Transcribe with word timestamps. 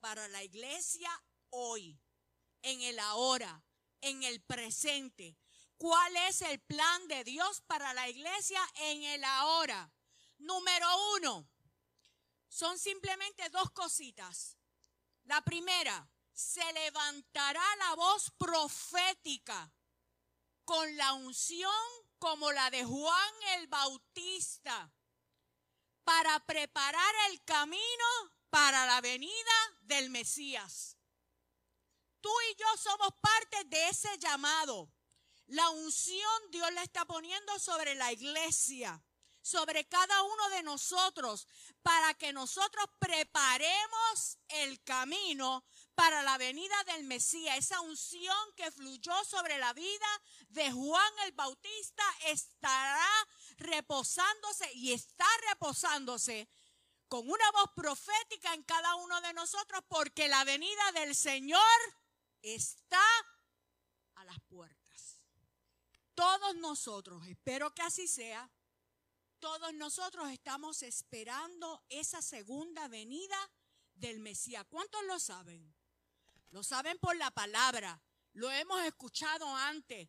Para 0.00 0.28
la 0.28 0.42
iglesia 0.42 1.10
hoy, 1.50 2.00
en 2.62 2.80
el 2.82 2.98
ahora, 2.98 3.64
en 4.00 4.22
el 4.22 4.40
presente? 4.42 5.36
¿Cuál 5.76 6.16
es 6.28 6.42
el 6.42 6.60
plan 6.60 7.08
de 7.08 7.24
Dios 7.24 7.62
para 7.66 7.92
la 7.94 8.08
iglesia 8.08 8.60
en 8.76 9.02
el 9.02 9.24
ahora? 9.24 9.92
Número 10.38 10.86
uno, 11.16 11.48
son 12.48 12.78
simplemente 12.78 13.48
dos 13.50 13.70
cositas. 13.72 14.56
La 15.24 15.42
primera, 15.42 16.08
se 16.32 16.70
levantará 16.72 17.64
la 17.76 17.94
voz 17.94 18.30
profética 18.36 19.72
con 20.64 20.96
la 20.96 21.14
unción 21.14 21.72
como 22.18 22.52
la 22.52 22.70
de 22.70 22.84
Juan 22.84 23.34
el 23.56 23.68
Bautista 23.68 24.92
para 26.04 26.38
preparar 26.44 27.14
el 27.30 27.42
camino 27.44 28.35
para 28.56 28.86
la 28.86 29.02
venida 29.02 29.52
del 29.82 30.08
Mesías. 30.08 30.96
Tú 32.22 32.30
y 32.50 32.54
yo 32.54 32.66
somos 32.78 33.10
parte 33.20 33.64
de 33.64 33.88
ese 33.90 34.08
llamado. 34.16 34.90
La 35.48 35.68
unción 35.68 36.50
Dios 36.50 36.72
la 36.72 36.82
está 36.82 37.04
poniendo 37.04 37.58
sobre 37.58 37.94
la 37.96 38.10
iglesia, 38.12 39.04
sobre 39.42 39.86
cada 39.86 40.22
uno 40.22 40.48
de 40.48 40.62
nosotros, 40.62 41.46
para 41.82 42.14
que 42.14 42.32
nosotros 42.32 42.86
preparemos 42.98 44.38
el 44.48 44.82
camino 44.84 45.62
para 45.94 46.22
la 46.22 46.38
venida 46.38 46.82
del 46.84 47.04
Mesías. 47.04 47.58
Esa 47.58 47.82
unción 47.82 48.54
que 48.56 48.70
fluyó 48.70 49.12
sobre 49.26 49.58
la 49.58 49.74
vida 49.74 50.22
de 50.48 50.72
Juan 50.72 51.12
el 51.26 51.32
Bautista 51.32 52.04
estará 52.24 53.28
reposándose 53.58 54.72
y 54.72 54.94
está 54.94 55.28
reposándose 55.50 56.48
con 57.08 57.28
una 57.28 57.50
voz 57.52 57.70
profética 57.74 58.54
en 58.54 58.62
cada 58.64 58.94
uno 58.96 59.20
de 59.20 59.32
nosotros 59.32 59.82
porque 59.88 60.28
la 60.28 60.44
venida 60.44 60.92
del 60.92 61.14
Señor 61.14 61.60
está 62.42 63.02
a 64.16 64.24
las 64.24 64.38
puertas. 64.48 65.22
Todos 66.14 66.56
nosotros, 66.56 67.26
espero 67.26 67.74
que 67.74 67.82
así 67.82 68.08
sea, 68.08 68.50
todos 69.38 69.74
nosotros 69.74 70.30
estamos 70.30 70.82
esperando 70.82 71.84
esa 71.88 72.22
segunda 72.22 72.88
venida 72.88 73.36
del 73.94 74.20
Mesías. 74.20 74.64
¿Cuántos 74.68 75.04
lo 75.04 75.20
saben? 75.20 75.74
Lo 76.50 76.62
saben 76.62 76.98
por 76.98 77.16
la 77.16 77.30
palabra, 77.30 78.00
lo 78.32 78.50
hemos 78.50 78.82
escuchado 78.84 79.46
antes 79.54 80.08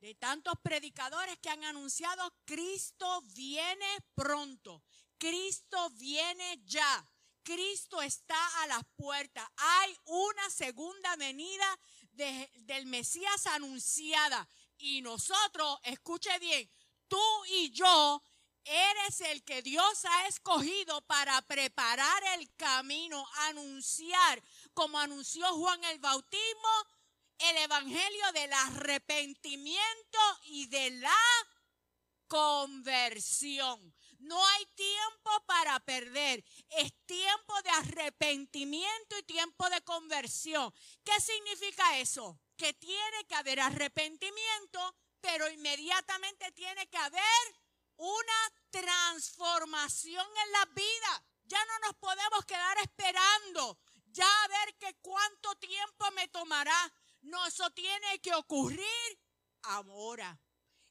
de 0.00 0.14
tantos 0.14 0.54
predicadores 0.62 1.38
que 1.38 1.48
han 1.48 1.64
anunciado, 1.64 2.32
Cristo 2.44 3.22
viene 3.34 3.86
pronto, 4.14 4.82
Cristo 5.18 5.90
viene 5.90 6.62
ya, 6.64 7.08
Cristo 7.42 8.02
está 8.02 8.62
a 8.62 8.66
las 8.66 8.82
puertas. 8.96 9.48
Hay 9.56 9.96
una 10.06 10.50
segunda 10.50 11.14
venida 11.16 11.78
del 12.12 12.86
Mesías 12.86 13.46
anunciada. 13.46 14.48
Y 14.78 15.00
nosotros, 15.00 15.78
escuche 15.84 16.38
bien, 16.38 16.68
tú 17.08 17.44
y 17.48 17.70
yo 17.70 18.22
eres 18.64 19.20
el 19.20 19.44
que 19.44 19.62
Dios 19.62 20.04
ha 20.04 20.26
escogido 20.26 21.00
para 21.02 21.40
preparar 21.42 22.22
el 22.38 22.52
camino, 22.56 23.24
anunciar, 23.48 24.42
como 24.74 24.98
anunció 24.98 25.46
Juan 25.54 25.82
el 25.84 26.00
Bautismo, 26.00 26.86
el 27.38 27.56
evangelio 27.58 28.32
del 28.32 28.52
arrepentimiento 28.52 30.18
y 30.42 30.66
de 30.66 30.90
la 30.90 31.16
conversión. 32.26 33.95
No 34.26 34.44
hay 34.44 34.66
tiempo 34.74 35.30
para 35.46 35.78
perder. 35.80 36.44
Es 36.70 36.92
tiempo 37.06 37.62
de 37.62 37.70
arrepentimiento 37.70 39.16
y 39.18 39.22
tiempo 39.22 39.70
de 39.70 39.80
conversión. 39.82 40.72
¿Qué 41.04 41.20
significa 41.20 41.98
eso? 41.98 42.40
Que 42.56 42.72
tiene 42.74 43.24
que 43.28 43.36
haber 43.36 43.60
arrepentimiento, 43.60 44.96
pero 45.20 45.48
inmediatamente 45.48 46.50
tiene 46.52 46.88
que 46.88 46.98
haber 46.98 47.44
una 47.98 48.52
transformación 48.70 50.26
en 50.44 50.52
la 50.52 50.64
vida. 50.74 51.24
Ya 51.44 51.64
no 51.64 51.78
nos 51.86 51.94
podemos 51.94 52.44
quedar 52.46 52.78
esperando 52.78 53.78
ya 54.06 54.26
a 54.44 54.48
ver 54.48 54.74
que 54.76 54.92
cuánto 55.02 55.54
tiempo 55.54 56.10
me 56.16 56.26
tomará. 56.28 56.92
No, 57.20 57.46
eso 57.46 57.70
tiene 57.70 58.18
que 58.20 58.34
ocurrir 58.34 59.20
ahora. 59.62 60.36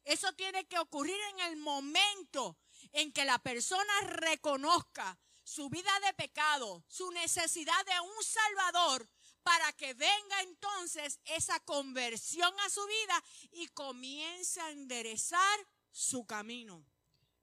Eso 0.06 0.32
tiene 0.34 0.66
que 0.68 0.80
ocurrir 0.80 1.20
en 1.32 1.40
el 1.42 1.58
momento 1.58 2.58
en 2.96 3.12
que 3.12 3.26
la 3.26 3.38
persona 3.40 3.94
reconozca 4.08 5.20
su 5.44 5.70
vida 5.70 5.92
de 6.06 6.14
pecado, 6.14 6.84
su 6.88 7.12
necesidad 7.12 7.86
de 7.86 8.00
un 8.00 8.24
Salvador, 8.24 9.10
para 9.44 9.74
que 9.74 9.94
venga 9.94 10.42
entonces 10.42 11.20
esa 11.26 11.60
conversión 11.60 12.52
a 12.62 12.70
su 12.70 12.84
vida 12.88 13.24
y 13.52 13.68
comience 13.68 14.62
a 14.62 14.72
enderezar 14.72 15.68
su 15.92 16.26
camino. 16.26 16.86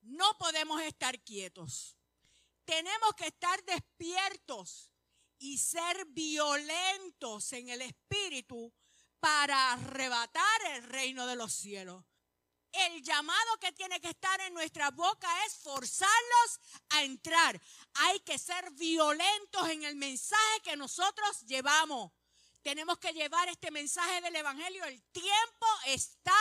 No 0.00 0.36
podemos 0.38 0.80
estar 0.80 1.22
quietos. 1.22 1.98
Tenemos 2.64 3.14
que 3.14 3.26
estar 3.26 3.62
despiertos 3.64 4.91
y 5.38 5.58
ser 5.58 6.06
violentos 6.06 7.52
en 7.52 7.68
el 7.68 7.82
espíritu 7.82 8.72
para 9.20 9.74
arrebatar 9.74 10.62
el 10.72 10.84
reino 10.84 11.26
de 11.26 11.36
los 11.36 11.52
cielos. 11.52 12.04
El 12.72 13.03
llamado 13.03 13.59
que 13.60 13.72
tiene 13.72 14.00
que 14.00 14.10
estar 14.10 14.41
en 14.41 14.55
nuestra 14.55 14.91
boca 14.91 15.28
es 15.47 15.55
forzarlos 15.56 16.60
a 16.91 17.03
entrar. 17.03 17.60
Hay 17.94 18.21
que 18.21 18.38
ser 18.38 18.71
violentos 18.72 19.69
en 19.69 19.84
el 19.84 19.97
mensaje 19.97 20.60
que 20.65 20.77
nosotros 20.77 21.43
llevamos. 21.43 22.12
Tenemos 22.62 22.99
que 22.99 23.12
llevar 23.12 23.49
este 23.49 23.71
mensaje 23.71 24.21
del 24.21 24.37
Evangelio. 24.37 24.84
El 24.84 25.03
tiempo 25.12 25.66
está 25.87 26.37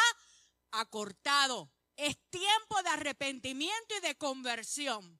acortado. 0.71 1.71
Es 1.97 2.17
tiempo 2.29 2.81
de 2.83 2.89
arrepentimiento 2.89 3.95
y 3.97 3.99
de 3.99 4.15
conversión. 4.15 5.19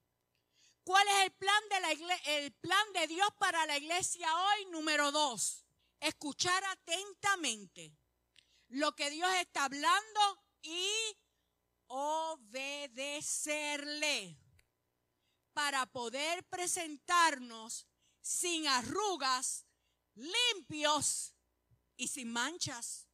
¿Cuál 0.84 1.08
es 1.08 1.26
el 1.26 1.32
plan 1.34 1.64
de, 1.70 1.80
la 1.80 1.92
el 2.38 2.52
plan 2.54 2.94
de 2.94 3.08
Dios 3.08 3.28
para 3.38 3.66
la 3.66 3.78
iglesia 3.78 4.28
hoy? 4.36 4.66
Número 4.68 5.12
dos 5.12 5.66
escuchar 6.02 6.64
atentamente 6.66 7.96
lo 8.70 8.94
que 8.96 9.10
Dios 9.12 9.30
está 9.36 9.66
hablando 9.66 10.44
y 10.62 11.18
obedecerle 11.88 14.38
para 15.54 15.86
poder 15.86 16.44
presentarnos 16.46 17.86
sin 18.22 18.68
arrugas, 18.68 19.66
limpios 20.16 21.36
y 21.98 22.08
sin 22.08 22.32
manchas. 22.32 23.08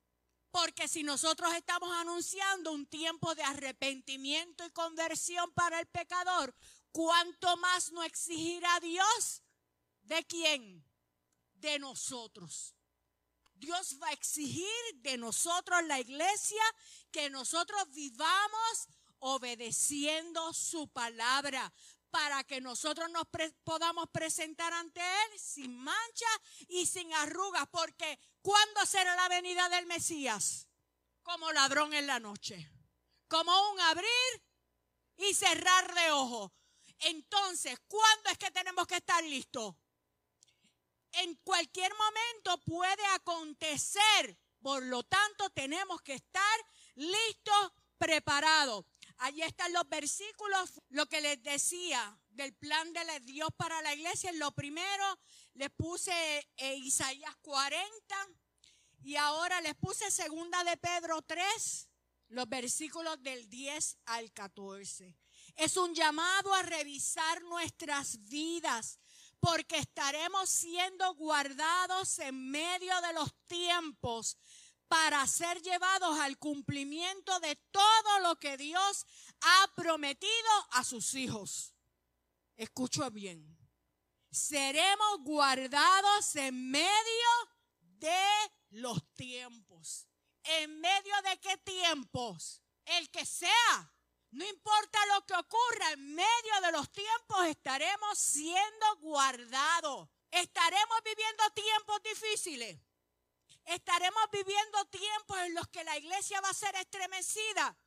Porque 0.51 0.87
si 0.87 1.03
nosotros 1.03 1.53
estamos 1.53 1.91
anunciando 1.91 2.71
un 2.71 2.85
tiempo 2.85 3.35
de 3.35 3.43
arrepentimiento 3.43 4.65
y 4.65 4.71
conversión 4.71 5.51
para 5.53 5.79
el 5.79 5.87
pecador, 5.87 6.55
¿cuánto 6.91 7.57
más 7.57 7.91
no 7.91 8.03
exigirá 8.03 8.79
Dios? 8.79 9.43
¿De 10.03 10.23
quién? 10.25 10.85
De 11.53 11.79
nosotros. 11.79 12.76
Dios 13.59 13.97
va 14.01 14.09
a 14.09 14.13
exigir 14.13 14.67
de 14.95 15.17
nosotros, 15.17 15.83
la 15.85 15.99
iglesia, 15.99 16.61
que 17.11 17.29
nosotros 17.29 17.83
vivamos 17.91 18.87
obedeciendo 19.19 20.53
su 20.53 20.87
palabra 20.89 21.73
para 22.09 22.43
que 22.43 22.61
nosotros 22.61 23.09
nos 23.11 23.27
podamos 23.63 24.09
presentar 24.09 24.73
ante 24.73 25.01
Él 25.01 25.39
sin 25.39 25.77
mancha 25.77 26.27
y 26.67 26.85
sin 26.85 27.13
arrugas, 27.13 27.67
porque 27.69 28.19
¿cuándo 28.41 28.85
será 28.85 29.15
la 29.15 29.29
venida 29.29 29.69
del 29.69 29.85
Mesías? 29.85 30.67
Como 31.23 31.51
ladrón 31.51 31.93
en 31.93 32.07
la 32.07 32.19
noche, 32.19 32.71
como 33.27 33.71
un 33.71 33.79
abrir 33.81 34.43
y 35.17 35.33
cerrar 35.33 35.93
de 35.93 36.11
ojos. 36.11 36.51
Entonces, 36.99 37.77
¿cuándo 37.87 38.29
es 38.29 38.37
que 38.37 38.51
tenemos 38.51 38.87
que 38.87 38.95
estar 38.95 39.23
listos? 39.23 39.75
En 41.17 41.35
cualquier 41.43 41.91
momento 41.95 42.57
puede 42.65 43.05
acontecer. 43.15 44.37
Por 44.61 44.83
lo 44.83 45.03
tanto, 45.03 45.49
tenemos 45.51 46.01
que 46.01 46.13
estar 46.13 46.59
listos, 46.95 47.71
preparados. 47.97 48.85
Allí 49.19 49.41
están 49.41 49.73
los 49.73 49.87
versículos, 49.89 50.81
lo 50.89 51.07
que 51.07 51.21
les 51.21 51.41
decía 51.41 52.19
del 52.29 52.53
plan 52.53 52.93
de 52.93 53.19
Dios 53.21 53.49
para 53.57 53.81
la 53.81 53.93
iglesia. 53.93 54.31
Lo 54.33 54.51
primero, 54.51 55.19
les 55.55 55.71
puse 55.71 56.47
eh, 56.57 56.75
Isaías 56.75 57.35
40 57.41 57.89
y 59.03 59.15
ahora 59.15 59.59
les 59.61 59.75
puse 59.75 60.11
segunda 60.11 60.63
de 60.63 60.77
Pedro 60.77 61.21
3, 61.23 61.89
los 62.29 62.47
versículos 62.47 63.21
del 63.23 63.49
10 63.49 63.97
al 64.05 64.31
14. 64.33 65.15
Es 65.55 65.77
un 65.77 65.95
llamado 65.95 66.53
a 66.53 66.61
revisar 66.61 67.41
nuestras 67.43 68.23
vidas 68.25 68.99
porque 69.39 69.77
estaremos 69.77 70.49
siendo 70.49 71.13
guardados 71.15 72.19
en 72.19 72.49
medio 72.49 72.99
de 73.01 73.13
los 73.13 73.33
tiempos 73.47 74.37
para 74.87 75.25
ser 75.27 75.61
llevados 75.61 76.19
al 76.19 76.37
cumplimiento 76.37 77.39
de 77.39 77.55
todo 77.71 78.19
lo 78.21 78.37
que 78.39 78.57
Dios 78.57 79.05
ha 79.41 79.71
prometido 79.75 80.67
a 80.71 80.83
sus 80.83 81.13
hijos. 81.13 81.73
Escucho 82.55 83.09
bien. 83.11 83.57
Seremos 84.31 85.19
guardados 85.21 86.35
en 86.35 86.69
medio 86.71 87.29
de 87.79 88.51
los 88.71 89.03
tiempos. 89.13 90.07
¿En 90.43 90.79
medio 90.79 91.13
de 91.23 91.39
qué 91.39 91.57
tiempos? 91.57 92.61
El 92.85 93.09
que 93.11 93.25
sea. 93.25 93.93
No 94.31 94.45
importa 94.45 95.05
lo 95.15 95.25
que 95.25 95.33
ocurra, 95.33 95.91
en 95.91 96.15
medio 96.15 96.61
de 96.61 96.71
los 96.71 96.91
tiempos 96.91 97.45
estaremos 97.47 98.17
siendo 98.17 98.95
guardados. 98.97 100.09
Estaremos 100.31 100.97
viviendo 101.03 101.43
tiempos 101.51 102.03
difíciles. 102.03 102.79
Estaremos 103.65 104.23
viviendo 104.31 104.85
tiempos 104.85 105.37
en 105.39 105.53
los 105.53 105.67
que 105.69 105.83
la 105.83 105.97
iglesia 105.97 106.41
va 106.41 106.49
a 106.49 106.53
ser 106.53 106.75
estremecida. 106.75 107.77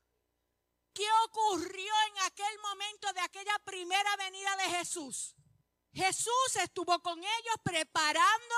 ¿Qué 0.92 1.06
ocurrió 1.24 1.92
en 2.08 2.18
aquel 2.24 2.58
momento 2.58 3.12
de 3.12 3.20
aquella 3.20 3.58
primera 3.64 4.16
venida 4.16 4.56
de 4.56 4.76
Jesús? 4.76 5.36
Jesús 5.92 6.56
estuvo 6.62 7.00
con 7.02 7.18
ellos 7.18 7.56
preparando 7.62 8.54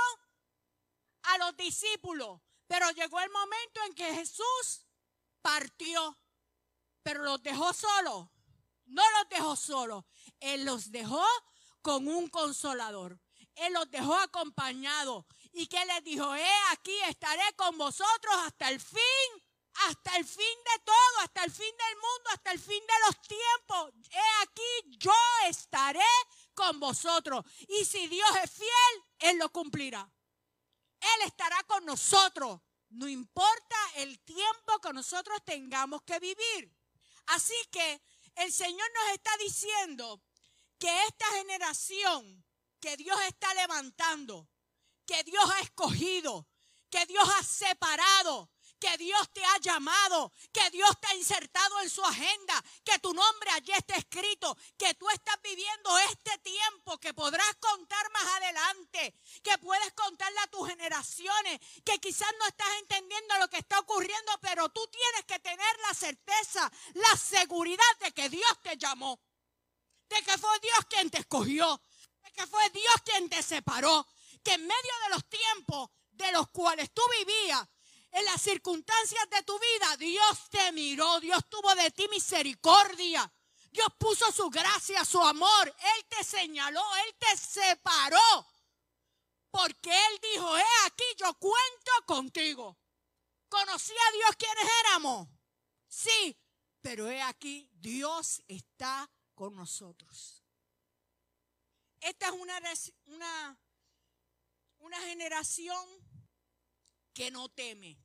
a 1.23 1.39
los 1.39 1.57
discípulos, 1.57 2.41
pero 2.67 2.91
llegó 2.91 3.21
el 3.21 3.31
momento 3.31 3.85
en 3.85 3.95
que 3.95 4.15
Jesús 4.15 4.87
partió, 5.41 6.19
pero 7.03 7.23
los 7.23 7.43
dejó 7.43 7.73
solos. 7.73 8.29
No 8.87 9.03
los 9.19 9.29
dejó 9.31 9.57
solos, 9.57 10.05
Él 10.41 10.65
los 10.65 10.91
dejó 10.91 11.25
con 11.81 12.07
un 12.09 12.29
consolador. 12.29 13.19
Él 13.55 13.73
los 13.73 13.91
dejó 13.91 14.15
acompañados. 14.15 15.25
¿Y 15.53 15.67
que 15.67 15.85
les 15.85 16.05
dijo? 16.05 16.35
He 16.35 16.51
aquí, 16.71 16.97
estaré 17.09 17.43
con 17.57 17.77
vosotros 17.77 18.35
hasta 18.47 18.71
el 18.71 18.81
fin, 18.81 19.45
hasta 19.87 20.17
el 20.17 20.25
fin 20.25 20.59
de 20.73 20.83
todo, 20.85 21.19
hasta 21.21 21.45
el 21.45 21.51
fin 21.51 21.75
del 21.77 21.97
mundo, 21.97 22.31
hasta 22.31 22.53
el 22.53 22.59
fin 22.59 22.81
de 22.81 22.95
los 23.07 23.21
tiempos. 23.21 23.93
He 24.11 24.43
aquí, 24.43 24.99
yo 24.99 25.13
estaré 25.49 26.01
con 26.55 26.81
vosotros. 26.81 27.45
Y 27.69 27.85
si 27.85 28.09
Dios 28.09 28.31
es 28.43 28.51
fiel, 28.51 29.05
Él 29.19 29.39
lo 29.39 29.51
cumplirá. 29.51 30.11
Él 31.01 31.27
estará 31.27 31.63
con 31.65 31.85
nosotros. 31.85 32.61
No 32.91 33.09
importa 33.09 33.77
el 33.97 34.19
tiempo 34.21 34.79
que 34.83 34.93
nosotros 34.93 35.39
tengamos 35.45 36.03
que 36.03 36.19
vivir. 36.19 36.73
Así 37.27 37.55
que 37.71 38.01
el 38.37 38.53
Señor 38.53 38.89
nos 38.95 39.15
está 39.15 39.37
diciendo 39.39 40.23
que 40.79 41.05
esta 41.07 41.27
generación 41.33 42.45
que 42.81 42.97
Dios 42.97 43.19
está 43.29 43.55
levantando, 43.55 44.49
que 45.07 45.23
Dios 45.25 45.45
ha 45.51 45.61
escogido, 45.61 46.49
que 46.91 47.07
Dios 47.07 47.29
ha 47.39 47.43
separado, 47.45 48.51
que 48.83 48.99
Dios 48.99 49.33
te 49.33 49.45
ha 49.45 49.59
llamado, 49.59 50.33
que 50.53 50.69
Dios 50.71 50.91
te 51.01 51.07
ha 51.07 51.15
insertado 51.15 51.81
en 51.83 51.89
su 51.89 52.05
agenda, 52.05 52.65
que 52.83 52.99
tu 52.99 53.15
nombre 53.15 53.51
allí 53.53 53.71
está 53.71 53.95
escrito, 53.95 54.59
que 54.77 54.93
tú 54.95 55.09
estás 55.11 55.41
viviendo 55.41 55.97
este 56.11 56.37
tiempo, 56.39 56.99
que 56.99 57.15
podrás 57.15 57.55
contar 57.61 58.11
más 58.11 58.25
adelante, 58.25 59.15
que 59.41 59.57
puedes 59.59 59.93
contarle 59.93 60.41
a 60.41 60.49
tus 60.49 60.69
generaciones, 60.69 61.61
que 61.85 62.01
quizás 62.01 62.29
no 62.41 62.47
estás 62.49 62.67
entendiendo 62.81 63.39
lo 63.39 63.47
que 63.47 63.59
está 63.59 63.79
ocurriendo, 63.79 64.33
pero 64.41 64.69
tú 64.71 64.85
tienes 64.89 65.27
que 65.29 65.39
tener 65.39 65.79
la 65.87 65.95
certeza, 65.95 66.73
la 66.95 67.17
seguridad 67.17 67.99
de 68.01 68.11
que 68.11 68.29
Dios 68.31 68.63
te 68.65 68.77
llamó, 68.77 69.21
de 70.09 70.21
que 70.25 70.37
fue 70.39 70.59
Dios 70.59 70.87
quien 70.89 71.09
te 71.09 71.19
escogió, 71.19 71.81
de 72.25 72.33
que 72.33 72.49
fue 72.49 72.69
Dios 72.71 72.95
quien 73.05 73.29
te 73.29 73.45
separó, 73.45 74.09
que 74.43 74.55
en 74.55 74.67
medio 74.67 74.93
de 75.05 75.09
los 75.11 75.29
tiempos 75.29 75.89
de 76.11 76.33
los 76.33 76.49
cuales 76.51 76.91
tú 76.93 77.03
vivías, 77.19 77.65
en 78.13 78.25
las 78.27 78.43
circunstancias 78.43 79.29
de 79.31 79.43
tu 79.43 79.59
vida, 79.59 79.97
Dios 79.97 80.51
te 80.51 80.71
miró, 80.73 81.19
Dios 81.21 81.43
tuvo 81.49 81.75
de 81.75 81.91
ti 81.91 82.07
misericordia. 82.09 83.31
Dios 83.71 83.89
puso 83.99 84.31
su 84.31 84.51
gracia, 84.51 85.03
su 85.05 85.21
amor. 85.21 85.69
Él 85.69 86.05
te 86.09 86.23
señaló, 86.23 86.83
Él 87.07 87.15
te 87.19 87.37
separó. 87.39 88.47
Porque 89.51 89.91
Él 89.91 90.21
dijo, 90.35 90.59
he 90.59 90.87
aquí, 90.87 91.05
yo 91.17 91.33
cuento 91.35 91.93
contigo. 92.07 92.79
¿Conocí 93.49 93.93
a 93.93 94.13
Dios 94.13 94.37
quienes 94.37 94.65
éramos? 94.85 95.29
Sí, 95.89 96.39
pero 96.83 97.11
he 97.11 97.23
aquí, 97.23 97.69
Dios 97.73 98.43
está 98.47 99.11
con 99.35 99.57
nosotros. 99.57 100.43
Esta 102.01 102.27
es 102.27 102.33
una, 102.33 102.61
una, 103.07 103.59
una 104.81 105.01
generación 105.01 106.02
que 107.13 107.31
no 107.31 107.49
teme, 107.51 107.99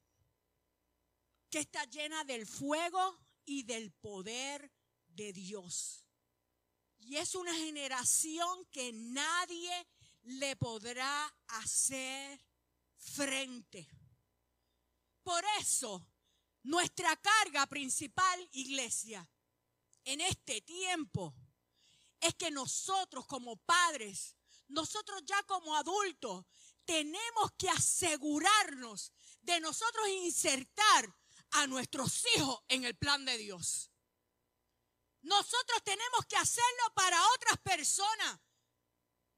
que 1.50 1.60
está 1.60 1.86
llena 1.86 2.24
del 2.24 2.46
fuego 2.46 3.20
y 3.46 3.64
del 3.64 3.92
poder 3.92 4.72
de 5.08 5.34
Dios. 5.34 6.06
Y 7.00 7.16
es 7.18 7.36
una 7.36 7.54
generación 7.54 8.66
que 8.72 8.92
nadie 8.94 9.88
le 10.24 10.56
podrá 10.56 11.26
hacer 11.48 12.44
frente. 12.98 13.88
Por 15.24 15.44
eso, 15.60 16.06
nuestra 16.64 17.16
carga 17.16 17.66
principal, 17.68 18.50
iglesia, 18.52 19.30
en 20.04 20.22
este 20.22 20.62
tiempo, 20.62 21.34
es 22.20 22.34
que 22.36 22.52
nosotros 22.52 23.26
como 23.26 23.58
padres, 23.58 24.36
nosotros 24.68 25.24
ya 25.26 25.42
como 25.44 25.76
adultos, 25.76 26.46
tenemos 26.88 27.52
que 27.58 27.70
asegurarnos 27.70 29.12
de 29.42 29.60
nosotros 29.60 30.08
insertar 30.08 31.14
a 31.52 31.68
nuestros 31.68 32.26
hijos 32.36 32.64
en 32.70 32.86
el 32.86 32.98
plan 32.98 33.26
de 33.26 33.38
Dios. 33.38 33.92
Nosotros 35.22 35.84
tenemos 35.84 36.26
que 36.28 36.38
hacerlo 36.38 36.94
para 36.96 37.22
otras 37.34 37.58
personas. 37.60 38.40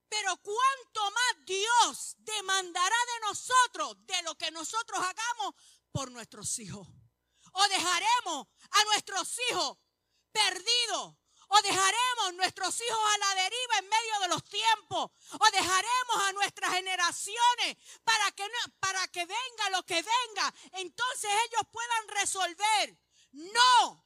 Pero 0.07 0.37
cuánto 0.37 1.11
más 1.11 1.45
Dios 1.45 2.15
demandará 2.19 2.95
de 3.13 3.27
nosotros 3.27 3.95
de 4.05 4.21
lo 4.23 4.35
que 4.35 4.51
nosotros 4.51 4.99
hagamos 4.99 5.55
por 5.91 6.11
nuestros 6.11 6.57
hijos. 6.59 6.87
O 7.51 7.67
dejaremos 7.67 8.47
a 8.71 8.83
nuestros 8.85 9.35
hijos 9.49 9.77
perdidos 10.31 11.15
o 11.49 11.61
dejaremos 11.61 12.33
nuestros 12.35 12.79
hijos 12.79 12.99
a 13.13 13.17
la 13.17 13.43
deriva 13.43 13.77
en 13.79 13.89
medio 13.89 14.19
de 14.21 14.27
los 14.29 14.43
tiempos, 14.43 15.11
o 15.33 15.51
dejaremos 15.51 16.23
a 16.23 16.31
nuestras 16.33 16.73
generaciones 16.73 17.77
para 18.03 18.31
que, 18.31 18.47
para 18.79 19.07
que 19.07 19.25
venga 19.25 19.69
lo 19.71 19.83
que 19.83 19.95
venga, 19.95 20.53
entonces 20.73 21.29
ellos 21.47 21.61
puedan 21.71 22.07
resolver. 22.09 22.97
No, 23.31 24.05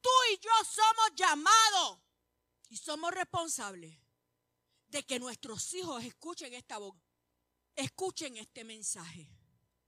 tú 0.00 0.10
y 0.32 0.38
yo 0.38 0.50
somos 0.64 1.10
llamados 1.14 2.00
y 2.68 2.76
somos 2.76 3.12
responsables 3.12 3.98
de 4.88 5.04
que 5.04 5.18
nuestros 5.18 5.72
hijos 5.74 6.04
escuchen 6.04 6.52
esta 6.52 6.78
voz, 6.78 6.94
escuchen 7.74 8.36
este 8.36 8.62
mensaje, 8.62 9.26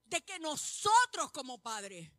de 0.03 0.23
que 0.25 0.39
nosotros 0.39 1.31
como 1.31 1.61
padres 1.61 2.09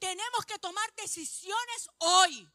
tenemos 0.00 0.44
que 0.46 0.58
tomar 0.58 0.92
decisiones 0.96 1.88
hoy 1.98 2.53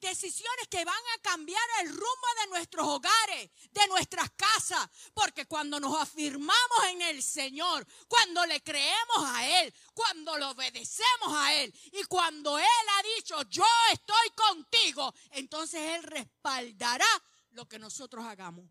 decisiones 0.00 0.68
que 0.68 0.84
van 0.84 1.02
a 1.14 1.22
cambiar 1.22 1.62
el 1.82 1.88
rumbo 1.88 2.28
de 2.40 2.46
nuestros 2.48 2.86
hogares, 2.86 3.50
de 3.70 3.86
nuestras 3.88 4.30
casas, 4.32 4.88
porque 5.14 5.46
cuando 5.46 5.80
nos 5.80 6.00
afirmamos 6.00 6.84
en 6.90 7.02
el 7.02 7.22
Señor, 7.22 7.86
cuando 8.08 8.44
le 8.46 8.62
creemos 8.62 9.24
a 9.24 9.62
Él, 9.62 9.74
cuando 9.94 10.36
le 10.38 10.44
obedecemos 10.46 11.32
a 11.32 11.54
Él 11.54 11.74
y 11.92 12.04
cuando 12.04 12.58
Él 12.58 12.64
ha 12.64 13.02
dicho, 13.16 13.42
yo 13.48 13.64
estoy 13.92 14.30
contigo, 14.34 15.12
entonces 15.32 15.80
Él 15.80 16.02
respaldará 16.02 17.06
lo 17.50 17.66
que 17.66 17.78
nosotros 17.78 18.24
hagamos. 18.24 18.66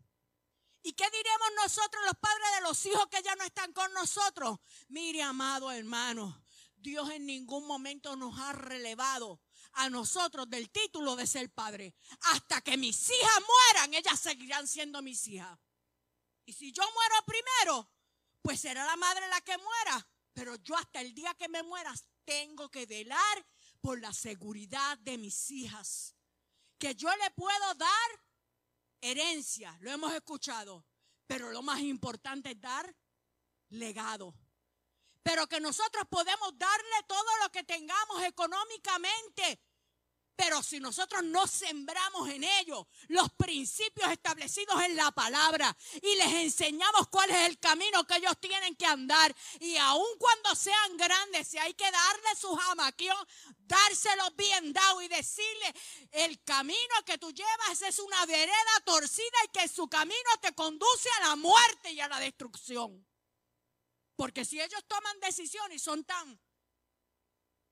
¿Y 0.82 0.92
qué 0.92 1.04
diremos 1.10 1.48
nosotros 1.64 2.04
los 2.04 2.14
padres 2.20 2.46
de 2.54 2.60
los 2.60 2.86
hijos 2.86 3.08
que 3.10 3.20
ya 3.20 3.34
no 3.34 3.42
están 3.42 3.72
con 3.72 3.92
nosotros? 3.92 4.60
Mire, 4.86 5.20
amado 5.20 5.72
hermano, 5.72 6.40
Dios 6.76 7.10
en 7.10 7.26
ningún 7.26 7.66
momento 7.66 8.14
nos 8.14 8.38
ha 8.38 8.52
relevado 8.52 9.40
a 9.76 9.90
nosotros 9.90 10.48
del 10.48 10.70
título 10.70 11.16
de 11.16 11.26
ser 11.26 11.52
padre. 11.52 11.94
Hasta 12.32 12.60
que 12.60 12.76
mis 12.76 13.10
hijas 13.10 13.42
mueran, 13.46 13.94
ellas 13.94 14.18
seguirán 14.20 14.66
siendo 14.66 15.02
mis 15.02 15.26
hijas. 15.28 15.58
Y 16.44 16.52
si 16.52 16.72
yo 16.72 16.82
muero 16.82 17.14
primero, 17.26 17.90
pues 18.42 18.60
será 18.60 18.84
la 18.84 18.96
madre 18.96 19.26
la 19.28 19.40
que 19.40 19.56
muera. 19.58 20.08
Pero 20.32 20.56
yo 20.56 20.76
hasta 20.76 21.00
el 21.00 21.14
día 21.14 21.34
que 21.34 21.48
me 21.48 21.62
muera 21.62 21.92
tengo 22.24 22.70
que 22.70 22.86
velar 22.86 23.46
por 23.80 24.00
la 24.00 24.12
seguridad 24.12 24.98
de 24.98 25.18
mis 25.18 25.50
hijas. 25.50 26.14
Que 26.78 26.94
yo 26.94 27.08
le 27.16 27.30
puedo 27.30 27.74
dar 27.74 28.22
herencia, 29.00 29.76
lo 29.80 29.90
hemos 29.90 30.12
escuchado, 30.12 30.84
pero 31.26 31.50
lo 31.50 31.62
más 31.62 31.80
importante 31.80 32.50
es 32.50 32.60
dar 32.60 32.94
legado. 33.70 34.34
Pero 35.22 35.46
que 35.48 35.60
nosotros 35.60 36.04
podemos 36.08 36.56
darle 36.56 37.02
todo 37.08 37.36
lo 37.42 37.50
que 37.50 37.64
tengamos 37.64 38.22
económicamente 38.22 39.60
pero 40.36 40.62
si 40.62 40.78
nosotros 40.78 41.24
no 41.24 41.46
sembramos 41.46 42.28
en 42.28 42.44
ellos 42.44 42.86
los 43.08 43.32
principios 43.32 44.10
establecidos 44.10 44.80
en 44.82 44.94
la 44.94 45.10
palabra 45.10 45.74
y 46.02 46.14
les 46.16 46.32
enseñamos 46.34 47.08
cuál 47.08 47.30
es 47.30 47.48
el 47.48 47.58
camino 47.58 48.06
que 48.06 48.16
ellos 48.16 48.38
tienen 48.38 48.76
que 48.76 48.86
andar, 48.86 49.34
y 49.60 49.76
aun 49.76 50.18
cuando 50.18 50.54
sean 50.54 50.96
grandes, 50.96 51.48
si 51.48 51.58
hay 51.58 51.74
que 51.74 51.90
darle 51.90 52.36
su 52.38 52.54
jamaquión, 52.54 53.16
dárselo 53.58 54.30
bien 54.32 54.72
dado 54.72 55.02
y 55.02 55.08
decirle, 55.08 55.74
el 56.12 56.42
camino 56.44 56.94
que 57.04 57.18
tú 57.18 57.32
llevas 57.32 57.82
es 57.82 57.98
una 57.98 58.26
vereda 58.26 58.80
torcida 58.84 59.38
y 59.44 59.58
que 59.58 59.68
su 59.68 59.88
camino 59.88 60.30
te 60.40 60.54
conduce 60.54 61.08
a 61.18 61.28
la 61.28 61.36
muerte 61.36 61.92
y 61.92 62.00
a 62.00 62.08
la 62.08 62.20
destrucción. 62.20 63.06
Porque 64.16 64.44
si 64.44 64.60
ellos 64.60 64.84
toman 64.86 65.18
decisiones 65.20 65.76
y 65.76 65.84
son 65.84 66.04
tan, 66.04 66.40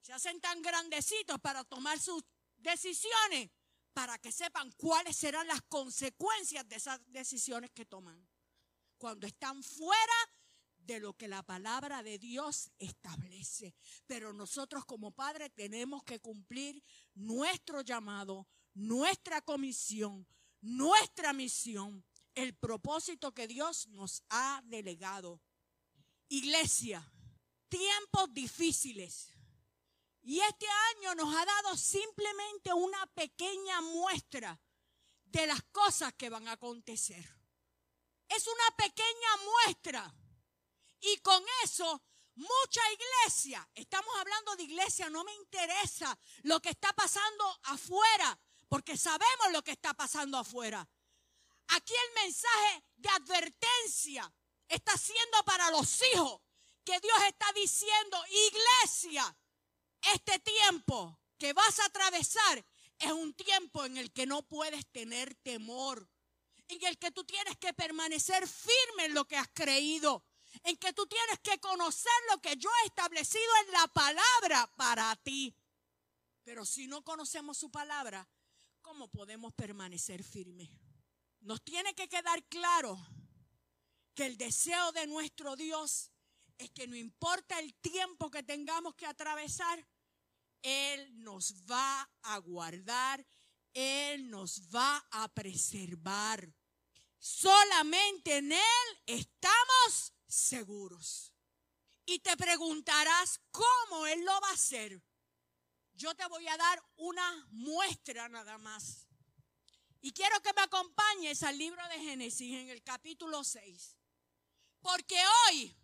se 0.02 0.12
hacen 0.12 0.40
tan 0.40 0.60
grandecitos 0.60 1.40
para 1.40 1.64
tomar 1.64 1.98
sus 1.98 2.22
decisiones 2.64 3.50
para 3.92 4.18
que 4.18 4.32
sepan 4.32 4.72
cuáles 4.72 5.16
serán 5.16 5.46
las 5.46 5.62
consecuencias 5.62 6.68
de 6.68 6.76
esas 6.76 7.00
decisiones 7.12 7.70
que 7.70 7.86
toman. 7.86 8.28
Cuando 8.98 9.28
están 9.28 9.62
fuera 9.62 10.14
de 10.78 10.98
lo 10.98 11.14
que 11.14 11.28
la 11.28 11.42
palabra 11.42 12.02
de 12.02 12.18
Dios 12.18 12.70
establece. 12.78 13.74
Pero 14.06 14.32
nosotros 14.32 14.84
como 14.84 15.12
padres 15.12 15.52
tenemos 15.54 16.02
que 16.02 16.18
cumplir 16.18 16.82
nuestro 17.14 17.82
llamado, 17.82 18.48
nuestra 18.74 19.40
comisión, 19.40 20.26
nuestra 20.60 21.32
misión, 21.32 22.04
el 22.34 22.54
propósito 22.54 23.32
que 23.32 23.46
Dios 23.46 23.86
nos 23.88 24.22
ha 24.28 24.60
delegado. 24.64 25.40
Iglesia, 26.28 27.08
tiempos 27.68 28.32
difíciles 28.32 29.33
y 30.24 30.40
este 30.40 30.66
año 30.96 31.14
nos 31.16 31.34
ha 31.34 31.44
dado 31.44 31.76
simplemente 31.76 32.72
una 32.72 33.06
pequeña 33.08 33.82
muestra 33.82 34.58
de 35.24 35.46
las 35.46 35.62
cosas 35.64 36.14
que 36.14 36.30
van 36.30 36.48
a 36.48 36.52
acontecer. 36.52 37.22
Es 38.28 38.46
una 38.46 38.76
pequeña 38.76 39.36
muestra. 39.44 40.14
Y 41.00 41.18
con 41.18 41.44
eso, 41.62 42.02
mucha 42.36 42.80
iglesia, 42.92 43.68
estamos 43.74 44.16
hablando 44.16 44.56
de 44.56 44.62
iglesia, 44.62 45.10
no 45.10 45.24
me 45.24 45.34
interesa 45.34 46.18
lo 46.44 46.58
que 46.60 46.70
está 46.70 46.94
pasando 46.94 47.44
afuera, 47.64 48.38
porque 48.70 48.96
sabemos 48.96 49.52
lo 49.52 49.62
que 49.62 49.72
está 49.72 49.92
pasando 49.92 50.38
afuera. 50.38 50.88
Aquí 51.68 51.92
el 51.92 52.22
mensaje 52.22 52.84
de 52.96 53.08
advertencia 53.10 54.32
está 54.68 54.96
siendo 54.96 55.44
para 55.44 55.70
los 55.70 56.02
hijos, 56.14 56.40
que 56.82 56.98
Dios 57.00 57.18
está 57.28 57.52
diciendo, 57.52 58.24
iglesia, 58.30 59.36
este 60.12 60.38
tiempo 60.40 61.18
que 61.38 61.52
vas 61.52 61.78
a 61.80 61.86
atravesar 61.86 62.64
es 62.98 63.12
un 63.12 63.34
tiempo 63.34 63.84
en 63.84 63.96
el 63.96 64.12
que 64.12 64.26
no 64.26 64.42
puedes 64.42 64.86
tener 64.92 65.34
temor, 65.36 66.08
en 66.68 66.84
el 66.84 66.98
que 66.98 67.10
tú 67.10 67.24
tienes 67.24 67.56
que 67.58 67.72
permanecer 67.74 68.46
firme 68.46 69.06
en 69.06 69.14
lo 69.14 69.26
que 69.26 69.36
has 69.36 69.48
creído, 69.52 70.24
en 70.62 70.76
que 70.76 70.92
tú 70.92 71.06
tienes 71.06 71.38
que 71.40 71.58
conocer 71.58 72.12
lo 72.30 72.40
que 72.40 72.56
yo 72.56 72.70
he 72.82 72.86
establecido 72.86 73.44
en 73.66 73.72
la 73.72 73.86
palabra 73.88 74.72
para 74.76 75.14
ti. 75.16 75.54
Pero 76.44 76.64
si 76.64 76.86
no 76.86 77.02
conocemos 77.02 77.58
su 77.58 77.70
palabra, 77.70 78.28
¿cómo 78.82 79.08
podemos 79.08 79.52
permanecer 79.54 80.22
firmes? 80.22 80.68
Nos 81.40 81.62
tiene 81.62 81.94
que 81.94 82.08
quedar 82.08 82.42
claro 82.44 82.98
que 84.14 84.26
el 84.26 84.36
deseo 84.36 84.92
de 84.92 85.06
nuestro 85.06 85.56
Dios 85.56 86.10
es 86.58 86.70
que 86.70 86.86
no 86.86 86.96
importa 86.96 87.58
el 87.58 87.74
tiempo 87.74 88.30
que 88.30 88.42
tengamos 88.42 88.94
que 88.94 89.06
atravesar, 89.06 89.84
él 90.64 91.22
nos 91.22 91.54
va 91.70 92.10
a 92.22 92.38
guardar, 92.38 93.24
Él 93.74 94.30
nos 94.30 94.62
va 94.74 95.06
a 95.10 95.28
preservar. 95.28 96.50
Solamente 97.18 98.38
en 98.38 98.52
Él 98.52 99.02
estamos 99.06 100.14
seguros. 100.26 101.34
Y 102.06 102.18
te 102.20 102.34
preguntarás 102.36 103.40
cómo 103.50 104.06
Él 104.06 104.24
lo 104.24 104.40
va 104.40 104.48
a 104.48 104.54
hacer. 104.54 105.02
Yo 105.92 106.14
te 106.14 106.26
voy 106.28 106.48
a 106.48 106.56
dar 106.56 106.82
una 106.96 107.46
muestra 107.50 108.30
nada 108.30 108.56
más. 108.56 109.06
Y 110.00 110.12
quiero 110.12 110.40
que 110.40 110.52
me 110.54 110.62
acompañes 110.62 111.42
al 111.42 111.58
libro 111.58 111.86
de 111.88 112.00
Génesis 112.00 112.54
en 112.54 112.70
el 112.70 112.82
capítulo 112.82 113.44
6. 113.44 113.98
Porque 114.80 115.22
hoy 115.46 115.76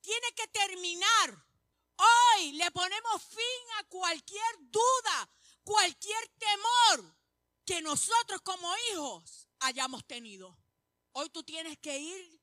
tiene 0.00 0.32
que 0.34 0.48
terminar 0.48 1.45
Hoy 1.96 2.52
le 2.52 2.70
ponemos 2.70 3.22
fin 3.22 3.70
a 3.78 3.84
cualquier 3.84 4.56
duda, 4.60 5.30
cualquier 5.64 6.28
temor 6.38 7.16
que 7.64 7.80
nosotros 7.82 8.40
como 8.42 8.72
hijos 8.92 9.48
hayamos 9.60 10.06
tenido. 10.06 10.56
Hoy 11.12 11.30
tú 11.30 11.42
tienes 11.42 11.78
que 11.78 11.98
ir 11.98 12.40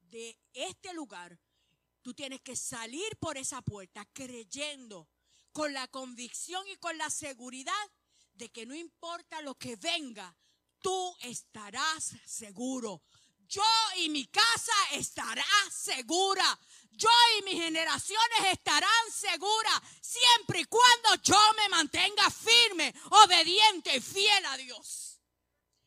de 0.00 0.38
este 0.52 0.92
lugar. 0.92 1.38
Tú 2.02 2.14
tienes 2.14 2.40
que 2.40 2.56
salir 2.56 3.16
por 3.18 3.36
esa 3.36 3.60
puerta 3.62 4.06
creyendo 4.12 5.08
con 5.52 5.72
la 5.72 5.88
convicción 5.88 6.66
y 6.68 6.76
con 6.76 6.96
la 6.96 7.10
seguridad 7.10 7.72
de 8.34 8.48
que 8.50 8.64
no 8.64 8.74
importa 8.74 9.42
lo 9.42 9.56
que 9.56 9.76
venga, 9.76 10.36
tú 10.80 11.16
estarás 11.20 12.14
seguro. 12.24 13.02
Yo 13.48 13.62
y 13.96 14.08
mi 14.10 14.26
casa 14.26 14.72
estará 14.92 15.44
segura 15.70 16.58
yo 16.98 17.08
y 17.38 17.42
mis 17.42 17.62
generaciones 17.62 18.52
estarán 18.52 19.12
seguras 19.12 19.80
siempre 20.00 20.60
y 20.60 20.64
cuando 20.64 21.14
yo 21.22 21.38
me 21.56 21.68
mantenga 21.68 22.28
firme, 22.28 22.92
obediente 23.22 23.96
y 23.96 24.00
fiel 24.00 24.44
a 24.46 24.56
Dios. 24.56 25.20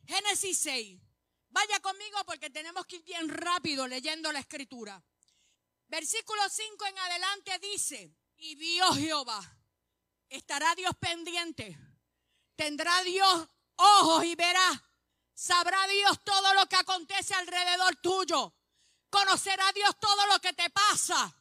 Génesis 0.08 0.58
6. 0.60 1.02
Vaya 1.50 1.82
conmigo 1.82 2.18
porque 2.26 2.50
tenemos 2.50 2.86
que 2.86 2.96
ir 2.96 3.04
bien 3.04 3.28
rápido 3.28 3.86
leyendo 3.88 4.32
la 4.32 4.40
escritura. 4.40 5.04
Versículo 5.88 6.42
5 6.48 6.86
en 6.86 6.98
adelante 7.00 7.60
dice, 7.60 8.16
y 8.38 8.56
vio 8.56 8.94
Jehová, 8.94 9.42
estará 10.30 10.74
Dios 10.76 10.94
pendiente, 10.98 11.78
tendrá 12.56 13.04
Dios 13.04 13.50
ojos 13.76 14.24
y 14.24 14.36
verá, 14.36 14.82
sabrá 15.34 15.86
Dios 15.88 16.24
todo 16.24 16.54
lo 16.54 16.66
que 16.68 16.78
acontece 16.78 17.34
alrededor 17.34 17.98
tuyo 17.98 18.54
Conocerá 19.12 19.72
Dios 19.74 20.00
todo 20.00 20.26
lo 20.28 20.40
que 20.40 20.54
te 20.54 20.70
pasa. 20.70 21.36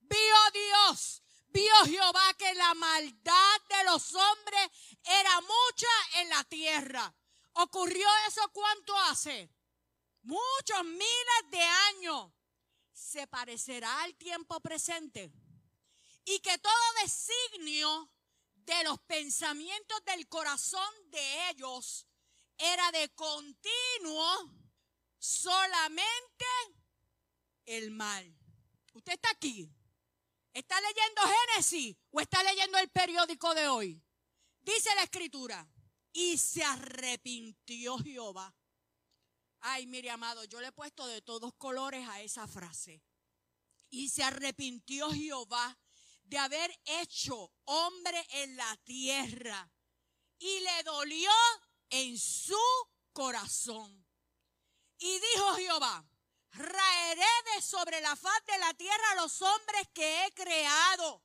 Vio 0.00 0.50
Dios, 0.52 1.22
vio 1.46 1.72
Jehová 1.86 2.34
que 2.36 2.52
la 2.54 2.74
maldad 2.74 3.60
de 3.68 3.84
los 3.84 4.12
hombres 4.14 4.70
era 5.04 5.40
mucha 5.40 6.20
en 6.20 6.28
la 6.28 6.44
tierra. 6.44 7.14
¿Ocurrió 7.52 8.06
eso 8.26 8.42
cuánto 8.52 8.98
hace? 8.98 9.48
Muchos 10.22 10.84
miles 10.84 11.50
de 11.50 11.62
años. 11.62 12.32
Se 12.92 13.26
parecerá 13.28 14.02
al 14.02 14.16
tiempo 14.16 14.58
presente. 14.58 15.32
Y 16.24 16.40
que 16.40 16.58
todo 16.58 16.92
designio 17.02 18.10
de 18.56 18.82
los 18.82 18.98
pensamientos 19.02 20.04
del 20.04 20.28
corazón 20.28 20.92
de 21.10 21.50
ellos 21.50 22.08
era 22.58 22.90
de 22.90 23.08
continuo 23.14 24.50
solamente 25.18 26.44
el 27.66 27.90
mal. 27.90 28.36
Usted 28.92 29.12
está 29.12 29.30
aquí. 29.30 29.70
¿Está 30.52 30.80
leyendo 30.80 31.22
Génesis 31.22 31.96
o 32.10 32.20
está 32.20 32.42
leyendo 32.44 32.78
el 32.78 32.88
periódico 32.88 33.54
de 33.54 33.68
hoy? 33.68 34.02
Dice 34.60 34.94
la 34.94 35.02
escritura. 35.02 35.68
Y 36.12 36.38
se 36.38 36.62
arrepintió 36.62 37.98
Jehová. 37.98 38.54
Ay, 39.60 39.86
mire, 39.86 40.10
amado, 40.10 40.44
yo 40.44 40.60
le 40.60 40.68
he 40.68 40.72
puesto 40.72 41.06
de 41.08 41.22
todos 41.22 41.54
colores 41.54 42.08
a 42.08 42.20
esa 42.20 42.46
frase. 42.46 43.02
Y 43.90 44.08
se 44.10 44.22
arrepintió 44.22 45.10
Jehová 45.10 45.76
de 46.22 46.38
haber 46.38 46.80
hecho 46.84 47.52
hombre 47.64 48.24
en 48.30 48.56
la 48.56 48.76
tierra. 48.84 49.68
Y 50.38 50.60
le 50.60 50.82
dolió 50.84 51.30
en 51.90 52.16
su 52.16 52.60
corazón. 53.12 54.06
Y 54.98 55.18
dijo 55.18 55.54
Jehová, 55.56 56.06
raeré 56.54 57.34
de 57.54 57.62
sobre 57.62 58.00
la 58.00 58.16
faz 58.16 58.44
de 58.46 58.58
la 58.58 58.72
tierra 58.74 59.10
a 59.12 59.16
los 59.16 59.42
hombres 59.42 59.88
que 59.92 60.24
he 60.24 60.32
creado, 60.32 61.22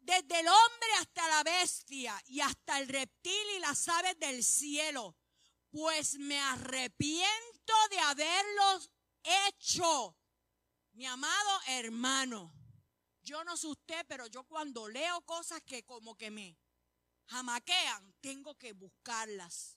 desde 0.00 0.40
el 0.40 0.48
hombre 0.48 0.88
hasta 1.00 1.28
la 1.28 1.42
bestia 1.42 2.22
y 2.26 2.40
hasta 2.40 2.78
el 2.78 2.88
reptil 2.88 3.50
y 3.56 3.58
las 3.58 3.88
aves 3.88 4.18
del 4.18 4.42
cielo, 4.42 5.16
pues 5.70 6.14
me 6.18 6.40
arrepiento 6.40 7.74
de 7.90 7.98
haberlos 7.98 8.90
hecho. 9.48 10.16
Mi 10.92 11.06
amado 11.06 11.60
hermano, 11.66 12.52
Yo 13.22 13.42
no 13.42 13.56
sé 13.56 13.66
usted, 13.66 14.06
pero 14.06 14.28
yo 14.28 14.44
cuando 14.44 14.88
leo 14.88 15.20
cosas 15.22 15.60
que 15.62 15.84
como 15.84 16.16
que 16.16 16.30
me 16.30 16.56
jamaquean, 17.26 18.14
tengo 18.20 18.54
que 18.54 18.72
buscarlas. 18.72 19.76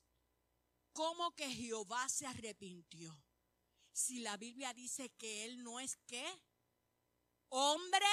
¿Cómo 0.92 1.34
que 1.34 1.50
Jehová 1.50 2.08
se 2.08 2.28
arrepintió? 2.28 3.20
Si 3.92 4.20
la 4.20 4.36
Biblia 4.36 4.72
dice 4.74 5.10
que 5.10 5.44
Él 5.44 5.62
no 5.62 5.80
es 5.80 5.96
qué? 6.06 6.26
Hombre 7.48 8.06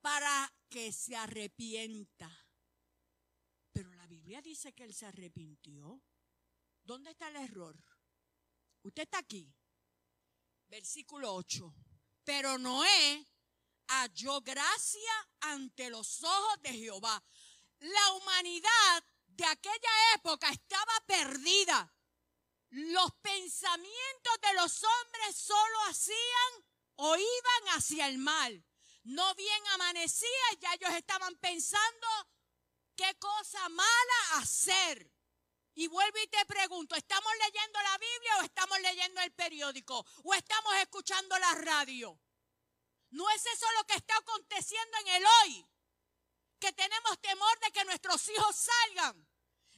para 0.00 0.52
que 0.68 0.92
se 0.92 1.16
arrepienta. 1.16 2.30
Pero 3.72 3.92
la 3.94 4.06
Biblia 4.06 4.42
dice 4.42 4.72
que 4.72 4.84
Él 4.84 4.94
se 4.94 5.06
arrepintió. 5.06 6.02
¿Dónde 6.82 7.10
está 7.10 7.28
el 7.28 7.36
error? 7.36 7.76
Usted 8.82 9.02
está 9.04 9.18
aquí. 9.18 9.52
Versículo 10.68 11.34
8. 11.34 11.74
Pero 12.24 12.58
Noé 12.58 13.26
halló 13.88 14.40
gracia 14.40 15.28
ante 15.40 15.90
los 15.90 16.22
ojos 16.22 16.62
de 16.62 16.72
Jehová. 16.72 17.22
La 17.78 18.12
humanidad 18.12 19.04
de 19.26 19.44
aquella 19.44 20.14
época 20.14 20.50
estaba 20.50 20.92
perdida. 21.06 21.92
Los 22.72 23.12
pensamientos 23.20 24.40
de 24.40 24.54
los 24.54 24.82
hombres 24.82 25.36
solo 25.36 25.78
hacían 25.90 26.64
o 26.96 27.16
iban 27.16 27.76
hacia 27.76 28.06
el 28.06 28.16
mal. 28.16 28.64
No 29.04 29.34
bien 29.34 29.66
amanecía, 29.74 30.28
ya 30.58 30.72
ellos 30.72 30.90
estaban 30.94 31.36
pensando 31.36 32.06
qué 32.96 33.14
cosa 33.18 33.68
mala 33.68 34.38
hacer. 34.38 35.12
Y 35.74 35.86
vuelvo 35.88 36.18
y 36.18 36.26
te 36.28 36.46
pregunto, 36.46 36.94
¿estamos 36.94 37.30
leyendo 37.44 37.82
la 37.82 37.98
Biblia 37.98 38.38
o 38.38 38.42
estamos 38.42 38.80
leyendo 38.80 39.20
el 39.20 39.32
periódico? 39.32 40.06
¿O 40.24 40.32
estamos 40.32 40.74
escuchando 40.76 41.38
la 41.38 41.54
radio? 41.56 42.18
¿No 43.10 43.28
es 43.28 43.44
eso 43.44 43.66
lo 43.76 43.84
que 43.84 43.96
está 43.96 44.16
aconteciendo 44.16 44.96
en 44.98 45.08
el 45.08 45.24
hoy? 45.26 45.66
Que 46.58 46.72
tenemos 46.72 47.20
temor 47.20 47.58
de 47.60 47.70
que 47.70 47.84
nuestros 47.84 48.26
hijos 48.30 48.56
salgan, 48.56 49.28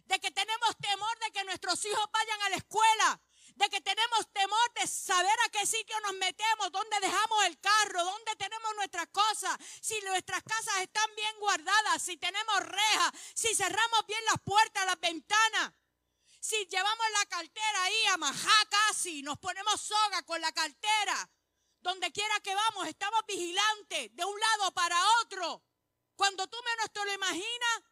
de 0.04 0.20
que 0.20 0.30
tenemos 0.30 0.76
temor 0.78 1.18
de 1.18 1.30
que 1.32 1.44
nuestros 1.44 1.84
hijos 1.84 2.06
vayan 2.12 2.42
a 2.42 2.48
la 2.50 2.56
escuela, 2.56 3.20
de 3.56 3.68
que 3.70 3.80
tenemos 3.80 4.32
temor 4.32 4.74
de 4.74 4.86
saber 4.86 5.36
a 5.46 5.48
qué 5.50 5.64
sitio 5.66 5.98
nos 6.00 6.14
metemos, 6.14 6.72
dónde 6.72 7.00
dejamos 7.00 7.44
el 7.44 7.58
carro, 7.60 8.04
dónde 8.04 8.36
tenemos 8.36 8.74
nuestras 8.76 9.08
cosas, 9.08 9.56
si 9.80 10.00
nuestras 10.02 10.42
casas 10.42 10.80
están 10.80 11.08
bien 11.14 11.38
guardadas, 11.38 12.02
si 12.02 12.16
tenemos 12.16 12.60
rejas, 12.60 13.12
si 13.34 13.54
cerramos 13.54 14.06
bien 14.06 14.24
las 14.26 14.40
puertas, 14.44 14.84
las 14.86 15.00
ventanas. 15.00 15.72
Si 16.40 16.66
llevamos 16.66 17.06
la 17.18 17.26
cartera 17.26 17.82
ahí 17.84 18.06
a 18.06 18.16
majá 18.18 18.68
casi, 18.68 19.22
nos 19.22 19.38
ponemos 19.38 19.80
soga 19.80 20.22
con 20.24 20.38
la 20.42 20.52
cartera, 20.52 21.30
donde 21.80 22.12
quiera 22.12 22.38
que 22.40 22.54
vamos, 22.54 22.86
estamos 22.86 23.20
vigilantes 23.26 24.14
de 24.14 24.24
un 24.24 24.38
lado 24.38 24.74
para 24.74 25.00
otro. 25.22 25.62
Cuando 26.16 26.46
tú 26.46 26.58
menos 26.62 26.92
te 26.92 27.02
lo 27.02 27.14
imaginas, 27.14 27.82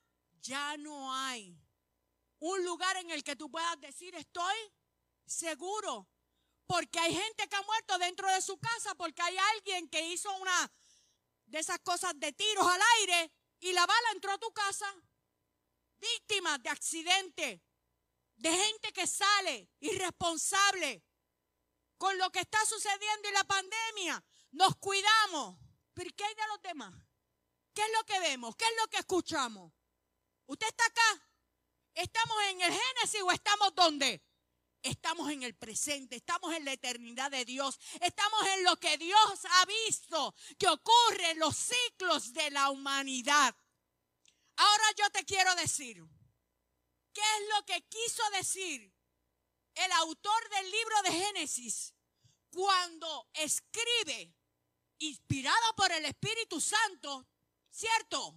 ya 0.43 0.77
no 0.77 1.15
hay 1.15 1.62
un 2.43 2.65
lugar 2.65 2.97
en 2.97 3.11
el 3.11 3.23
que 3.23 3.37
tú 3.37 3.49
puedas 3.51 3.81
decir 3.81 4.15
estoy 4.17 4.57
seguro. 5.25 6.09
Porque 6.67 6.99
hay 6.99 7.15
gente 7.15 7.49
que 7.49 7.57
ha 7.57 7.63
muerto 7.63 7.99
dentro 7.99 8.29
de 8.33 8.43
su 8.43 8.59
casa 8.59 8.95
porque 8.97 9.23
hay 9.23 9.37
alguien 9.55 9.89
que 9.89 10.09
hizo 10.09 10.33
una 10.37 10.73
de 11.47 11.59
esas 11.59 11.79
cosas 11.81 12.13
de 12.17 12.33
tiros 12.33 12.67
al 12.67 12.81
aire 12.99 13.33
y 13.61 13.73
la 13.73 13.87
bala 13.87 14.11
entró 14.13 14.33
a 14.33 14.39
tu 14.39 14.53
casa. 14.53 14.93
Víctimas 16.01 16.61
de 16.63 16.71
accidente 16.71 17.63
de 18.37 18.51
gente 18.51 18.93
que 18.93 19.07
sale 19.07 19.71
irresponsable 19.79 21.05
con 21.97 22.19
lo 22.19 22.31
que 22.33 22.41
está 22.41 22.65
sucediendo 22.67 23.29
en 23.29 23.35
la 23.35 23.45
pandemia. 23.45 24.25
Nos 24.51 24.75
cuidamos. 24.77 25.59
Pero 25.95 26.11
¿qué 26.17 26.25
hay 26.25 26.35
de 26.35 26.47
los 26.49 26.63
demás? 26.63 26.93
¿Qué 27.73 27.83
es 27.83 27.93
lo 27.97 28.05
que 28.05 28.19
vemos? 28.19 28.57
¿Qué 28.57 28.65
es 28.65 28.73
lo 28.81 28.89
que 28.89 28.97
escuchamos? 28.97 29.73
¿Usted 30.47 30.67
está 30.67 30.87
acá? 30.87 31.32
¿Estamos 31.95 32.37
en 32.51 32.61
el 32.63 32.73
Génesis 32.73 33.23
o 33.23 33.31
estamos 33.31 33.75
donde? 33.75 34.23
Estamos 34.83 35.31
en 35.31 35.45
el 35.45 35.55
presente, 35.55 36.17
estamos 36.17 36.53
en 36.55 36.65
la 36.65 36.73
eternidad 36.73 37.31
de 37.31 37.45
Dios, 37.45 37.79
estamos 38.01 38.47
en 38.49 38.65
lo 38.65 38.77
que 38.77 38.99
Dios 38.99 39.41
ha 39.49 39.67
visto 39.87 40.35
que 40.59 40.67
ocurre 40.67 41.31
en 41.31 41.39
los 41.39 41.57
ciclos 41.57 42.33
de 42.33 42.51
la 42.51 42.71
humanidad. 42.71 43.55
Ahora 44.57 44.85
yo 44.99 45.09
te 45.11 45.25
quiero 45.25 45.55
decir, 45.55 46.05
¿Qué 47.13 47.21
es 47.21 47.49
lo 47.55 47.67
que 47.67 47.83
quiso 47.89 48.23
decir 48.31 48.93
el 49.75 49.93
autor 49.93 50.49
del 50.51 50.71
libro 50.71 51.03
de 51.03 51.13
Génesis 51.13 51.95
cuando 52.51 53.29
escribe, 53.35 54.35
inspirado 54.99 55.75
por 55.77 55.91
el 55.93 56.05
Espíritu 56.07 56.61
Santo, 56.61 57.27
¿cierto? 57.71 58.35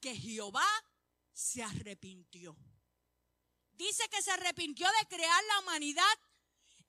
Que 0.00 0.14
Jehová 0.14 0.66
se 1.32 1.62
arrepintió. 1.62 2.56
Dice 3.78 4.08
que 4.08 4.20
se 4.20 4.32
arrepintió 4.32 4.88
de 5.00 5.06
crear 5.06 5.44
la 5.44 5.60
humanidad 5.60 6.18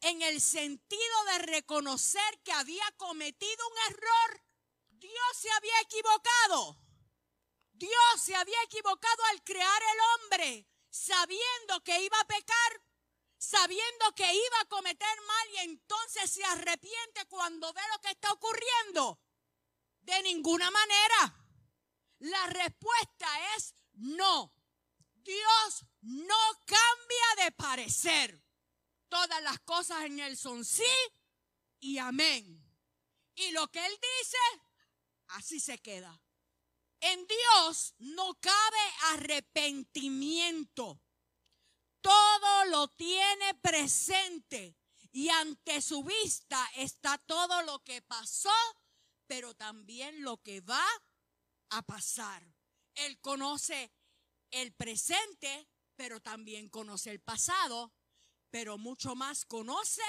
en 0.02 0.24
el 0.24 0.42
sentido 0.42 1.24
de 1.32 1.38
reconocer 1.40 2.42
que 2.44 2.52
había 2.52 2.84
cometido 2.98 3.68
un 3.68 3.94
error. 3.94 4.44
Dios 4.90 5.38
se 5.40 5.52
había 5.52 5.80
equivocado. 5.82 6.82
Dios 7.74 8.22
se 8.22 8.36
había 8.36 8.62
equivocado 8.64 9.24
al 9.26 9.44
crear 9.44 9.82
el 9.84 10.00
hombre 10.02 10.68
sabiendo 10.90 11.84
que 11.84 12.02
iba 12.02 12.20
a 12.20 12.28
pecar, 12.28 12.84
sabiendo 13.38 14.16
que 14.16 14.34
iba 14.34 14.60
a 14.62 14.66
cometer 14.66 15.22
mal 15.28 15.50
y 15.54 15.58
entonces 15.70 16.32
se 16.32 16.44
arrepiente 16.44 17.26
cuando 17.30 17.72
ve 17.72 17.82
lo 17.94 18.02
que 18.02 18.10
está 18.10 18.32
ocurriendo. 18.32 19.20
De 20.02 20.24
ninguna 20.24 20.72
manera. 20.72 21.36
La 22.20 22.48
respuesta 22.48 23.56
es 23.56 23.76
no. 23.94 24.59
Dios 25.30 25.86
no 26.02 26.64
cambia 26.66 27.46
de 27.46 27.52
parecer. 27.52 28.44
Todas 29.10 29.42
las 29.44 29.60
cosas 29.60 30.06
en 30.06 30.20
Él 30.20 30.36
son 30.36 30.66
sí 30.66 30.84
y 31.80 32.00
amén. 32.00 32.66
Y 33.36 33.52
lo 33.52 33.68
que 33.68 33.86
Él 33.86 33.94
dice, 33.94 34.38
así 35.28 35.60
se 35.60 35.78
queda. 35.78 36.20
En 37.00 37.28
Dios 37.28 37.94
no 38.00 38.34
cabe 38.40 38.94
arrepentimiento. 39.14 41.00
Todo 42.02 42.66
lo 42.66 42.88
tiene 42.88 43.54
presente 43.62 44.76
y 45.12 45.30
ante 45.30 45.82
su 45.82 46.04
vista 46.04 46.70
está 46.76 47.18
todo 47.20 47.62
lo 47.64 47.84
que 47.84 48.02
pasó, 48.02 48.50
pero 49.28 49.54
también 49.54 50.24
lo 50.24 50.42
que 50.42 50.62
va 50.62 50.86
a 51.70 51.84
pasar. 51.84 52.44
Él 52.96 53.20
conoce 53.22 53.92
el 54.52 54.74
presente, 54.74 55.68
pero 55.96 56.22
también 56.22 56.70
conoce 56.70 57.12
el 57.12 57.20
pasado, 57.20 57.94
pero 58.50 58.78
mucho 58.78 59.16
más 59.16 59.46
conoce 59.46 60.02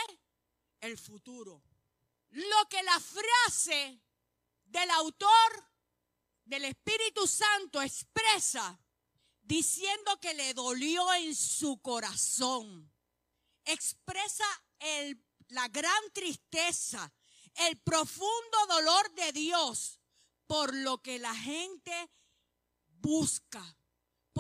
el 0.81 0.99
futuro. 0.99 1.63
Lo 2.31 2.69
que 2.69 2.83
la 2.83 3.01
frase 3.01 4.01
del 4.65 4.91
autor 4.91 5.71
del 6.45 6.65
Espíritu 6.65 7.27
Santo 7.27 7.83
expresa 7.83 8.81
diciendo 9.43 10.19
que 10.21 10.35
le 10.35 10.55
dolió 10.55 11.13
en 11.15 11.35
su 11.35 11.81
corazón. 11.83 12.91
Expresa 13.65 14.45
el, 14.79 15.25
la 15.49 15.69
gran 15.69 16.13
tristeza, 16.13 17.13
el 17.55 17.79
profundo 17.81 18.67
dolor 18.69 19.13
de 19.15 19.33
Dios 19.33 20.01
por 20.47 20.75
lo 20.75 21.01
que 21.01 21.19
la 21.19 21.35
gente 21.35 22.11
busca, 23.01 23.77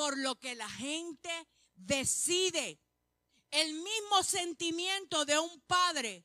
por 0.01 0.17
lo 0.17 0.35
que 0.37 0.55
la 0.55 0.71
gente 0.71 1.31
decide. 1.75 2.81
El 3.51 3.75
mismo 3.75 4.23
sentimiento 4.23 5.27
de 5.27 5.39
un 5.39 5.61
padre 5.67 6.25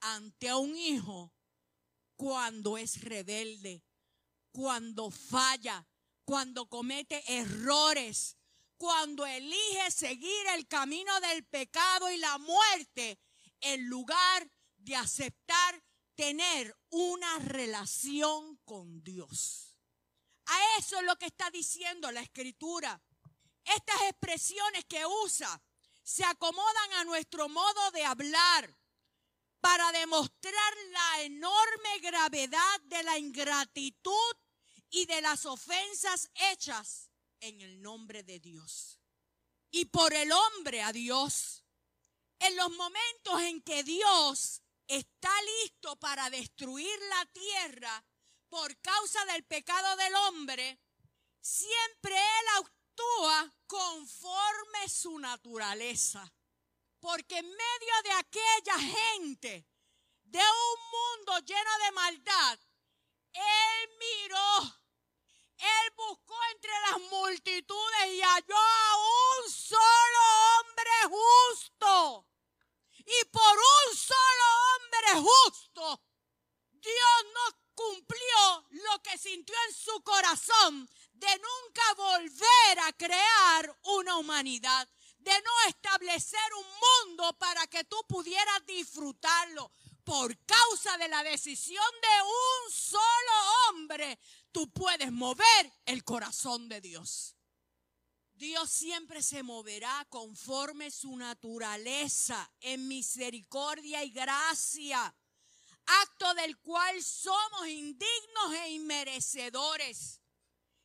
ante 0.00 0.52
un 0.52 0.76
hijo 0.76 1.32
cuando 2.16 2.76
es 2.76 3.00
rebelde, 3.00 3.84
cuando 4.50 5.12
falla, 5.12 5.86
cuando 6.24 6.68
comete 6.68 7.22
errores, 7.28 8.38
cuando 8.76 9.24
elige 9.24 9.92
seguir 9.92 10.46
el 10.56 10.66
camino 10.66 11.20
del 11.20 11.44
pecado 11.44 12.10
y 12.10 12.16
la 12.16 12.38
muerte 12.38 13.20
en 13.60 13.86
lugar 13.86 14.50
de 14.78 14.96
aceptar 14.96 15.80
tener 16.16 16.76
una 16.90 17.38
relación 17.38 18.56
con 18.64 19.00
Dios. 19.04 19.76
A 20.46 20.78
eso 20.78 20.98
es 20.98 21.04
lo 21.04 21.14
que 21.14 21.26
está 21.26 21.50
diciendo 21.50 22.10
la 22.10 22.20
escritura. 22.20 23.00
Estas 23.64 24.02
expresiones 24.02 24.84
que 24.86 25.04
usa 25.06 25.62
se 26.02 26.24
acomodan 26.24 26.92
a 26.94 27.04
nuestro 27.04 27.48
modo 27.48 27.90
de 27.92 28.04
hablar 28.04 28.76
para 29.60 29.92
demostrar 29.92 30.76
la 30.90 31.22
enorme 31.22 31.98
gravedad 32.00 32.80
de 32.82 33.02
la 33.04 33.18
ingratitud 33.18 34.36
y 34.90 35.06
de 35.06 35.20
las 35.22 35.46
ofensas 35.46 36.28
hechas 36.34 37.10
en 37.40 37.60
el 37.60 37.80
nombre 37.80 38.22
de 38.24 38.40
Dios. 38.40 38.98
Y 39.70 39.86
por 39.86 40.12
el 40.12 40.30
hombre 40.32 40.82
a 40.82 40.92
Dios. 40.92 41.64
En 42.40 42.56
los 42.56 42.70
momentos 42.72 43.40
en 43.42 43.62
que 43.62 43.84
Dios 43.84 44.62
está 44.88 45.30
listo 45.62 45.96
para 46.00 46.28
destruir 46.28 46.98
la 47.08 47.26
tierra, 47.26 48.04
por 48.48 48.76
causa 48.80 49.24
del 49.26 49.44
pecado 49.44 49.96
del 49.96 50.14
hombre, 50.14 50.80
siempre 51.40 52.14
Él 52.14 52.46
conforme 53.66 54.88
su 54.88 55.18
naturaleza. 55.18 56.32
Porque 57.00 57.38
en 57.38 57.48
medio 57.48 58.02
de 58.04 58.12
aquella 58.12 58.78
gente, 58.78 59.66
de 60.24 60.38
un 60.38 60.90
mundo 60.90 61.38
lleno 61.40 61.78
de 61.84 61.92
maldad, 61.92 62.58
Él 63.32 63.90
miró 63.98 64.82
él 65.62 65.92
buscó 65.96 66.34
entre 66.50 66.72
las 66.90 67.00
multitudes 67.08 68.06
y 68.08 68.20
halló 68.20 68.56
a 68.56 68.96
un 68.96 69.50
solo 69.50 70.18
hombre 70.58 70.90
justo. 71.08 72.26
Y 72.98 73.24
por 73.26 73.58
un 73.58 73.96
solo 73.96 74.44
hombre 74.66 75.30
justo, 75.30 76.02
Dios 76.72 77.24
no 77.32 77.58
cumplió 77.74 78.66
lo 78.70 79.02
que 79.02 79.16
sintió 79.16 79.54
en 79.68 79.74
su 79.74 80.02
corazón 80.02 80.90
de 81.22 81.38
nunca 81.38 81.94
volver 81.96 82.80
a 82.80 82.92
crear 82.94 83.78
una 83.84 84.16
humanidad, 84.16 84.88
de 85.18 85.30
no 85.30 85.68
establecer 85.68 86.40
un 86.58 86.66
mundo 87.06 87.32
para 87.38 87.64
que 87.68 87.84
tú 87.84 87.96
pudieras 88.08 88.66
disfrutarlo. 88.66 89.70
Por 90.02 90.36
causa 90.44 90.98
de 90.98 91.06
la 91.06 91.22
decisión 91.22 91.84
de 92.02 92.22
un 92.22 92.72
solo 92.72 93.68
hombre, 93.68 94.18
tú 94.50 94.68
puedes 94.72 95.12
mover 95.12 95.72
el 95.86 96.02
corazón 96.02 96.68
de 96.68 96.80
Dios. 96.80 97.36
Dios 98.34 98.68
siempre 98.68 99.22
se 99.22 99.44
moverá 99.44 100.04
conforme 100.08 100.90
su 100.90 101.16
naturaleza 101.16 102.52
en 102.60 102.88
misericordia 102.88 104.02
y 104.02 104.10
gracia, 104.10 105.14
acto 105.86 106.34
del 106.34 106.58
cual 106.58 107.00
somos 107.00 107.68
indignos 107.68 108.54
e 108.64 108.70
inmerecedores. 108.70 110.21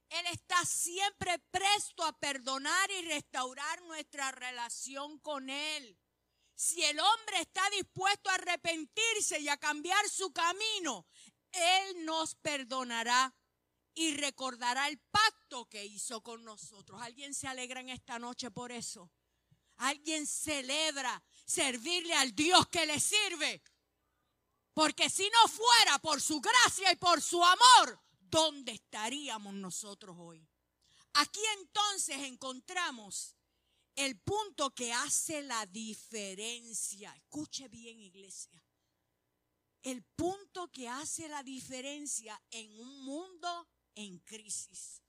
Él 0.10 0.26
está 0.28 0.64
siempre 0.66 1.38
presto 1.52 2.04
a 2.04 2.18
perdonar 2.18 2.92
y 2.92 3.02
restaurar 3.04 3.82
nuestra 3.84 4.32
relación 4.32 5.20
con 5.20 5.50
Él. 5.50 5.98
Si 6.56 6.84
el 6.84 7.00
hombre 7.00 7.42
está 7.42 7.70
dispuesto 7.72 8.30
a 8.30 8.36
arrepentirse 8.36 9.40
y 9.40 9.50
a 9.50 9.58
cambiar 9.58 10.08
su 10.10 10.32
camino, 10.32 11.06
Él 11.52 12.06
nos 12.06 12.36
perdonará 12.36 13.36
y 13.94 14.16
recordará 14.16 14.88
el 14.88 15.00
pacto 15.00 15.68
que 15.68 15.86
hizo 15.86 16.22
con 16.22 16.44
nosotros. 16.44 17.02
¿Alguien 17.02 17.34
se 17.34 17.48
alegra 17.48 17.82
en 17.82 17.90
esta 17.90 18.18
noche 18.20 18.50
por 18.52 18.72
eso? 18.72 19.12
¿Alguien 19.78 20.26
celebra 20.26 21.22
servirle 21.46 22.14
al 22.14 22.34
Dios 22.34 22.68
que 22.70 22.86
le 22.86 23.00
sirve? 23.00 23.62
Porque 24.74 25.10
si 25.10 25.30
no 25.30 25.48
fuera 25.48 26.00
por 26.00 26.22
su 26.22 26.40
gracia 26.40 26.92
y 26.92 26.96
por 26.96 27.22
su 27.22 27.44
amor, 27.44 28.00
¿dónde 28.30 28.72
estaríamos 28.74 29.54
nosotros 29.54 30.16
hoy? 30.20 30.48
Aquí 31.14 31.42
entonces 31.60 32.18
encontramos 32.22 33.36
el 33.96 34.20
punto 34.20 34.70
que 34.76 34.94
hace 34.94 35.42
la 35.42 35.66
diferencia. 35.66 37.16
Escuche 37.16 37.68
bien, 37.68 38.00
iglesia. 38.00 38.64
El 39.82 40.04
punto 40.04 40.72
que 40.72 40.88
hace 40.88 41.28
la 41.28 41.42
diferencia 41.42 42.40
en 42.52 42.80
un 42.80 43.04
mundo 43.04 43.68
en 43.96 44.20
crisis. 44.20 45.02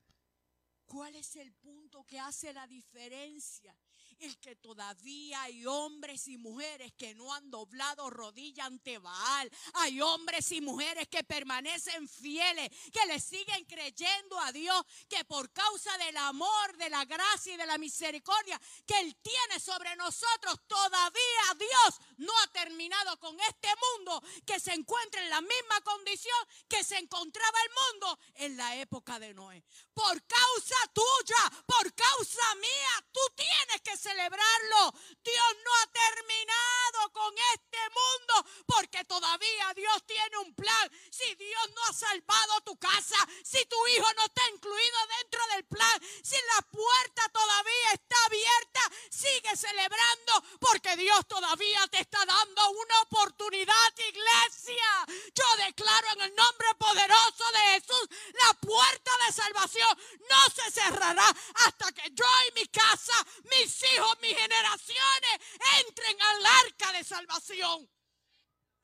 ¿Cuál 0.87 1.17
es 1.17 1.37
el 1.37 1.53
punto 1.53 2.05
que 2.05 2.19
hace 2.19 2.53
la 2.55 2.67
diferencia? 2.67 3.77
Es 4.21 4.37
que 4.37 4.57
todavía 4.57 5.43
hay 5.43 5.65
hombres 5.67 6.29
y 6.29 6.39
mujeres 6.39 6.93
que 6.97 7.15
no 7.15 7.33
han 7.33 7.51
doblado 7.51 8.11
rodilla 8.11 8.65
ante 8.67 8.99
Baal. 8.99 9.51
Hay 9.75 10.01
hombres 10.01 10.51
y 10.53 10.61
mujeres 10.61 11.09
que 11.09 11.25
permanecen 11.25 12.09
fieles, 12.09 12.71
que 12.93 13.07
le 13.07 13.21
siguen 13.21 13.65
creyendo 13.65 14.39
a 14.41 14.53
Dios, 14.53 14.83
que 15.09 15.25
por 15.25 15.53
causa 15.53 15.97
del 15.99 16.17
amor, 16.17 16.77
de 16.77 16.91
la 16.91 17.05
gracia 17.05 17.55
y 17.55 17.57
de 17.57 17.67
la 17.67 17.79
misericordia 17.79 18.61
que 18.87 18.99
Él 19.01 19.17
tiene 19.23 19.61
sobre 19.61 19.95
nosotros, 19.97 20.61
todavía 20.67 21.55
Dios 21.59 22.01
no 22.17 22.33
ha 22.41 22.47
terminado 22.49 23.19
con 23.19 23.39
este 23.41 23.69
mundo 23.97 24.23
que 24.45 24.59
se 24.59 24.73
encuentra 24.73 25.23
en 25.23 25.31
la 25.31 25.41
misma 25.41 25.81
condición 25.85 26.39
que 26.69 26.83
se 26.83 26.99
encontraba 26.99 27.59
el 27.63 27.71
mundo 27.71 28.19
en 28.35 28.57
la 28.57 28.77
época 28.77 29.19
de 29.19 29.35
Noé. 29.35 29.63
Por 29.95 30.23
causa 30.25 30.77
tuya, 30.93 31.65
por 31.67 31.95
causa 31.95 32.55
mía, 32.57 33.07
tú 33.13 33.21
tienes 33.37 33.83
que 33.83 33.97
ser 33.97 34.08
celebrarlo. 34.09 34.95
Dios 35.23 35.51
no 35.65 35.71
ha 35.77 35.87
terminado 35.93 37.13
con 37.13 37.35
este 37.55 37.79
mundo 37.91 38.65
porque 38.67 39.05
todavía 39.05 39.75
Dios 39.75 40.07
tiene 40.07 40.39
un 40.39 40.55
plan. 40.55 40.91
Si 41.11 41.35
Dios 41.35 41.71
no 41.75 41.85
ha 41.85 41.93
salvado 41.93 42.61
tu 42.65 42.79
casa, 42.79 43.19
si 43.45 43.65
tu 43.67 43.77
hijo 43.89 44.07
no 44.15 44.25
está 44.25 44.43
incluido 44.55 44.99
dentro 45.19 45.41
del 45.55 45.65
plan, 45.67 46.01
si 46.23 46.37
la 46.57 46.63
puerta 46.63 47.29
todavía 47.33 47.93
está 47.93 48.17
abierta, 48.27 48.81
sigue 49.11 49.57
celebrando 49.57 50.33
porque 50.61 50.97
Dios 50.97 51.27
todavía 51.27 51.87
te 51.89 52.01
está 52.01 52.25
dando 52.25 52.71
una 52.71 53.01
oportunidad, 53.03 53.93
iglesia. 54.09 55.07
Yo 55.35 55.45
declaro 55.67 56.09
en 56.13 56.21
el 56.23 56.35
nombre 56.35 56.69
poderoso 56.79 57.45
de 57.53 57.81
Jesús, 57.81 58.09
la 58.35 58.55
puerta 58.55 59.11
de 59.27 59.33
salvación 59.33 59.99
no 60.31 60.51
se 60.55 60.71
cerrará 60.71 61.29
hasta 61.67 61.93
que 61.93 62.11
yo 62.13 62.25
y 62.49 62.61
mi 62.61 62.67
casa, 62.69 63.13
mis 63.45 63.83
hijos, 63.93 63.98
mis 64.21 64.37
generaciones 64.37 65.33
entren 65.81 66.17
al 66.21 66.47
arca 66.47 66.93
de 66.93 67.05
salvación. 67.05 67.89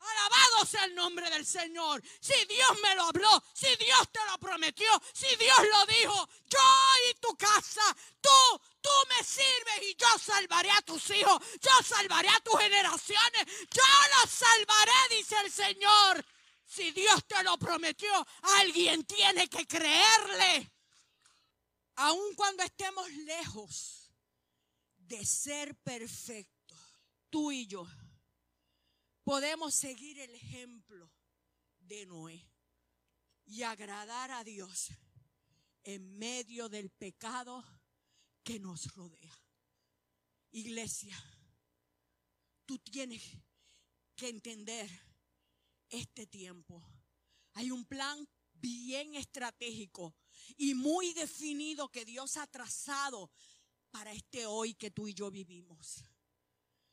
Alabado 0.00 0.66
sea 0.66 0.84
el 0.84 0.94
nombre 0.94 1.30
del 1.30 1.46
Señor. 1.46 2.02
Si 2.20 2.44
Dios 2.44 2.70
me 2.82 2.94
lo 2.94 3.04
habló, 3.04 3.42
si 3.54 3.74
Dios 3.76 4.08
te 4.12 4.20
lo 4.30 4.38
prometió, 4.38 4.88
si 5.12 5.34
Dios 5.36 5.58
lo 5.58 5.86
dijo, 5.86 6.28
yo 6.44 6.58
y 7.10 7.14
tu 7.14 7.34
casa, 7.36 7.82
tú, 8.20 8.60
tú 8.82 8.90
me 9.08 9.24
sirves 9.24 9.82
y 9.82 9.96
yo 9.96 10.18
salvaré 10.18 10.70
a 10.70 10.82
tus 10.82 11.08
hijos, 11.10 11.42
yo 11.60 11.70
salvaré 11.82 12.28
a 12.28 12.40
tus 12.40 12.60
generaciones, 12.60 13.46
yo 13.70 13.82
los 14.20 14.30
salvaré, 14.30 15.16
dice 15.16 15.36
el 15.42 15.50
Señor. 15.50 16.24
Si 16.66 16.90
Dios 16.90 17.24
te 17.26 17.42
lo 17.42 17.56
prometió, 17.56 18.26
alguien 18.58 19.04
tiene 19.04 19.48
que 19.48 19.66
creerle. 19.66 20.70
Aun 21.96 22.34
cuando 22.34 22.62
estemos 22.62 23.08
lejos 23.10 24.03
ser 25.24 25.76
perfecto, 25.76 26.74
tú 27.28 27.52
y 27.52 27.66
yo 27.66 27.86
podemos 29.22 29.74
seguir 29.74 30.18
el 30.20 30.34
ejemplo 30.34 31.10
de 31.80 32.06
Noé 32.06 32.46
y 33.46 33.62
agradar 33.62 34.30
a 34.30 34.44
Dios 34.44 34.88
en 35.82 36.16
medio 36.18 36.68
del 36.68 36.90
pecado 36.90 37.64
que 38.42 38.58
nos 38.58 38.94
rodea. 38.94 39.34
Iglesia, 40.52 41.16
tú 42.64 42.78
tienes 42.78 43.22
que 44.14 44.28
entender 44.28 44.88
este 45.88 46.26
tiempo. 46.26 46.82
Hay 47.54 47.70
un 47.70 47.84
plan 47.84 48.28
bien 48.52 49.14
estratégico 49.14 50.14
y 50.56 50.74
muy 50.74 51.12
definido 51.12 51.90
que 51.90 52.04
Dios 52.04 52.36
ha 52.36 52.46
trazado 52.46 53.30
para 53.94 54.10
este 54.10 54.44
hoy 54.44 54.74
que 54.74 54.90
tú 54.90 55.06
y 55.06 55.14
yo 55.14 55.30
vivimos. 55.30 56.04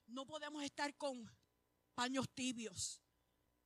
No 0.06 0.28
podemos 0.28 0.64
estar 0.64 0.96
con 0.98 1.28
paños 1.96 2.30
tibios. 2.36 3.02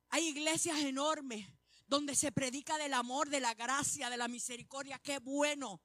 Hay 0.08 0.28
iglesias 0.28 0.78
enormes 0.78 1.46
donde 1.86 2.14
se 2.14 2.32
predica 2.32 2.78
del 2.78 2.94
amor, 2.94 3.28
de 3.28 3.40
la 3.40 3.52
gracia, 3.52 4.08
de 4.08 4.16
la 4.16 4.26
misericordia. 4.26 4.98
Qué 5.00 5.18
bueno. 5.18 5.82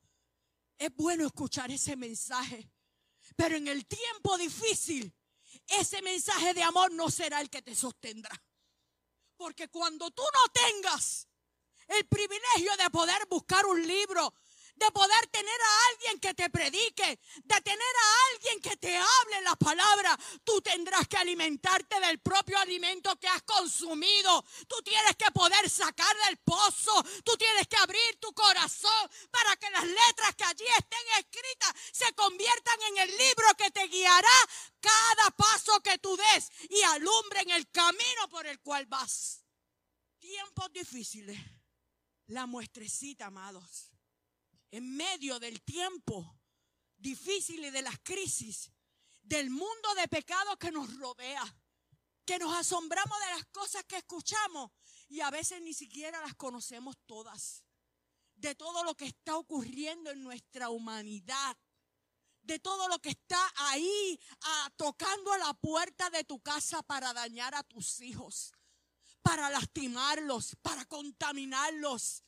Es 0.78 0.96
bueno 0.96 1.26
escuchar 1.26 1.70
ese 1.72 1.98
mensaje. 1.98 2.72
Pero 3.36 3.58
en 3.58 3.68
el 3.68 3.86
tiempo 3.86 4.38
difícil, 4.38 5.14
ese 5.68 6.02
mensaje 6.04 6.54
de 6.54 6.64
amor 6.64 6.94
no 6.94 7.12
será 7.12 7.42
el 7.42 7.50
que 7.50 7.62
te 7.62 7.76
sostendrá. 7.76 8.42
Porque 9.36 9.68
cuando 9.68 10.10
tú 10.12 10.24
no 10.24 10.54
tengas 10.54 11.28
el 11.90 12.08
privilegio 12.08 12.78
de 12.78 12.90
poder 12.92 13.28
buscar 13.30 13.66
un 13.66 13.86
libro, 13.86 14.34
de 14.82 14.91
poder 14.91 15.28
tener 15.28 15.62
a 15.62 15.88
alguien 15.89 16.20
que 16.20 16.34
te 16.34 16.50
predique, 16.50 17.20
de 17.44 17.62
tener 17.62 17.96
a 18.04 18.34
alguien 18.34 18.60
que 18.62 18.76
te 18.78 18.98
hable 18.98 19.41
la 19.44 19.56
palabra, 19.56 20.17
tú 20.44 20.60
tendrás 20.60 21.08
que 21.08 21.17
alimentarte 21.17 22.00
del 22.00 22.20
propio 22.20 22.58
alimento 22.58 23.15
que 23.17 23.28
has 23.28 23.44
consumido. 23.44 24.44
Tú 24.67 24.82
tienes 24.84 25.15
que 25.15 25.30
poder 25.32 25.70
sacar 25.70 26.15
del 26.26 26.38
pozo, 26.38 27.04
tú 27.24 27.38
tienes 27.38 27.67
que 27.67 27.78
abrir 27.78 28.20
tu 28.20 28.34
corazón 28.34 29.12
para 29.30 29.56
que 29.58 29.70
las 29.70 29.86
letras 29.86 30.36
que 30.36 30.46
allí 30.46 30.65
estén 30.80 31.08
escritas 31.20 31.74
se 31.91 32.12
conviertan 32.13 32.82
en 32.89 32.98
el 32.98 33.17
libro 33.17 33.46
que 33.60 33.70
te 33.70 33.88
guiará 33.88 34.39
cada 34.80 35.30
paso 35.38 35.80
que 35.82 36.00
tú 36.00 36.17
des 36.17 36.50
y 36.72 36.82
alumbren 36.82 37.52
el 37.52 37.70
camino 37.70 38.30
por 38.32 38.48
el 38.48 38.60
cual 38.62 38.88
vas. 38.88 39.44
Tiempos 40.17 40.74
difíciles. 40.74 41.39
La 42.26 42.48
muestrecita, 42.48 43.28
amados 43.28 43.90
en 44.72 44.96
medio 44.96 45.40
del 45.40 45.62
tiempo 45.62 46.38
difícil 46.98 47.66
y 47.66 47.70
de 47.72 47.82
las 47.82 48.00
crisis, 48.00 48.72
del 49.22 49.50
mundo 49.50 49.96
de 49.96 50.08
pecado 50.08 50.58
que 50.58 50.72
nos 50.72 50.94
rodea, 50.98 51.44
que 52.26 52.40
nos 52.40 52.56
asombramos 52.56 53.20
de 53.20 53.36
las 53.36 53.46
cosas 53.48 53.84
que 53.86 53.98
escuchamos 53.98 54.72
y 55.10 55.22
a 55.22 55.30
veces 55.30 55.62
ni 55.62 55.74
siquiera 55.74 56.22
las 56.22 56.36
conocemos 56.36 56.96
todas. 57.06 57.64
De 58.36 58.56
todo 58.56 58.84
lo 58.84 58.96
que 58.96 59.06
está 59.06 59.36
ocurriendo 59.36 60.10
en 60.10 60.24
nuestra 60.24 60.70
humanidad. 60.70 61.58
De 62.42 62.58
todo 62.58 62.88
lo 62.88 62.98
que 63.00 63.10
está 63.10 63.40
ahí 63.56 64.20
tocando 64.78 65.34
a 65.34 65.38
la 65.38 65.54
puerta 65.54 66.10
de 66.10 66.24
tu 66.24 66.40
casa 66.42 66.82
para 66.82 67.14
dañar 67.14 67.54
a 67.54 67.64
tus 67.64 68.00
hijos. 68.02 68.54
Para 69.22 69.50
lastimarlos, 69.50 70.56
para 70.64 70.86
contaminarlos, 70.86 72.24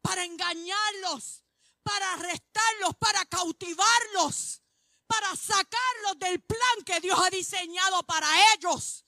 para 0.00 0.24
engañarlos, 0.24 1.44
para 1.82 2.14
arrestarlos, 2.14 2.96
para 2.98 3.24
cautivarlos, 3.26 4.62
para 5.06 5.34
sacarlos 5.36 6.18
del 6.18 6.40
plan 6.42 6.84
que 6.84 7.00
Dios 7.00 7.18
ha 7.18 7.30
diseñado 7.30 8.02
para 8.04 8.28
ellos. 8.54 9.04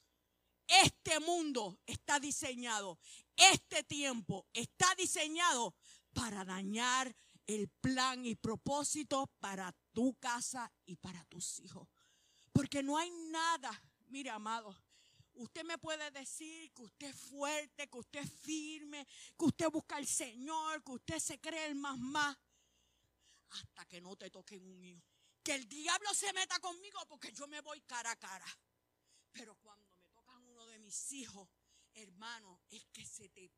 Este 0.67 1.21
mundo 1.21 1.79
está 1.87 2.19
diseñado, 2.19 2.99
este 3.37 3.83
tiempo 3.85 4.47
está 4.53 4.95
diseñado 4.97 5.75
para 6.15 6.45
dañar 6.45 7.15
el 7.47 7.69
plan 7.69 8.25
y 8.25 8.35
propósito 8.37 9.31
para 9.39 9.75
tu 9.93 10.15
casa 10.15 10.73
y 10.87 10.97
para 10.97 11.25
tus 11.25 11.59
hijos. 11.61 11.89
Porque 12.53 12.83
no 12.83 12.97
hay 12.97 13.11
nada, 13.31 13.83
mire 14.09 14.31
amado, 14.31 14.75
usted 15.35 15.65
me 15.65 15.79
puede 15.79 16.11
decir 16.11 16.73
que 16.73 16.83
usted 16.83 17.09
es 17.09 17.17
fuerte, 17.17 17.89
que 17.89 17.99
usted 17.99 18.21
es 18.21 18.33
firme, 18.33 19.07
que 19.39 19.45
usted 19.45 19.71
busca 19.71 19.97
al 19.97 20.07
Señor, 20.07 20.83
que 20.85 20.93
usted 20.93 21.19
se 21.19 21.41
cree 21.41 21.67
el 21.67 21.75
más 21.75 21.99
más, 21.99 22.37
hasta 23.51 23.85
que 23.87 24.01
no 24.01 24.17
te 24.17 24.31
toquen 24.31 24.65
un 24.67 24.83
hijo. 24.85 25.03
Que 25.43 25.55
el 25.55 25.69
diablo 25.69 26.15
se 26.15 26.33
meta 26.33 26.59
conmigo 26.61 27.01
porque 27.09 27.33
yo 27.33 27.47
me 27.49 27.61
voy 27.61 27.81
cara 27.83 28.13
a 28.13 28.17
cara. 28.17 28.47
Pero 29.33 29.57
cuando 29.57 29.83
mis 30.83 31.13
hijos, 31.13 31.49
hermano, 31.95 32.61
es 32.71 32.85
que 32.93 33.05
se 33.07 33.29
te 33.31 33.51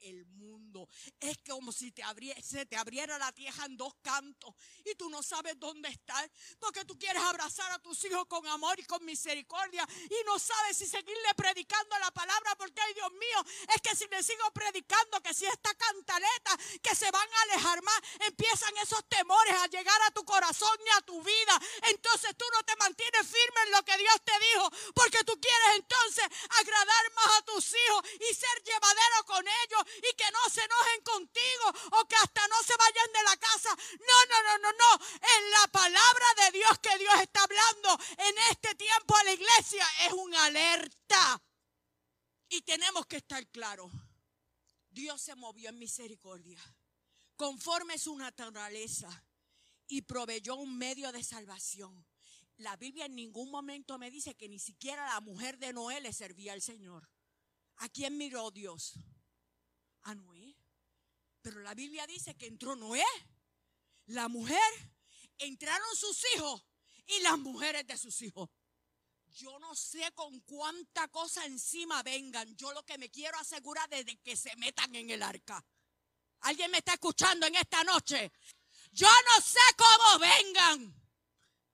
el 0.00 0.26
mundo. 0.26 0.88
Es 1.20 1.38
como 1.46 1.72
si 1.72 1.92
te 1.92 2.02
se 2.42 2.66
te 2.66 2.76
abriera 2.76 3.18
la 3.18 3.32
tierra 3.32 3.64
en 3.64 3.76
dos 3.76 3.94
cantos 4.02 4.54
y 4.84 4.94
tú 4.94 5.08
no 5.08 5.22
sabes 5.22 5.58
dónde 5.58 5.88
estar 5.88 6.30
porque 6.58 6.84
tú 6.84 6.98
quieres 6.98 7.22
abrazar 7.22 7.70
a 7.72 7.78
tus 7.78 8.04
hijos 8.04 8.26
con 8.26 8.46
amor 8.48 8.78
y 8.78 8.84
con 8.84 9.04
misericordia 9.04 9.86
y 10.04 10.24
no 10.26 10.38
sabes 10.38 10.76
si 10.76 10.86
seguirle 10.86 11.34
predicando 11.36 11.98
la 11.98 12.10
palabra 12.10 12.54
porque, 12.56 12.80
ay 12.80 12.94
Dios 12.94 13.12
mío, 13.12 13.44
es 13.74 13.80
que 13.80 13.96
si 13.96 14.06
le 14.08 14.22
sigo 14.22 14.50
predicando 14.52 15.20
que 15.22 15.32
si 15.34 15.46
esta 15.46 15.74
cantaleta 15.74 16.56
que 16.82 16.94
se 16.94 17.10
van 17.10 17.28
a 17.32 17.42
alejar 17.42 17.82
más, 17.82 18.00
empiezan 18.20 18.76
esos 18.82 19.08
temores 19.08 19.54
a 19.54 19.66
llegar 19.68 20.00
a 20.02 20.10
tu 20.10 20.24
corazón 20.24 20.78
y 20.86 20.98
a 20.98 21.00
tu 21.02 21.22
vida. 21.22 21.60
Entonces 21.88 22.36
tú 22.36 22.44
no 22.54 22.62
te 22.64 22.76
mantienes 22.76 23.26
firme 23.26 23.60
en 23.66 23.70
lo 23.72 23.84
que 23.84 23.96
Dios 23.96 24.16
te 24.24 24.32
dijo 24.38 24.70
porque 24.94 25.24
tú 25.24 25.38
quieres 25.40 25.76
entonces 25.76 26.24
agradar 26.60 27.12
más 27.14 27.38
a 27.38 27.42
tus 27.42 27.74
hijos 27.74 28.02
y 28.30 28.34
ser 28.34 28.62
llevadero 28.64 29.24
con 29.26 29.46
ellos 29.46 29.53
y 29.96 30.16
que 30.16 30.30
no 30.30 30.50
se 30.50 30.62
enojen 30.62 31.02
contigo 31.02 31.64
o 31.92 32.08
que 32.08 32.16
hasta 32.16 32.46
no 32.48 32.62
se 32.62 32.76
vayan 32.76 33.12
de 33.12 33.22
la 33.22 33.36
casa. 33.36 33.70
No, 33.74 34.26
no, 34.30 34.42
no, 34.42 34.58
no, 34.58 34.72
no. 34.72 35.04
En 35.36 35.50
la 35.50 35.68
palabra 35.68 36.26
de 36.44 36.58
Dios 36.58 36.78
que 36.80 36.98
Dios 36.98 37.14
está 37.20 37.42
hablando 37.42 37.98
en 38.18 38.38
este 38.50 38.74
tiempo 38.74 39.16
a 39.16 39.24
la 39.24 39.32
iglesia 39.32 39.86
es 40.06 40.12
una 40.12 40.44
alerta. 40.46 41.42
Y 42.48 42.62
tenemos 42.62 43.06
que 43.06 43.16
estar 43.16 43.46
claros. 43.48 43.90
Dios 44.90 45.20
se 45.20 45.34
movió 45.34 45.70
en 45.70 45.78
misericordia, 45.78 46.60
conforme 47.34 47.98
su 47.98 48.16
naturaleza, 48.16 49.24
y 49.88 50.02
proveyó 50.02 50.54
un 50.54 50.78
medio 50.78 51.10
de 51.10 51.24
salvación. 51.24 52.06
La 52.58 52.76
Biblia 52.76 53.06
en 53.06 53.16
ningún 53.16 53.50
momento 53.50 53.98
me 53.98 54.10
dice 54.10 54.36
que 54.36 54.48
ni 54.48 54.60
siquiera 54.60 55.04
la 55.06 55.20
mujer 55.20 55.58
de 55.58 55.72
Noé 55.72 56.00
le 56.00 56.12
servía 56.12 56.52
al 56.52 56.62
Señor. 56.62 57.10
¿A 57.78 57.88
quién 57.88 58.16
miró 58.16 58.52
Dios? 58.52 58.94
A 60.04 60.14
Noé. 60.14 60.56
Pero 61.42 61.60
la 61.60 61.74
Biblia 61.74 62.06
dice 62.06 62.34
que 62.36 62.46
entró 62.46 62.74
Noé, 62.76 63.04
la 64.06 64.28
mujer, 64.28 64.72
entraron 65.38 65.96
sus 65.96 66.24
hijos 66.34 66.64
y 67.06 67.20
las 67.20 67.38
mujeres 67.38 67.86
de 67.86 67.96
sus 67.96 68.22
hijos. 68.22 68.48
Yo 69.26 69.58
no 69.58 69.74
sé 69.74 70.12
con 70.14 70.40
cuánta 70.40 71.08
cosa 71.08 71.44
encima 71.44 72.02
vengan. 72.02 72.54
Yo 72.56 72.72
lo 72.72 72.84
que 72.84 72.98
me 72.98 73.10
quiero 73.10 73.36
asegurar 73.38 73.92
es 73.92 74.06
de 74.06 74.16
que 74.20 74.36
se 74.36 74.54
metan 74.56 74.94
en 74.94 75.10
el 75.10 75.22
arca. 75.22 75.64
¿Alguien 76.42 76.70
me 76.70 76.78
está 76.78 76.92
escuchando 76.92 77.46
en 77.46 77.56
esta 77.56 77.82
noche? 77.82 78.32
Yo 78.92 79.08
no 79.08 79.42
sé 79.42 79.60
cómo 79.76 80.18
vengan. 80.20 81.02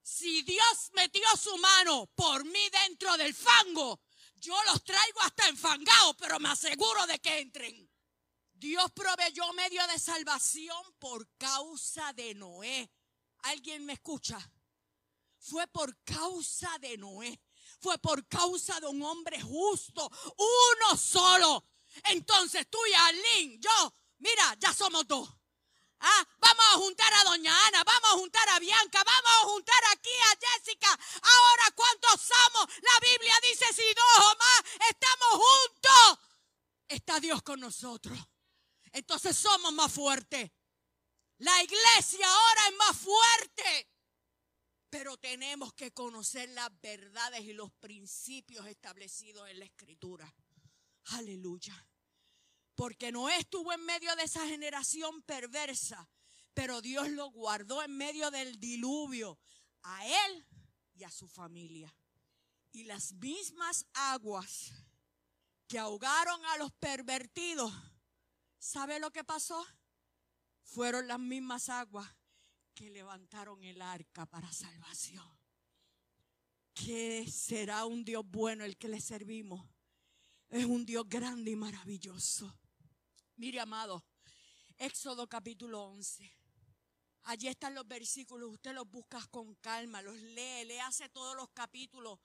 Si 0.01 0.41
Dios 0.41 0.89
metió 0.93 1.25
su 1.37 1.55
mano 1.57 2.07
por 2.15 2.43
mí 2.45 2.69
dentro 2.69 3.15
del 3.17 3.33
fango, 3.35 4.01
yo 4.35 4.55
los 4.63 4.83
traigo 4.83 5.21
hasta 5.21 5.47
enfangados, 5.47 6.15
pero 6.17 6.39
me 6.39 6.49
aseguro 6.49 7.05
de 7.05 7.19
que 7.19 7.39
entren. 7.39 7.90
Dios 8.61 8.91
proveyó 8.91 9.51
medio 9.53 9.85
de 9.87 9.97
salvación 9.97 10.77
por 10.99 11.27
causa 11.39 12.13
de 12.13 12.35
Noé. 12.35 12.91
¿Alguien 13.39 13.83
me 13.83 13.93
escucha? 13.93 14.37
Fue 15.39 15.65
por 15.65 15.97
causa 16.03 16.69
de 16.77 16.95
Noé. 16.95 17.41
Fue 17.79 17.97
por 17.97 18.27
causa 18.27 18.79
de 18.79 18.85
un 18.85 19.01
hombre 19.01 19.41
justo. 19.41 20.07
Uno 20.37 20.95
solo. 20.95 21.65
Entonces 22.03 22.69
tú 22.69 22.77
y 22.85 22.93
Arlene, 22.93 23.57
yo, 23.57 23.93
mira, 24.19 24.55
ya 24.59 24.71
somos 24.71 25.07
dos. 25.07 25.27
Ah, 25.99 26.27
vamos 26.37 26.65
a 26.69 26.77
juntar 26.77 27.11
a 27.15 27.23
Doña 27.23 27.65
Ana, 27.65 27.83
vamos 27.83 28.09
a 28.11 28.13
juntar 28.13 28.47
a 28.49 28.59
Bianca, 28.59 29.03
vamos 29.03 29.31
a 29.41 29.45
juntar 29.45 29.83
aquí 29.91 30.09
a 30.09 30.37
Jessica. 30.39 30.99
Ahora, 31.23 31.71
¿cuántos 31.73 32.21
somos? 32.21 32.67
La 32.83 33.09
Biblia 33.09 33.33
dice 33.41 33.65
si 33.73 33.91
dos 33.95 34.25
o 34.25 34.37
más 34.37 34.63
estamos 34.87 35.45
juntos. 35.47 36.19
Está 36.87 37.19
Dios 37.19 37.41
con 37.41 37.59
nosotros 37.59 38.19
entonces 38.91 39.35
somos 39.37 39.71
más 39.73 39.91
fuertes. 39.91 40.51
La 41.37 41.63
iglesia 41.63 42.27
ahora 42.27 42.61
es 42.69 42.77
más 42.77 42.97
fuerte. 42.97 43.89
Pero 44.89 45.17
tenemos 45.17 45.73
que 45.73 45.91
conocer 45.91 46.49
las 46.49 46.69
verdades 46.81 47.41
y 47.41 47.53
los 47.53 47.71
principios 47.73 48.67
establecidos 48.67 49.49
en 49.49 49.59
la 49.59 49.65
escritura. 49.65 50.31
Aleluya. 51.05 51.87
Porque 52.75 53.11
no 53.11 53.29
estuvo 53.29 53.71
en 53.71 53.83
medio 53.85 54.15
de 54.15 54.23
esa 54.23 54.45
generación 54.47 55.21
perversa, 55.23 56.09
pero 56.53 56.81
Dios 56.81 57.09
lo 57.09 57.31
guardó 57.31 57.81
en 57.83 57.95
medio 57.95 58.29
del 58.31 58.59
diluvio 58.59 59.39
a 59.83 60.05
él 60.05 60.45
y 60.93 61.03
a 61.03 61.11
su 61.11 61.27
familia. 61.27 61.95
Y 62.73 62.83
las 62.83 63.13
mismas 63.13 63.85
aguas 63.93 64.71
que 65.67 65.79
ahogaron 65.79 66.45
a 66.47 66.57
los 66.57 66.71
pervertidos 66.73 67.73
¿Sabe 68.61 68.99
lo 68.99 69.09
que 69.09 69.23
pasó? 69.23 69.65
Fueron 70.61 71.07
las 71.07 71.19
mismas 71.19 71.67
aguas 71.67 72.07
que 72.75 72.91
levantaron 72.91 73.63
el 73.63 73.81
arca 73.81 74.27
para 74.27 74.53
salvación. 74.53 75.27
Que 76.75 77.27
será 77.27 77.85
un 77.85 78.05
Dios 78.05 78.23
bueno 78.23 78.63
el 78.63 78.77
que 78.77 78.87
le 78.87 79.01
servimos. 79.01 79.67
Es 80.47 80.65
un 80.65 80.85
Dios 80.85 81.09
grande 81.09 81.49
y 81.49 81.55
maravilloso. 81.55 82.55
Mire, 83.37 83.59
amado, 83.59 84.05
Éxodo 84.77 85.27
capítulo 85.27 85.81
11. 85.85 86.31
Allí 87.23 87.47
están 87.47 87.73
los 87.73 87.87
versículos, 87.87 88.51
usted 88.51 88.75
los 88.75 88.87
busca 88.87 89.25
con 89.31 89.55
calma, 89.55 90.03
los 90.03 90.17
lee, 90.17 90.65
le 90.65 90.79
hace 90.81 91.09
todos 91.09 91.35
los 91.35 91.49
capítulos 91.49 92.19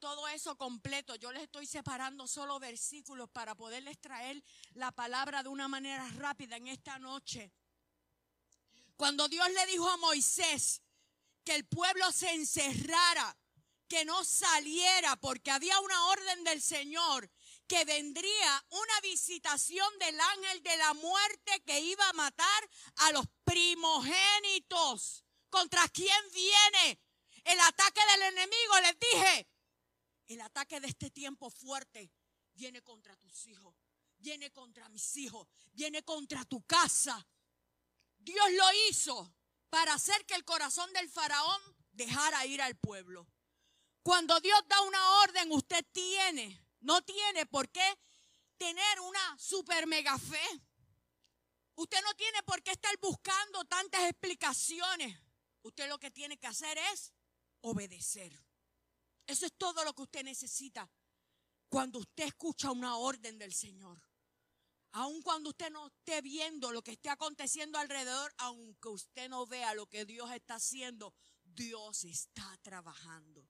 todo 0.00 0.26
eso 0.28 0.56
completo. 0.56 1.14
Yo 1.14 1.30
les 1.30 1.42
estoy 1.42 1.66
separando 1.66 2.26
solo 2.26 2.58
versículos 2.58 3.28
para 3.30 3.54
poderles 3.54 4.00
traer 4.00 4.42
la 4.72 4.90
palabra 4.90 5.42
de 5.42 5.50
una 5.50 5.68
manera 5.68 6.08
rápida 6.16 6.56
en 6.56 6.66
esta 6.68 6.98
noche. 6.98 7.52
Cuando 8.96 9.28
Dios 9.28 9.48
le 9.50 9.66
dijo 9.66 9.88
a 9.88 9.96
Moisés 9.98 10.82
que 11.44 11.54
el 11.54 11.66
pueblo 11.66 12.10
se 12.12 12.32
encerrara, 12.32 13.36
que 13.88 14.04
no 14.04 14.24
saliera, 14.24 15.16
porque 15.16 15.50
había 15.50 15.78
una 15.80 16.06
orden 16.06 16.44
del 16.44 16.62
Señor 16.62 17.30
que 17.66 17.84
vendría 17.84 18.64
una 18.70 19.00
visitación 19.02 19.88
del 19.98 20.18
ángel 20.18 20.62
de 20.62 20.76
la 20.76 20.94
muerte 20.94 21.62
que 21.64 21.80
iba 21.80 22.08
a 22.08 22.12
matar 22.14 22.70
a 22.96 23.12
los 23.12 23.24
primogénitos. 23.44 25.24
¿Contra 25.50 25.88
quién 25.88 26.30
viene 26.32 27.00
el 27.44 27.60
ataque 27.60 28.00
del 28.12 28.22
enemigo? 28.22 28.80
Les 28.82 28.98
dije, 28.98 29.48
el 30.34 30.40
ataque 30.42 30.78
de 30.78 30.86
este 30.86 31.10
tiempo 31.10 31.50
fuerte 31.50 32.12
viene 32.54 32.82
contra 32.82 33.16
tus 33.16 33.46
hijos, 33.46 33.74
viene 34.16 34.52
contra 34.52 34.88
mis 34.88 35.16
hijos, 35.16 35.48
viene 35.72 36.04
contra 36.04 36.44
tu 36.44 36.62
casa. 36.62 37.26
Dios 38.16 38.46
lo 38.52 38.64
hizo 38.88 39.34
para 39.70 39.94
hacer 39.94 40.24
que 40.26 40.34
el 40.34 40.44
corazón 40.44 40.92
del 40.92 41.08
faraón 41.08 41.60
dejara 41.90 42.46
ir 42.46 42.62
al 42.62 42.76
pueblo. 42.76 43.26
Cuando 44.04 44.38
Dios 44.38 44.60
da 44.68 44.80
una 44.82 45.20
orden, 45.22 45.50
usted 45.50 45.84
tiene, 45.90 46.64
no 46.78 47.02
tiene 47.02 47.44
por 47.46 47.68
qué 47.68 47.98
tener 48.56 49.00
una 49.00 49.36
super 49.36 49.88
mega 49.88 50.16
fe. 50.16 50.62
Usted 51.74 52.00
no 52.04 52.14
tiene 52.14 52.40
por 52.44 52.62
qué 52.62 52.70
estar 52.70 52.96
buscando 53.00 53.64
tantas 53.64 54.08
explicaciones. 54.08 55.18
Usted 55.62 55.88
lo 55.88 55.98
que 55.98 56.12
tiene 56.12 56.38
que 56.38 56.46
hacer 56.46 56.78
es 56.92 57.12
obedecer. 57.62 58.49
Eso 59.30 59.46
es 59.46 59.52
todo 59.56 59.84
lo 59.84 59.94
que 59.94 60.02
usted 60.02 60.24
necesita 60.24 60.90
cuando 61.68 62.00
usted 62.00 62.24
escucha 62.24 62.72
una 62.72 62.96
orden 62.96 63.38
del 63.38 63.54
Señor. 63.54 64.02
Aun 64.90 65.22
cuando 65.22 65.50
usted 65.50 65.70
no 65.70 65.86
esté 65.86 66.20
viendo 66.20 66.72
lo 66.72 66.82
que 66.82 66.90
esté 66.90 67.10
aconteciendo 67.10 67.78
alrededor, 67.78 68.34
aunque 68.38 68.88
usted 68.88 69.28
no 69.28 69.46
vea 69.46 69.72
lo 69.74 69.86
que 69.86 70.04
Dios 70.04 70.32
está 70.32 70.56
haciendo, 70.56 71.14
Dios 71.44 72.02
está 72.02 72.58
trabajando. 72.60 73.48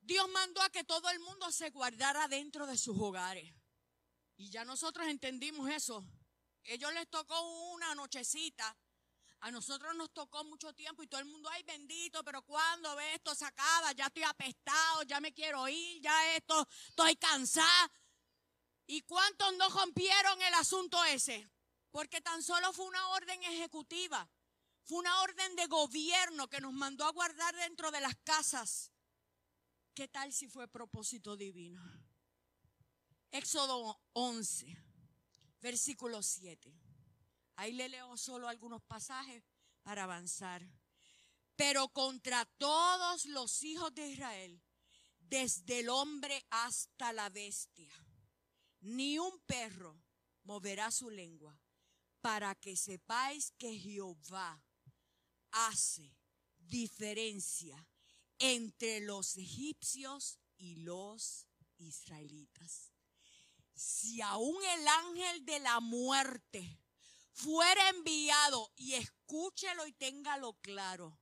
Dios 0.00 0.28
mandó 0.28 0.62
a 0.62 0.70
que 0.70 0.84
todo 0.84 1.10
el 1.10 1.18
mundo 1.18 1.50
se 1.50 1.70
guardara 1.70 2.28
dentro 2.28 2.64
de 2.68 2.78
sus 2.78 2.96
hogares. 2.96 3.52
Y 4.36 4.50
ya 4.50 4.64
nosotros 4.64 5.08
entendimos 5.08 5.68
eso. 5.68 6.06
Ellos 6.62 6.94
les 6.94 7.10
tocó 7.10 7.40
una 7.72 7.92
nochecita. 7.96 8.78
A 9.40 9.50
nosotros 9.50 9.94
nos 9.94 10.12
tocó 10.12 10.44
mucho 10.44 10.72
tiempo 10.72 11.02
y 11.02 11.06
todo 11.06 11.20
el 11.20 11.26
mundo, 11.26 11.48
ay 11.50 11.62
bendito, 11.62 12.24
pero 12.24 12.42
cuando 12.42 12.96
ve 12.96 13.14
esto 13.14 13.34
se 13.34 13.44
acaba, 13.44 13.92
ya 13.92 14.06
estoy 14.06 14.22
apestado, 14.22 15.02
ya 15.04 15.20
me 15.20 15.32
quiero 15.32 15.68
ir, 15.68 16.00
ya 16.00 16.36
esto, 16.36 16.66
estoy 16.88 17.16
cansada. 17.16 17.92
¿Y 18.86 19.02
cuántos 19.02 19.56
no 19.56 19.68
rompieron 19.68 20.40
el 20.42 20.54
asunto 20.54 21.02
ese? 21.04 21.48
Porque 21.90 22.20
tan 22.20 22.42
solo 22.42 22.72
fue 22.72 22.86
una 22.86 23.08
orden 23.08 23.42
ejecutiva, 23.44 24.28
fue 24.84 24.98
una 24.98 25.20
orden 25.22 25.56
de 25.56 25.66
gobierno 25.66 26.48
que 26.48 26.60
nos 26.60 26.72
mandó 26.72 27.04
a 27.04 27.12
guardar 27.12 27.54
dentro 27.56 27.90
de 27.90 28.00
las 28.00 28.16
casas. 28.16 28.92
¿Qué 29.94 30.08
tal 30.08 30.32
si 30.32 30.48
fue 30.48 30.68
propósito 30.68 31.36
divino? 31.36 31.82
Éxodo 33.30 34.00
11, 34.12 34.76
versículo 35.60 36.22
7. 36.22 36.85
Ahí 37.56 37.72
le 37.72 37.88
leo 37.88 38.16
solo 38.16 38.48
algunos 38.48 38.82
pasajes 38.82 39.42
para 39.82 40.04
avanzar. 40.04 40.66
Pero 41.56 41.88
contra 41.88 42.44
todos 42.58 43.26
los 43.26 43.62
hijos 43.62 43.94
de 43.94 44.08
Israel, 44.08 44.62
desde 45.18 45.80
el 45.80 45.88
hombre 45.88 46.44
hasta 46.50 47.12
la 47.12 47.28
bestia 47.30 47.92
ni 48.86 49.18
un 49.18 49.38
perro 49.40 50.00
moverá 50.44 50.90
su 50.90 51.10
lengua, 51.10 51.58
para 52.20 52.54
que 52.54 52.76
sepáis 52.76 53.52
que 53.58 53.78
Jehová 53.78 54.62
hace 55.50 56.16
diferencia 56.58 57.84
entre 58.38 59.00
los 59.00 59.36
egipcios 59.36 60.38
y 60.56 60.76
los 60.76 61.48
israelitas. 61.78 62.92
Si 63.74 64.20
aún 64.22 64.56
el 64.64 64.88
ángel 64.88 65.44
de 65.44 65.58
la 65.60 65.80
muerte 65.80 66.80
fuera 67.36 67.90
enviado, 67.90 68.72
y 68.76 68.94
escúchelo 68.94 69.86
y 69.86 69.92
téngalo 69.92 70.54
claro, 70.62 71.18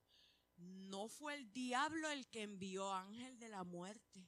no 0.55 1.09
fue 1.09 1.35
el 1.35 1.51
diablo 1.51 2.09
el 2.09 2.27
que 2.29 2.43
envió 2.43 2.93
ángel 2.93 3.37
de 3.37 3.49
la 3.49 3.63
muerte. 3.65 4.25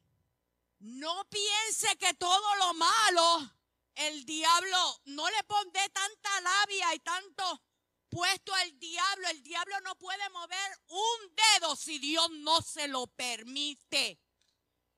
No 0.80 1.26
piense 1.30 1.96
que 1.98 2.14
todo 2.16 2.56
lo 2.58 2.74
malo, 2.74 3.52
el 3.96 4.26
diablo, 4.26 5.02
no 5.06 5.30
le 5.30 5.44
pondré 5.46 5.90
tanta 5.90 6.42
labia 6.42 6.94
y 6.94 7.00
tanto 7.00 7.64
puesto 8.10 8.54
al 8.54 8.78
diablo. 8.78 9.30
El 9.30 9.42
diablo 9.42 9.80
no 9.82 9.96
puede 9.96 10.30
mover 10.30 10.80
un 10.88 11.36
dedo 11.36 11.76
si 11.78 12.00
Dios 12.00 12.30
no 12.32 12.62
se 12.62 12.90
lo 12.90 13.08
permite. 13.08 14.20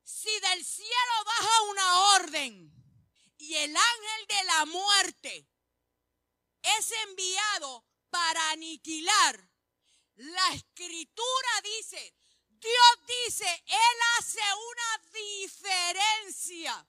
Si 0.03 0.39
del 0.39 0.65
cielo 0.65 1.23
baja 1.23 1.61
una 1.69 1.99
orden 2.15 2.73
y 3.37 3.53
el 3.53 3.75
ángel 3.77 4.27
de 4.27 4.43
la 4.43 4.65
muerte 4.65 5.47
es 6.61 6.91
enviado 7.07 7.85
para 8.09 8.51
aniquilar, 8.51 9.49
la 10.15 10.53
escritura 10.53 11.49
dice, 11.63 12.15
Dios 12.49 13.07
dice, 13.25 13.63
Él 13.67 13.97
hace 14.17 14.41
una 14.41 15.09
diferencia 15.13 16.87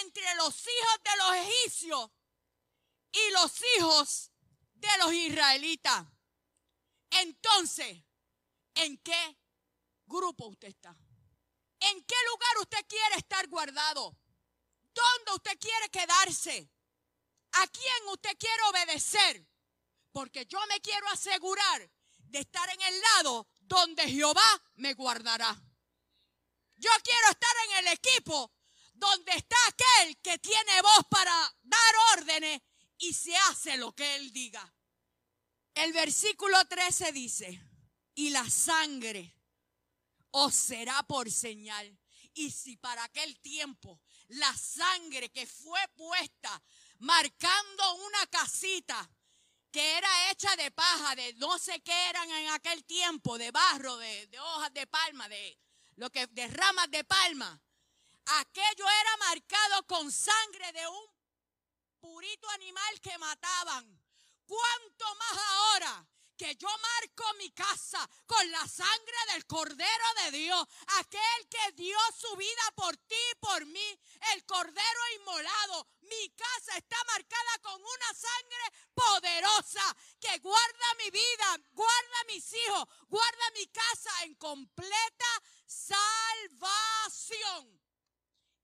entre 0.00 0.34
los 0.36 0.54
hijos 0.62 1.00
de 1.04 1.16
los 1.18 1.48
egipcios 1.48 2.10
y 3.12 3.30
los 3.32 3.52
hijos 3.76 4.30
de 4.74 4.98
los 4.98 5.12
israelitas. 5.12 6.06
Entonces, 7.10 8.02
¿en 8.74 8.96
qué 8.98 9.36
grupo 10.06 10.46
usted 10.46 10.68
está? 10.68 10.96
¿En 11.80 12.04
qué 12.04 12.16
lugar 12.30 12.58
usted 12.62 12.86
quiere 12.88 13.16
estar 13.16 13.46
guardado? 13.48 14.16
¿Dónde 14.94 15.32
usted 15.34 15.58
quiere 15.58 15.90
quedarse? 15.90 16.70
¿A 17.54 17.66
quién 17.68 18.08
usted 18.12 18.36
quiere 18.38 18.62
obedecer? 18.70 19.46
Porque 20.12 20.46
yo 20.46 20.58
me 20.68 20.80
quiero 20.80 21.08
asegurar 21.08 21.90
de 22.18 22.38
estar 22.40 22.68
en 22.70 22.80
el 22.80 23.00
lado 23.00 23.48
donde 23.60 24.08
Jehová 24.08 24.62
me 24.76 24.94
guardará. 24.94 25.56
Yo 26.76 26.90
quiero 27.02 27.28
estar 27.30 27.56
en 27.68 27.86
el 27.86 27.92
equipo 27.92 28.52
donde 28.92 29.32
está 29.32 29.56
aquel 29.68 30.16
que 30.18 30.38
tiene 30.38 30.82
voz 30.82 31.06
para 31.08 31.56
dar 31.62 31.94
órdenes 32.18 32.60
y 32.98 33.12
se 33.12 33.36
hace 33.36 33.76
lo 33.76 33.92
que 33.94 34.16
él 34.16 34.32
diga. 34.32 34.72
El 35.74 35.92
versículo 35.92 36.64
13 36.66 37.12
dice, 37.12 37.60
y 38.14 38.30
la 38.30 38.48
sangre 38.48 39.36
os 40.30 40.54
será 40.54 41.02
por 41.04 41.30
señal. 41.30 41.98
Y 42.34 42.50
si 42.50 42.76
para 42.76 43.04
aquel 43.04 43.38
tiempo 43.40 44.00
la 44.28 44.56
sangre 44.56 45.30
que 45.30 45.46
fue 45.46 45.80
puesta 45.96 46.62
marcando 47.04 47.94
una 47.96 48.26
casita 48.28 49.10
que 49.70 49.98
era 49.98 50.30
hecha 50.30 50.56
de 50.56 50.70
paja, 50.70 51.14
de 51.14 51.34
no 51.34 51.58
sé 51.58 51.80
qué 51.82 52.08
eran 52.08 52.30
en 52.30 52.48
aquel 52.50 52.84
tiempo, 52.84 53.36
de 53.36 53.50
barro, 53.50 53.96
de, 53.98 54.28
hojas 54.40 54.72
de 54.72 54.86
palma, 54.86 55.28
de 55.28 55.58
lo 55.96 56.10
que 56.10 56.26
de 56.28 56.48
ramas 56.48 56.90
de 56.90 57.04
palma. 57.04 57.60
Aquello 58.40 58.86
era 59.00 59.16
marcado 59.18 59.86
con 59.86 60.10
sangre 60.10 60.72
de 60.72 60.88
un 60.88 61.06
purito 62.00 62.48
animal 62.50 63.00
que 63.02 63.18
mataban. 63.18 64.00
¿Cuánto 64.46 65.14
más 65.16 65.38
ahora 65.38 66.06
que 66.36 66.56
yo 66.56 66.68
marco 66.68 67.24
mi 67.38 67.50
casa 67.50 68.08
con 68.26 68.50
la 68.50 68.66
sangre 68.66 69.16
del 69.32 69.46
Cordero 69.46 70.04
de 70.24 70.38
Dios, 70.38 70.66
aquel 70.98 71.48
que 71.48 71.72
dio 71.72 71.98
su 72.18 72.36
vida 72.36 72.72
por 72.74 72.96
ti 72.96 73.14
y 73.32 73.34
por 73.40 73.66
mí, 73.66 74.00
el 74.34 74.44
Cordero 74.44 75.00
inmolado. 75.20 75.86
Mi 76.02 76.30
casa 76.30 76.76
está 76.76 76.96
marcada 77.04 77.58
con 77.62 77.80
una 77.80 78.14
sangre 78.14 78.72
poderosa 78.94 79.96
que 80.20 80.38
guarda 80.38 80.94
mi 80.98 81.10
vida, 81.10 81.60
guarda 81.72 82.24
mis 82.28 82.52
hijos, 82.52 82.88
guarda 83.08 83.50
mi 83.54 83.66
casa 83.68 84.10
en 84.24 84.34
completa 84.34 85.42
salvación. 85.66 86.54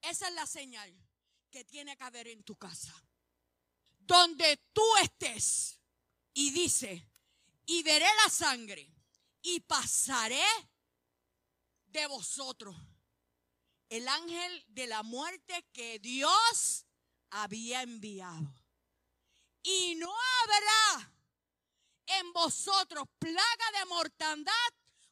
Esa 0.02 0.28
es 0.28 0.34
la 0.34 0.46
señal 0.46 0.94
que 1.50 1.64
tiene 1.64 1.96
que 1.96 2.04
haber 2.04 2.28
en 2.28 2.42
tu 2.44 2.56
casa. 2.56 2.94
Donde 3.98 4.56
tú 4.72 4.84
estés 5.02 5.78
y 6.32 6.50
dice, 6.50 7.09
y 7.70 7.84
veré 7.84 8.08
la 8.24 8.28
sangre 8.28 8.90
y 9.42 9.60
pasaré 9.60 10.42
de 11.86 12.04
vosotros. 12.08 12.76
El 13.88 14.08
ángel 14.08 14.64
de 14.66 14.88
la 14.88 15.04
muerte 15.04 15.64
que 15.72 16.00
Dios 16.00 16.84
había 17.30 17.82
enviado. 17.82 18.52
Y 19.62 19.94
no 19.94 20.12
habrá 20.12 21.12
en 22.06 22.32
vosotros 22.32 23.04
plaga 23.20 23.78
de 23.78 23.84
mortandad 23.86 24.70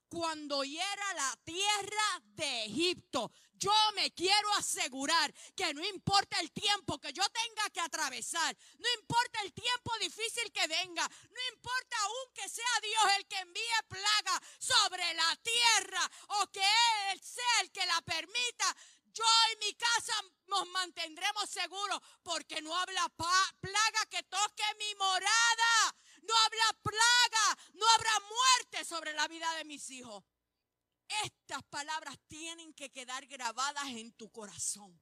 cuando 0.08 0.64
hiera 0.64 1.14
la 1.14 1.38
tierra 1.44 2.22
de 2.34 2.64
Egipto. 2.64 3.30
Yo 3.54 3.72
me 3.96 4.12
quiero 4.12 4.52
asegurar 4.54 5.34
que 5.56 5.74
no 5.74 5.84
importa 5.84 6.38
el 6.40 6.52
tiempo 6.52 6.98
que 6.98 7.12
yo 7.12 7.24
tenga 7.30 7.68
que 7.70 7.80
atravesar, 7.80 8.56
no 8.78 8.88
importa 9.00 9.40
el 9.42 9.52
tiempo 9.52 9.90
difícil 10.00 10.52
que 10.52 10.66
venga, 10.68 11.08
no 11.30 11.40
importa 11.54 11.96
aún 12.02 12.32
que 12.34 12.48
sea 12.48 12.80
Dios 12.80 13.16
el 13.18 13.26
que 13.26 13.38
envíe 13.38 13.82
plaga 13.88 14.40
sobre 14.60 15.12
la 15.14 15.36
tierra 15.42 16.10
o 16.40 16.46
que 16.52 16.66
Él 17.10 17.20
sea 17.20 17.60
el 17.62 17.72
que 17.72 17.84
la 17.84 18.00
permita, 18.02 18.76
yo 19.12 19.24
y 19.52 19.66
mi 19.66 19.74
casa 19.74 20.12
nos 20.46 20.68
mantendremos 20.68 21.50
seguros 21.50 22.00
porque 22.22 22.62
no 22.62 22.72
habla 22.76 23.08
plaga 23.60 24.06
que 24.08 24.22
toque 24.22 24.62
mi 24.78 24.94
morada, 24.94 25.96
no 26.28 26.34
habla 26.36 26.78
plaga, 26.82 27.58
no 27.74 27.88
habrá 27.88 28.12
muerte 28.20 28.84
sobre 28.84 29.12
la 29.14 29.26
vida 29.28 29.52
de 29.54 29.64
mis 29.64 29.88
hijos. 29.90 30.22
Estas 31.24 31.62
palabras 31.64 32.18
tienen 32.28 32.74
que 32.74 32.90
quedar 32.90 33.26
grabadas 33.26 33.86
en 33.86 34.12
tu 34.12 34.30
corazón. 34.30 35.00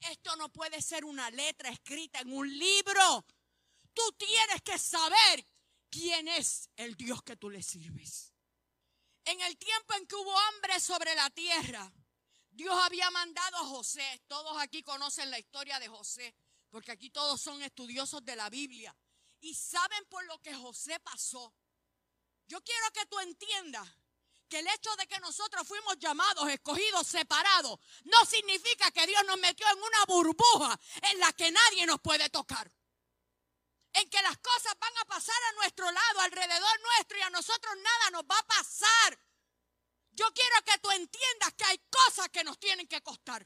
Esto 0.00 0.34
no 0.36 0.48
puede 0.48 0.80
ser 0.80 1.04
una 1.04 1.30
letra 1.30 1.68
escrita 1.68 2.20
en 2.20 2.32
un 2.32 2.58
libro. 2.58 3.24
Tú 3.92 4.02
tienes 4.18 4.62
que 4.62 4.78
saber 4.78 5.46
quién 5.90 6.26
es 6.28 6.70
el 6.76 6.96
Dios 6.96 7.22
que 7.22 7.36
tú 7.36 7.50
le 7.50 7.62
sirves. 7.62 8.32
En 9.24 9.40
el 9.42 9.56
tiempo 9.58 9.94
en 9.94 10.06
que 10.06 10.16
hubo 10.16 10.36
hambre 10.36 10.80
sobre 10.80 11.14
la 11.14 11.28
tierra, 11.30 11.92
Dios 12.50 12.74
había 12.82 13.10
mandado 13.10 13.58
a 13.58 13.66
José. 13.66 14.22
Todos 14.26 14.60
aquí 14.60 14.82
conocen 14.82 15.30
la 15.30 15.38
historia 15.38 15.78
de 15.78 15.88
José, 15.88 16.34
porque 16.70 16.90
aquí 16.90 17.10
todos 17.10 17.40
son 17.40 17.62
estudiosos 17.62 18.24
de 18.24 18.34
la 18.34 18.50
Biblia. 18.50 18.96
Y 19.42 19.54
saben 19.54 20.04
por 20.06 20.24
lo 20.24 20.40
que 20.40 20.54
José 20.54 20.98
pasó. 21.00 21.54
Yo 22.46 22.62
quiero 22.62 22.90
que 22.92 23.06
tú 23.06 23.18
entiendas 23.18 23.88
que 24.48 24.60
el 24.60 24.68
hecho 24.68 24.94
de 24.96 25.06
que 25.08 25.18
nosotros 25.18 25.66
fuimos 25.66 25.98
llamados, 25.98 26.48
escogidos, 26.48 27.06
separados, 27.06 27.80
no 28.04 28.24
significa 28.24 28.90
que 28.92 29.06
Dios 29.06 29.22
nos 29.26 29.38
metió 29.38 29.66
en 29.68 29.78
una 29.82 30.04
burbuja 30.06 30.78
en 31.10 31.18
la 31.18 31.32
que 31.32 31.50
nadie 31.50 31.86
nos 31.86 32.00
puede 32.00 32.28
tocar. 32.30 32.70
En 33.94 34.08
que 34.08 34.22
las 34.22 34.38
cosas 34.38 34.78
van 34.78 34.96
a 34.98 35.04
pasar 35.06 35.42
a 35.50 35.52
nuestro 35.54 35.90
lado, 35.90 36.20
alrededor 36.20 36.80
nuestro, 36.80 37.18
y 37.18 37.22
a 37.22 37.30
nosotros 37.30 37.74
nada 37.76 38.10
nos 38.10 38.22
va 38.22 38.38
a 38.38 38.46
pasar. 38.46 39.18
Yo 40.12 40.32
quiero 40.32 40.56
que 40.64 40.78
tú 40.78 40.90
entiendas 40.92 41.52
que 41.54 41.64
hay 41.64 41.78
cosas 41.90 42.28
que 42.28 42.44
nos 42.44 42.60
tienen 42.60 42.86
que 42.86 43.02
costar. 43.02 43.44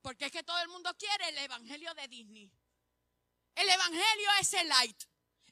Porque 0.00 0.26
es 0.26 0.32
que 0.32 0.44
todo 0.44 0.60
el 0.60 0.68
mundo 0.68 0.96
quiere 0.96 1.28
el 1.28 1.38
evangelio 1.38 1.92
de 1.94 2.08
Disney. 2.08 2.50
El 3.54 3.68
evangelio 3.68 4.28
es 4.40 4.52
el 4.54 4.68
light. 4.68 5.02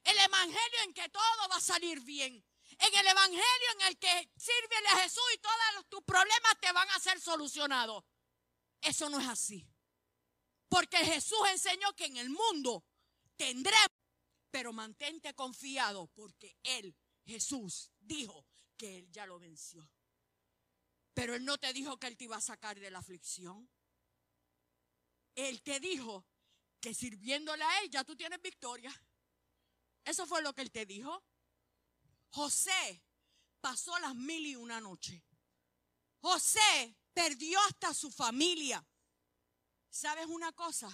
El 0.04 0.18
evangelio 0.18 0.82
en 0.84 0.94
que 0.94 1.08
todo 1.08 1.48
va 1.50 1.56
a 1.56 1.60
salir 1.60 2.00
bien. 2.00 2.44
En 2.78 2.94
el 2.94 3.06
evangelio 3.06 3.70
en 3.74 3.80
el 3.82 3.98
que 3.98 4.30
sirve 4.36 4.76
a 4.88 5.02
Jesús 5.02 5.22
y 5.34 5.38
todos 5.38 5.88
tus 5.88 6.02
problemas 6.02 6.58
te 6.60 6.72
van 6.72 6.88
a 6.90 6.98
ser 6.98 7.20
solucionados. 7.20 8.04
Eso 8.80 9.08
no 9.08 9.20
es 9.20 9.28
así. 9.28 9.66
Porque 10.68 10.96
Jesús 10.98 11.38
enseñó 11.50 11.92
que 11.94 12.06
en 12.06 12.16
el 12.16 12.30
mundo 12.30 12.84
tendremos, 13.36 13.88
pero 14.50 14.72
mantente 14.72 15.34
confiado 15.34 16.08
porque 16.08 16.56
Él, 16.62 16.96
Jesús, 17.24 17.92
dijo 18.00 18.46
que 18.76 18.98
Él 18.98 19.12
ya 19.12 19.26
lo 19.26 19.38
venció. 19.38 19.88
Pero 21.14 21.34
Él 21.34 21.44
no 21.44 21.58
te 21.58 21.72
dijo 21.72 21.98
que 21.98 22.06
Él 22.06 22.16
te 22.16 22.24
iba 22.24 22.36
a 22.36 22.40
sacar 22.40 22.80
de 22.80 22.90
la 22.90 22.98
aflicción. 22.98 23.70
Él 25.34 25.62
te 25.62 25.78
dijo 25.78 26.26
que 26.82 26.92
sirviéndole 26.92 27.62
a 27.62 27.80
Él 27.80 27.90
ya 27.90 28.02
tú 28.02 28.16
tienes 28.16 28.42
victoria. 28.42 28.92
Eso 30.04 30.26
fue 30.26 30.42
lo 30.42 30.52
que 30.52 30.62
Él 30.62 30.72
te 30.72 30.84
dijo. 30.84 31.22
José 32.30 33.00
pasó 33.60 33.96
las 34.00 34.16
mil 34.16 34.44
y 34.44 34.56
una 34.56 34.80
noche. 34.80 35.22
José 36.18 36.96
perdió 37.14 37.58
hasta 37.68 37.94
su 37.94 38.10
familia. 38.10 38.84
¿Sabes 39.88 40.26
una 40.26 40.52
cosa? 40.52 40.90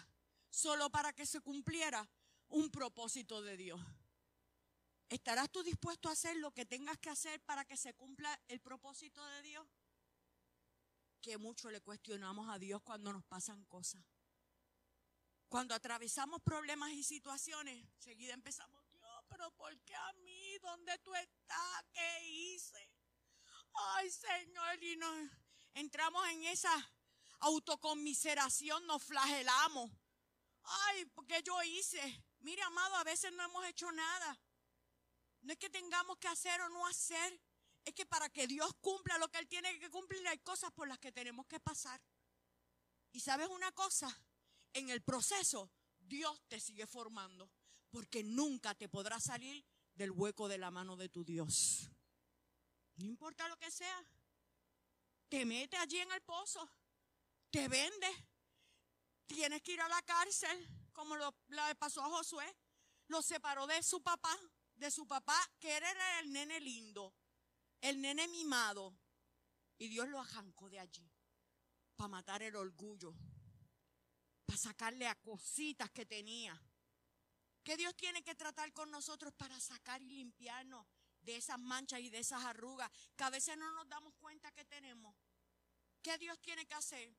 Solo 0.51 0.91
para 0.91 1.15
que 1.15 1.25
se 1.25 1.41
cumpliera 1.41 2.07
un 2.49 2.71
propósito 2.71 3.41
de 3.41 3.57
Dios. 3.57 3.81
¿Estarás 5.09 5.51
tú 5.51 5.63
dispuesto 5.63 6.11
a 6.11 6.13
hacer 6.13 6.37
lo 6.37 6.53
que 6.53 6.67
tengas 6.67 6.99
que 6.99 7.09
hacer 7.09 7.41
para 7.45 7.65
que 7.65 7.79
se 7.79 7.95
cumpla 7.95 8.39
el 8.47 8.61
propósito 8.61 9.25
de 9.25 9.43
Dios? 9.43 9.67
Que 11.23 11.39
mucho 11.39 11.71
le 11.71 11.81
cuestionamos 11.81 12.51
a 12.51 12.59
Dios 12.59 12.83
cuando 12.83 13.11
nos 13.11 13.25
pasan 13.25 13.65
cosas. 13.65 14.05
Cuando 15.49 15.75
atravesamos 15.75 16.43
problemas 16.43 16.91
y 16.91 17.03
situaciones, 17.03 17.83
seguida 17.99 18.35
empezamos, 18.35 18.85
Dios, 18.93 19.25
pero 19.29 19.51
¿por 19.53 19.77
qué 19.81 19.95
a 19.95 20.13
mí? 20.25 20.59
¿Dónde 20.59 20.99
tú 20.99 21.15
estás? 21.15 21.85
¿Qué 21.91 22.27
hice? 22.27 22.91
Ay, 23.73 24.11
Señor, 24.11 24.83
y 24.83 24.97
nos 24.97 25.31
entramos 25.73 26.29
en 26.29 26.45
esa 26.45 26.93
autoconmiseración, 27.41 28.87
nos 28.87 29.03
flagelamos. 29.03 29.91
Ay, 30.65 31.07
porque 31.15 31.43
yo 31.43 31.63
hice. 31.63 32.25
Mire, 32.41 32.63
amado, 32.63 32.97
a 32.97 33.05
veces 33.05 33.33
no 33.33 33.43
hemos 33.43 33.65
hecho 33.67 33.91
nada. 33.93 34.39
No 35.41 35.53
es 35.53 35.59
que 35.59 35.71
tengamos 35.71 36.19
que 36.19 36.29
hacer 36.29 36.61
o 36.61 36.69
no 36.69 36.87
hacer. 36.87 37.41
Es 37.85 37.95
que 37.95 38.05
para 38.05 38.29
que 38.29 38.47
Dios 38.47 38.71
cumpla 38.83 39.17
lo 39.17 39.29
que 39.29 39.39
Él 39.39 39.49
tiene 39.49 39.79
que 39.79 39.89
cumplir 39.89 40.27
hay 40.29 40.39
cosas 40.41 40.71
por 40.73 40.87
las 40.87 40.99
que 40.99 41.11
tenemos 41.11 41.47
que 41.47 41.59
pasar. 41.59 41.99
Y 43.13 43.21
sabes 43.21 43.49
una 43.49 43.73
cosa, 43.73 44.15
en 44.73 44.91
el 44.91 45.03
proceso 45.03 45.71
Dios 45.99 46.41
te 46.49 46.61
sigue 46.61 46.87
formando 46.87 47.51
porque 47.91 48.23
nunca 48.23 48.75
te 48.75 48.89
podrá 48.89 49.21
salir 49.21 49.65
del 49.95 50.11
hueco 50.11 50.49
de 50.49 50.59
la 50.59 50.71
mano 50.71 50.97
de 50.97 51.09
tu 51.09 51.25
Dios. 51.25 51.91
No 52.97 53.07
importa 53.07 53.49
lo 53.49 53.57
que 53.59 53.71
sea, 53.71 54.05
te 55.29 55.45
mete 55.45 55.77
allí 55.77 55.99
en 55.99 56.11
el 56.13 56.23
pozo, 56.23 56.69
te 57.51 57.69
vende, 57.69 58.09
tienes 59.27 59.63
que 59.63 59.73
ir 59.73 59.81
a 59.81 59.89
la 59.89 60.03
cárcel, 60.03 60.69
como 60.93 61.17
lo 61.17 61.35
le 61.49 61.75
pasó 61.77 62.03
a 62.03 62.09
Josué, 62.09 62.57
lo 63.09 63.23
separó 63.23 63.67
de 63.67 63.83
su 63.83 64.03
papá, 64.03 64.37
de 64.75 64.91
su 64.91 65.07
papá, 65.07 65.39
que 65.61 65.77
era 65.77 66.21
el 66.21 66.33
nene 66.33 66.61
lindo, 66.61 67.15
el 67.81 68.01
nene 68.01 68.27
mimado, 68.29 68.97
y 69.79 69.89
Dios 69.89 70.09
lo 70.09 70.21
arrancó 70.21 70.69
de 70.69 70.81
allí 70.81 71.09
para 71.97 72.09
matar 72.09 72.43
el 72.43 72.57
orgullo, 72.57 73.15
para 74.49 74.59
sacarle 74.59 75.07
a 75.07 75.15
cositas 75.15 75.91
que 75.91 76.07
tenía. 76.07 76.59
Que 77.63 77.77
Dios 77.77 77.95
tiene 77.95 78.23
que 78.23 78.35
tratar 78.35 78.73
con 78.73 78.91
nosotros 78.91 79.35
para 79.35 79.61
sacar 79.61 80.01
y 80.01 80.09
limpiarnos 80.09 80.87
de 81.21 81.37
esas 81.37 81.59
manchas 81.59 82.01
y 82.01 82.09
de 82.09 82.21
esas 82.21 82.43
arrugas 82.47 82.91
que 83.15 83.25
a 83.25 83.29
veces 83.29 83.59
no 83.59 83.71
nos 83.73 83.87
damos 83.91 84.15
cuenta 84.15 84.51
que 84.53 84.65
tenemos. 84.65 85.15
¿Qué 86.01 86.17
Dios 86.17 86.41
tiene 86.41 86.65
que 86.65 86.73
hacer? 86.73 87.15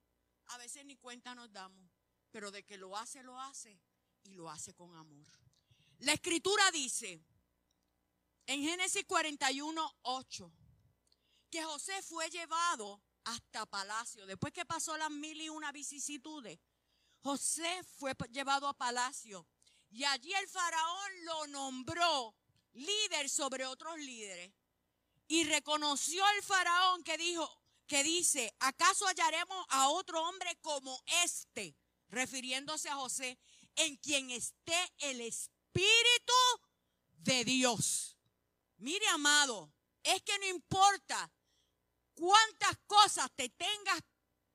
A 0.47 0.57
veces 0.57 0.83
ni 0.85 0.95
cuenta 0.95 1.35
nos 1.35 1.51
damos, 1.51 1.91
pero 2.31 2.49
de 2.49 2.63
que 2.63 2.77
lo 2.77 2.97
hace, 2.97 3.21
lo 3.21 3.39
hace 3.39 3.79
y 4.23 4.31
lo 4.33 4.49
hace 4.49 4.73
con 4.73 4.95
amor. 4.95 5.27
La 5.99 6.13
escritura 6.13 6.71
dice 6.71 7.23
en 8.47 8.63
Génesis 8.63 9.05
41, 9.05 9.97
8, 10.01 10.51
que 11.51 11.63
José 11.63 12.01
fue 12.01 12.27
llevado 12.31 13.03
hasta 13.25 13.67
palacio. 13.67 14.25
Después 14.25 14.51
que 14.51 14.65
pasó 14.65 14.97
las 14.97 15.11
mil 15.11 15.39
y 15.39 15.49
una 15.49 15.71
vicisitudes, 15.71 16.57
José 17.21 17.83
fue 17.97 18.13
llevado 18.31 18.67
a 18.67 18.77
palacio 18.77 19.47
y 19.89 20.03
allí 20.03 20.33
el 20.33 20.47
faraón 20.47 21.25
lo 21.25 21.47
nombró 21.47 22.35
líder 22.73 23.29
sobre 23.29 23.65
otros 23.65 23.97
líderes. 23.97 24.53
Y 25.27 25.43
reconoció 25.43 26.23
el 26.35 26.43
faraón 26.43 27.03
que 27.03 27.17
dijo, 27.17 27.47
que 27.87 28.03
dice, 28.03 28.55
¿acaso 28.59 29.05
hallaremos 29.07 29.65
a 29.69 29.89
otro 29.89 30.23
hombre 30.27 30.55
como 30.61 31.03
este? 31.23 31.75
Refiriéndose 32.09 32.89
a 32.89 32.95
José, 32.95 33.37
en 33.75 33.95
quien 33.97 34.31
esté 34.31 34.93
el 34.99 35.21
Espíritu 35.21 36.33
de 37.11 37.43
Dios. 37.43 38.17
Mire, 38.77 39.07
amado, 39.09 39.71
es 40.03 40.21
que 40.23 40.37
no 40.39 40.45
importa 40.47 41.31
cuántas 42.15 42.77
cosas 42.87 43.29
te 43.35 43.49
tengas, 43.49 44.01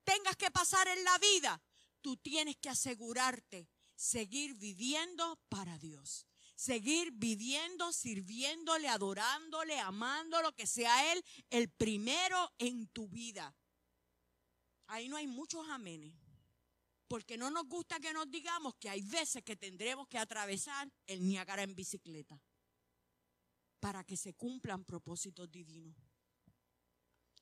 tengas 0.03 0.37
que 0.37 0.51
pasar 0.51 0.89
en 0.89 1.05
la 1.05 1.19
vida, 1.19 1.63
tú 2.05 2.19
tienes 2.19 2.59
que 2.59 2.69
asegurarte 2.69 3.67
seguir 3.95 4.55
viviendo 4.57 5.41
para 5.49 5.79
Dios. 5.79 6.27
Seguir 6.55 7.11
viviendo, 7.13 7.93
sirviéndole, 7.95 8.89
adorándole, 8.89 9.81
amándolo, 9.81 10.55
que 10.55 10.67
sea 10.67 11.13
Él 11.13 11.25
el 11.49 11.71
primero 11.71 12.53
en 12.59 12.87
tu 12.89 13.09
vida. 13.09 13.57
Ahí 14.87 15.09
no 15.09 15.17
hay 15.17 15.27
muchos 15.27 15.67
amenes. 15.71 16.15
Porque 17.09 17.39
no 17.39 17.51
nos 17.51 17.67
gusta 17.67 17.99
que 17.99 18.13
nos 18.13 18.31
digamos 18.31 18.75
que 18.75 18.91
hay 18.91 19.01
veces 19.01 19.43
que 19.43 19.57
tendremos 19.57 20.07
que 20.07 20.19
atravesar 20.19 20.93
el 21.07 21.27
Niágara 21.27 21.63
en 21.63 21.75
bicicleta 21.75 22.39
para 23.81 24.05
que 24.05 24.17
se 24.17 24.35
cumplan 24.35 24.85
propósitos 24.85 25.51
divinos. 25.51 25.97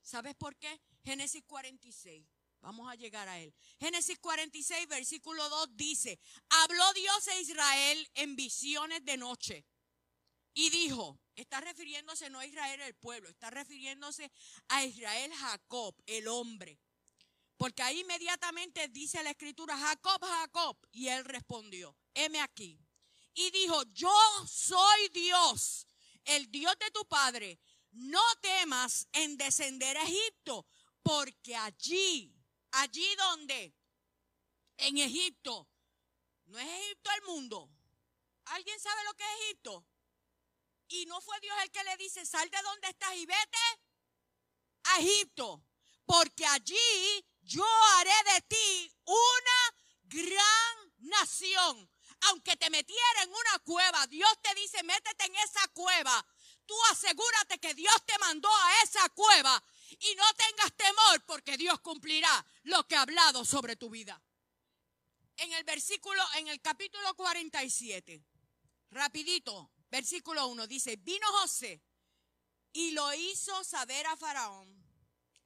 ¿Sabes 0.02 0.36
por 0.36 0.56
qué? 0.56 0.80
Génesis 1.04 1.42
46. 1.46 2.31
Vamos 2.62 2.88
a 2.88 2.94
llegar 2.94 3.28
a 3.28 3.40
él. 3.40 3.52
Génesis 3.80 4.18
46, 4.20 4.86
versículo 4.86 5.48
2 5.48 5.76
dice, 5.76 6.20
habló 6.48 6.92
Dios 6.94 7.28
a 7.28 7.40
Israel 7.40 8.10
en 8.14 8.36
visiones 8.36 9.04
de 9.04 9.16
noche 9.16 9.66
y 10.54 10.70
dijo, 10.70 11.18
está 11.34 11.60
refiriéndose 11.60 12.30
no 12.30 12.38
a 12.38 12.46
Israel 12.46 12.80
el 12.82 12.94
pueblo, 12.94 13.28
está 13.28 13.50
refiriéndose 13.50 14.30
a 14.68 14.84
Israel 14.84 15.32
Jacob, 15.34 15.96
el 16.06 16.28
hombre. 16.28 16.78
Porque 17.56 17.82
ahí 17.82 18.00
inmediatamente 18.00 18.86
dice 18.88 19.22
la 19.24 19.30
escritura, 19.30 19.76
Jacob, 19.76 20.20
Jacob, 20.22 20.78
y 20.92 21.08
él 21.08 21.24
respondió, 21.24 21.96
heme 22.14 22.40
aquí. 22.40 22.78
Y 23.34 23.50
dijo, 23.50 23.82
yo 23.92 24.12
soy 24.46 25.08
Dios, 25.12 25.86
el 26.24 26.50
Dios 26.50 26.74
de 26.78 26.90
tu 26.92 27.04
padre. 27.06 27.58
No 27.90 28.22
temas 28.40 29.08
en 29.12 29.36
descender 29.36 29.96
a 29.96 30.04
Egipto, 30.04 30.66
porque 31.02 31.56
allí 31.56 32.41
Allí 32.72 33.14
donde, 33.16 33.74
en 34.78 34.98
Egipto, 34.98 35.68
no 36.46 36.58
es 36.58 36.66
Egipto 36.66 37.10
el 37.10 37.22
mundo. 37.22 37.70
¿Alguien 38.46 38.78
sabe 38.80 39.04
lo 39.04 39.14
que 39.14 39.24
es 39.24 39.40
Egipto? 39.44 39.86
Y 40.88 41.06
no 41.06 41.20
fue 41.20 41.38
Dios 41.40 41.56
el 41.62 41.70
que 41.70 41.84
le 41.84 41.96
dice, 41.96 42.26
sal 42.26 42.48
de 42.50 42.62
donde 42.62 42.88
estás 42.88 43.14
y 43.16 43.24
vete 43.24 43.58
a 44.84 44.98
Egipto, 45.00 45.64
porque 46.04 46.44
allí 46.46 47.24
yo 47.40 47.64
haré 47.96 48.32
de 48.34 48.40
ti 48.42 48.94
una 49.04 49.76
gran 50.02 50.92
nación. 50.98 51.90
Aunque 52.28 52.56
te 52.56 52.70
metiera 52.70 53.22
en 53.22 53.30
una 53.30 53.58
cueva, 53.64 54.06
Dios 54.06 54.30
te 54.42 54.54
dice, 54.54 54.82
métete 54.82 55.24
en 55.24 55.36
esa 55.36 55.66
cueva. 55.68 56.24
Tú 56.66 56.74
asegúrate 56.90 57.58
que 57.58 57.74
Dios 57.74 57.96
te 58.06 58.18
mandó 58.18 58.48
a 58.48 58.82
esa 58.82 59.08
cueva 59.10 59.62
y 60.00 60.14
no 60.14 60.24
tengas 60.34 60.72
temor 60.76 61.24
porque 61.26 61.56
Dios 61.56 61.80
cumplirá 61.80 62.46
lo 62.64 62.86
que 62.86 62.96
ha 62.96 63.02
hablado 63.02 63.44
sobre 63.44 63.76
tu 63.76 63.90
vida. 63.90 64.20
En 65.36 65.52
el 65.52 65.64
versículo, 65.64 66.22
en 66.36 66.48
el 66.48 66.60
capítulo 66.60 67.14
47, 67.14 68.24
rapidito, 68.90 69.70
versículo 69.90 70.46
1 70.48 70.66
dice, 70.66 70.96
vino 70.96 71.26
José 71.40 71.82
y 72.72 72.92
lo 72.92 73.12
hizo 73.14 73.64
saber 73.64 74.06
a 74.06 74.16
Faraón. 74.16 74.82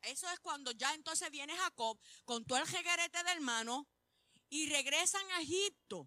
Eso 0.02 0.30
es 0.30 0.38
cuando 0.40 0.70
ya 0.72 0.94
entonces 0.94 1.30
viene 1.30 1.56
Jacob 1.56 1.98
con 2.24 2.44
todo 2.44 2.58
el 2.58 2.68
jeguerete 2.68 3.18
del 3.18 3.38
hermano 3.38 3.88
y 4.48 4.68
regresan 4.68 5.28
a 5.32 5.40
Egipto. 5.40 6.06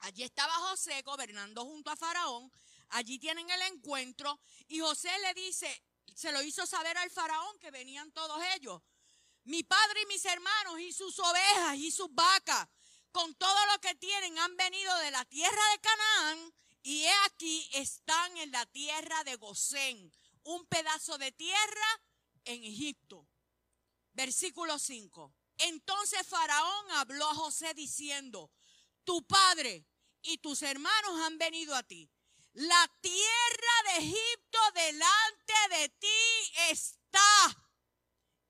Allí 0.00 0.24
estaba 0.24 0.52
José 0.68 1.00
gobernando 1.02 1.64
junto 1.64 1.90
a 1.90 1.96
Faraón. 1.96 2.52
Allí 2.90 3.18
tienen 3.18 3.48
el 3.48 3.62
encuentro 3.62 4.40
y 4.68 4.80
José 4.80 5.10
le 5.20 5.32
dice, 5.34 5.82
se 6.22 6.30
lo 6.30 6.40
hizo 6.40 6.64
saber 6.66 6.96
al 6.98 7.10
faraón 7.10 7.58
que 7.58 7.72
venían 7.72 8.12
todos 8.12 8.40
ellos. 8.54 8.80
Mi 9.42 9.64
padre 9.64 10.02
y 10.02 10.06
mis 10.06 10.24
hermanos 10.24 10.78
y 10.78 10.92
sus 10.92 11.18
ovejas 11.18 11.76
y 11.76 11.90
sus 11.90 12.14
vacas, 12.14 12.68
con 13.10 13.34
todo 13.34 13.66
lo 13.72 13.80
que 13.80 13.96
tienen, 13.96 14.38
han 14.38 14.56
venido 14.56 14.96
de 14.98 15.10
la 15.10 15.24
tierra 15.24 15.62
de 15.72 15.80
Canaán 15.80 16.54
y 16.84 17.02
he 17.02 17.14
aquí 17.26 17.68
están 17.72 18.36
en 18.36 18.52
la 18.52 18.64
tierra 18.66 19.24
de 19.24 19.34
Gosén, 19.34 20.12
un 20.44 20.64
pedazo 20.66 21.18
de 21.18 21.32
tierra 21.32 22.02
en 22.44 22.62
Egipto. 22.62 23.26
Versículo 24.12 24.78
5. 24.78 25.34
Entonces 25.58 26.24
Faraón 26.24 26.90
habló 26.92 27.28
a 27.30 27.34
José 27.34 27.74
diciendo, 27.74 28.52
tu 29.02 29.26
padre 29.26 29.84
y 30.22 30.38
tus 30.38 30.62
hermanos 30.62 31.20
han 31.22 31.36
venido 31.36 31.74
a 31.74 31.82
ti. 31.82 32.08
La 32.54 32.86
tierra 33.00 33.82
de 33.86 34.04
Egipto 34.04 34.58
delante 34.74 35.54
de 35.70 35.88
ti 35.88 36.52
está. 36.68 37.66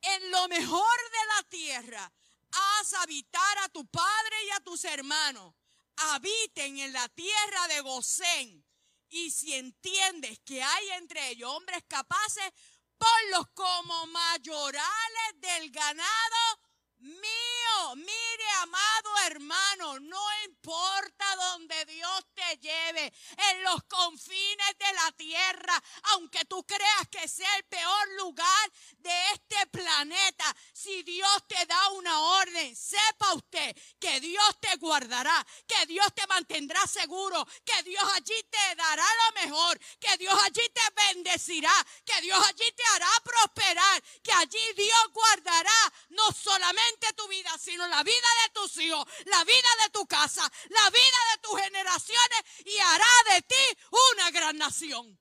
En 0.01 0.31
lo 0.33 0.49
mejor 0.49 0.99
de 1.11 1.27
la 1.37 1.43
tierra, 1.49 2.13
haz 2.51 2.95
habitar 2.95 3.59
a 3.59 3.69
tu 3.69 3.87
padre 3.87 4.45
y 4.47 4.51
a 4.51 4.61
tus 4.61 4.85
hermanos. 4.85 5.55
Habiten 5.97 6.79
en 6.79 6.93
la 6.93 7.09
tierra 7.11 7.69
de 7.69 7.81
Gosén. 7.83 8.67
Y 9.09 9.31
si 9.31 9.55
entiendes 9.55 10.41
que 10.41 10.61
hay 10.61 10.89
entre 10.93 11.29
ellos 11.29 11.51
hombres 11.51 11.85
capaces, 11.87 12.51
ponlos 12.99 13.47
como 13.55 14.07
mayorales 14.09 15.33
del 15.37 15.71
ganado 15.71 16.61
mío. 16.99 17.97
Mire, 17.97 18.51
amado 18.63 19.19
hermano, 19.27 20.01
no 20.01 20.23
importa 20.47 21.37
donde 21.37 21.85
Dios 21.85 22.25
lleve, 22.59 23.13
en 23.51 23.63
los 23.65 23.83
confines 23.85 24.79
de 24.79 24.93
la 24.93 25.13
tierra, 25.13 25.83
aunque 26.13 26.45
tú 26.45 26.65
creas 26.65 27.09
que 27.11 27.27
sea 27.29 27.57
el 27.57 27.65
peor 27.65 28.09
lugar 28.19 28.73
de 28.99 29.31
este 29.33 29.67
planeta, 29.69 30.57
si 30.73 31.03
Dios 31.03 31.49
te 31.49 31.67
da 31.67 31.89
una 31.91 32.21
orden, 32.21 32.75
sepa 32.77 33.35
usted 33.35 33.77
que 33.99 34.21
Dios 34.21 34.61
te 34.61 34.77
guardará, 34.77 35.47
que 35.67 35.87
Dios 35.87 36.07
te 36.15 36.27
mantendrá 36.27 36.87
seguro, 36.87 37.47
que 37.65 37.83
Dios 37.83 38.05
allí 38.15 38.43
te 38.51 38.75
dará 38.77 39.07
lo 39.27 39.43
mejor, 39.43 39.79
que 40.01 40.17
Dios 40.17 40.39
allí 40.45 40.69
te 40.75 40.83
bendecirá, 41.07 41.73
que 42.05 42.21
Dios 42.21 42.39
allí 42.47 42.71
te 42.73 42.85
hará 42.95 43.11
prosperar, 43.25 44.03
que 44.23 44.33
allí 44.33 44.73
Dios 44.77 45.09
guardará 45.13 45.93
no 46.11 46.31
solamente 46.33 47.13
tu 47.15 47.27
vida, 47.29 47.51
sino 47.59 47.87
la 47.89 48.03
vida 48.03 48.29
de 48.43 48.51
tus 48.55 48.77
hijos, 48.79 49.07
la 49.27 49.45
vida 49.45 49.69
de 49.85 49.91
tu 49.91 50.07
casa, 50.07 50.51
la 50.69 50.91
vida 50.91 51.19
de 51.33 51.39
tus 51.43 51.61
generaciones 51.61 52.42
y 52.65 52.79
hará 52.79 53.35
de 53.35 53.43
ti 53.43 53.79
una 54.15 54.31
gran 54.31 54.57
nación. 54.59 55.19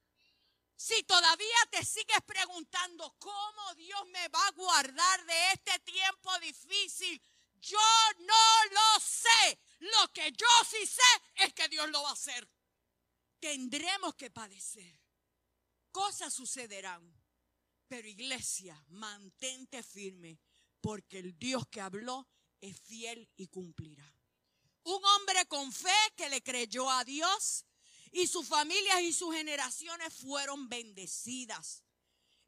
Si 0.76 1.04
todavía 1.04 1.58
te 1.70 1.86
sigues 1.86 2.22
preguntando 2.26 3.16
cómo 3.20 3.76
Dios 3.76 4.02
me 4.08 4.28
va 4.30 4.48
a 4.48 4.52
guardar 4.52 5.26
de 5.26 5.52
este 5.54 5.80
tiempo 5.80 6.40
difícil, 6.40 7.22
yo 7.62 7.78
no 8.20 8.66
lo 8.72 9.00
sé. 9.00 9.60
Lo 9.80 10.12
que 10.12 10.32
yo 10.32 10.48
sí 10.68 10.86
sé 10.86 11.46
es 11.46 11.54
que 11.54 11.68
Dios 11.70 11.90
lo 11.90 12.02
va 12.04 12.10
a 12.10 12.14
hacer. 12.14 12.50
Tendremos 13.40 14.16
que 14.16 14.32
padecer. 14.32 15.00
Cosas 15.92 16.34
sucederán. 16.34 17.16
Pero 17.88 18.08
iglesia, 18.08 18.82
mantente 18.88 19.84
firme 19.84 20.40
porque 20.80 21.20
el 21.20 21.38
Dios 21.38 21.68
que 21.70 21.82
habló 21.82 22.28
es 22.60 22.80
fiel 22.80 23.30
y 23.36 23.48
cumplirá. 23.48 24.11
Un 24.84 25.04
hombre 25.04 25.46
con 25.48 25.72
fe 25.72 25.90
que 26.16 26.30
le 26.30 26.42
creyó 26.42 26.90
a 26.90 27.04
Dios 27.04 27.66
y 28.12 28.28
sus 28.28 28.48
familias 28.48 29.02
y 29.02 29.14
sus 29.14 29.34
generaciones 29.34 30.14
fueron 30.14 30.68
bendecidas. 30.70 31.84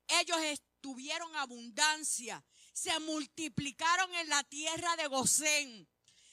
Ellos 0.07 0.37
tuvieron 0.81 1.35
abundancia, 1.37 2.43
se 2.73 2.97
multiplicaron 2.99 4.13
en 4.15 4.29
la 4.29 4.43
tierra 4.43 4.95
de 4.97 5.07
Gosén. 5.07 5.89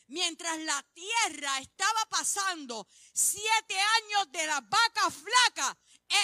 Mientras 0.09 0.59
la 0.59 0.85
tierra 0.93 1.61
estaba 1.61 2.05
pasando 2.11 2.89
siete 3.13 3.79
años 3.79 4.33
de 4.33 4.47
las 4.47 4.69
vacas 4.69 5.15
flacas, 5.15 5.77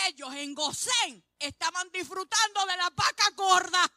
ellos 0.08 0.34
en 0.34 0.54
Gosén 0.54 1.24
estaban 1.38 1.88
disfrutando 1.92 2.66
de 2.66 2.76
las 2.76 2.94
vacas 2.96 3.36
gordas. 3.36 3.88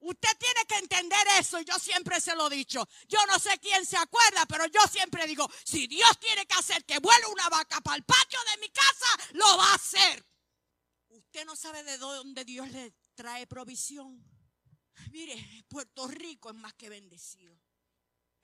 Usted 0.00 0.28
tiene 0.38 0.64
que 0.66 0.76
entender 0.76 1.26
eso 1.38 1.60
y 1.60 1.64
yo 1.64 1.76
siempre 1.78 2.20
se 2.20 2.34
lo 2.36 2.46
he 2.46 2.56
dicho. 2.56 2.86
Yo 3.08 3.18
no 3.26 3.38
sé 3.38 3.58
quién 3.58 3.84
se 3.84 3.96
acuerda, 3.96 4.46
pero 4.46 4.66
yo 4.66 4.80
siempre 4.90 5.26
digo, 5.26 5.48
si 5.64 5.86
Dios 5.88 6.18
tiene 6.20 6.46
que 6.46 6.54
hacer 6.54 6.84
que 6.84 7.00
vuele 7.00 7.26
una 7.26 7.48
vaca 7.48 7.80
para 7.80 7.96
el 7.96 8.04
patio 8.04 8.38
de 8.52 8.60
mi 8.60 8.70
casa, 8.70 9.06
lo 9.32 9.56
va 9.56 9.72
a 9.72 9.74
hacer. 9.74 10.24
Usted 11.08 11.44
no 11.44 11.56
sabe 11.56 11.82
de 11.82 11.98
dónde 11.98 12.44
Dios 12.44 12.70
le 12.70 12.94
trae 13.14 13.46
provisión. 13.46 14.24
Mire, 15.10 15.64
Puerto 15.68 16.06
Rico 16.06 16.50
es 16.50 16.56
más 16.56 16.74
que 16.74 16.88
bendecido. 16.88 17.58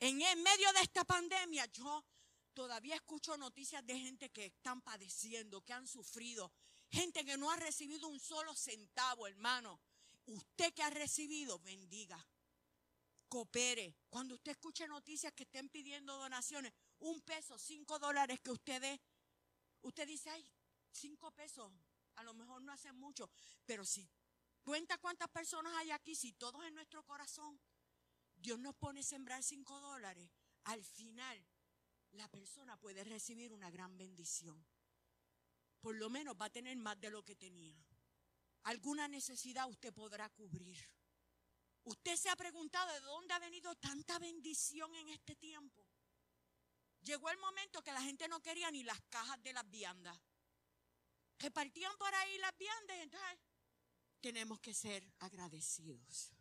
En 0.01 0.19
medio 0.19 0.73
de 0.73 0.81
esta 0.81 1.05
pandemia 1.05 1.67
yo 1.67 2.05
todavía 2.53 2.97
escucho 2.97 3.37
noticias 3.37 3.87
de 3.87 3.99
gente 3.99 4.31
que 4.31 4.47
están 4.47 4.83
padeciendo, 4.83 5.63
que 5.63 5.73
han 5.73 5.87
sufrido, 5.87 6.53
gente 6.91 7.25
que 7.25 7.37
no 7.37 7.51
ha 7.51 7.57
recibido 7.57 8.09
un 8.09 8.19
solo 8.19 8.55
centavo, 8.57 9.29
hermano 9.29 9.81
Usted 10.27 10.73
que 10.73 10.83
ha 10.83 10.91
recibido, 10.91 11.59
bendiga. 11.61 12.19
Coopere. 13.29 13.95
Cuando 14.09 14.35
usted 14.35 14.53
escuche 14.53 14.87
noticias 14.87 15.33
que 15.33 15.43
estén 15.43 15.69
pidiendo 15.69 16.17
donaciones, 16.17 16.73
un 17.01 17.21
peso, 17.23 17.59
cinco 17.59 17.99
dólares 17.99 18.41
que 18.41 18.51
usted 18.51 18.81
dé, 18.81 19.01
usted 19.83 20.07
dice, 20.07 20.31
ay, 20.31 20.51
cinco 20.91 21.31
pesos, 21.33 21.71
a 22.17 22.23
lo 22.23 22.33
mejor 22.35 22.63
no 22.63 22.73
hacen 22.73 22.97
mucho, 22.97 23.29
pero 23.67 23.85
si 23.85 24.09
cuenta 24.63 24.99
cuántas 24.99 25.29
personas 25.29 25.75
hay 25.77 25.91
aquí, 25.91 26.15
si 26.15 26.33
todos 26.33 26.65
en 26.65 26.75
nuestro 26.75 27.03
corazón, 27.05 27.61
Dios 28.37 28.59
nos 28.59 28.75
pone 28.77 29.01
a 29.01 29.03
sembrar 29.05 29.43
cinco 29.43 29.81
dólares, 29.81 30.31
al 30.65 30.85
final 30.85 31.45
la 32.13 32.29
persona 32.29 32.77
puede 32.77 33.05
recibir 33.05 33.53
una 33.53 33.71
gran 33.71 33.97
bendición. 33.99 34.65
Por 35.81 35.97
lo 35.97 36.09
menos 36.09 36.37
va 36.41 36.47
a 36.47 36.51
tener 36.51 36.77
más 36.77 36.99
de 37.01 37.11
lo 37.11 37.25
que 37.25 37.35
tenía 37.35 37.77
alguna 38.65 39.09
necesidad 39.09 39.69
usted 39.69 39.93
podrá 39.93 40.29
cubrir. 40.31 40.79
Usted 41.85 42.17
se 42.17 42.31
ha 42.31 42.37
preguntado 42.37 42.93
de 42.93 43.01
dónde 43.01 43.35
ha 43.35 43.39
venido 43.39 43.75
tanta 43.77 44.19
bendición 44.19 44.95
en 44.95 45.11
este 45.11 45.37
tiempo. 45.37 45.87
Llegó 47.03 47.29
el 47.31 47.39
momento 47.39 47.83
que 47.83 47.93
la 47.93 48.01
gente 48.01 48.27
no 48.29 48.41
quería 48.41 48.71
ni 48.71 48.83
las 48.83 49.01
cajas 49.11 49.43
de 49.43 49.53
las 49.53 49.69
viandas. 49.71 50.19
Que 51.37 51.51
partían 51.51 51.95
por 51.99 52.15
ahí 52.15 52.39
las 52.39 52.57
viandas. 52.57 52.97
Entonces, 53.01 53.39
tenemos 54.21 54.59
que 54.61 54.73
ser 54.73 55.07
agradecidos. 55.19 56.33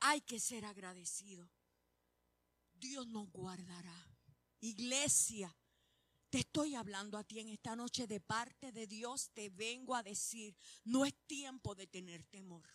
Hay 0.00 0.20
que 0.20 0.38
ser 0.38 0.64
agradecidos. 0.64 1.50
Dios 2.72 3.08
nos 3.08 3.28
guardará. 3.32 4.06
Iglesia, 4.60 5.56
te 6.30 6.38
estoy 6.38 6.74
hablando 6.74 7.16
a 7.16 7.24
ti 7.24 7.40
en 7.40 7.48
esta 7.48 7.74
noche 7.74 8.06
de 8.06 8.20
parte 8.20 8.72
de 8.72 8.86
Dios. 8.86 9.30
Te 9.32 9.48
vengo 9.50 9.94
a 9.94 10.02
decir, 10.02 10.54
no 10.84 11.04
es 11.04 11.14
tiempo 11.26 11.74
de 11.74 11.86
tener 11.86 12.24
temor. 12.24 12.68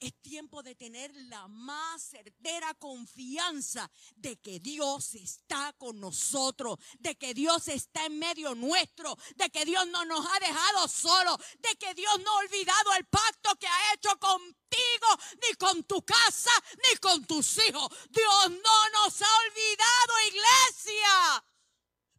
Es 0.00 0.20
tiempo 0.20 0.62
de 0.62 0.74
tener 0.74 1.14
la 1.14 1.46
más 1.48 2.02
certera 2.02 2.74
confianza 2.74 3.90
de 4.16 4.36
que 4.36 4.60
Dios 4.60 5.14
está 5.14 5.72
con 5.78 6.00
nosotros, 6.00 6.78
de 6.98 7.16
que 7.16 7.32
Dios 7.32 7.68
está 7.68 8.04
en 8.06 8.18
medio 8.18 8.54
nuestro, 8.54 9.16
de 9.36 9.48
que 9.50 9.64
Dios 9.64 9.86
no 9.88 10.04
nos 10.04 10.26
ha 10.26 10.40
dejado 10.40 10.88
solos, 10.88 11.38
de 11.58 11.76
que 11.76 11.94
Dios 11.94 12.20
no 12.22 12.30
ha 12.32 12.38
olvidado 12.38 12.92
el 12.98 13.06
pacto 13.06 13.54
que 13.56 13.66
ha 13.66 13.94
hecho 13.94 14.18
contigo, 14.18 15.06
ni 15.48 15.54
con 15.54 15.84
tu 15.84 16.02
casa, 16.02 16.52
ni 16.76 16.98
con 16.98 17.24
tus 17.24 17.56
hijos. 17.66 17.88
Dios 18.10 18.50
no 18.50 18.88
nos 18.90 19.22
ha 19.22 19.38
olvidado, 19.46 20.12
iglesia. 20.28 21.44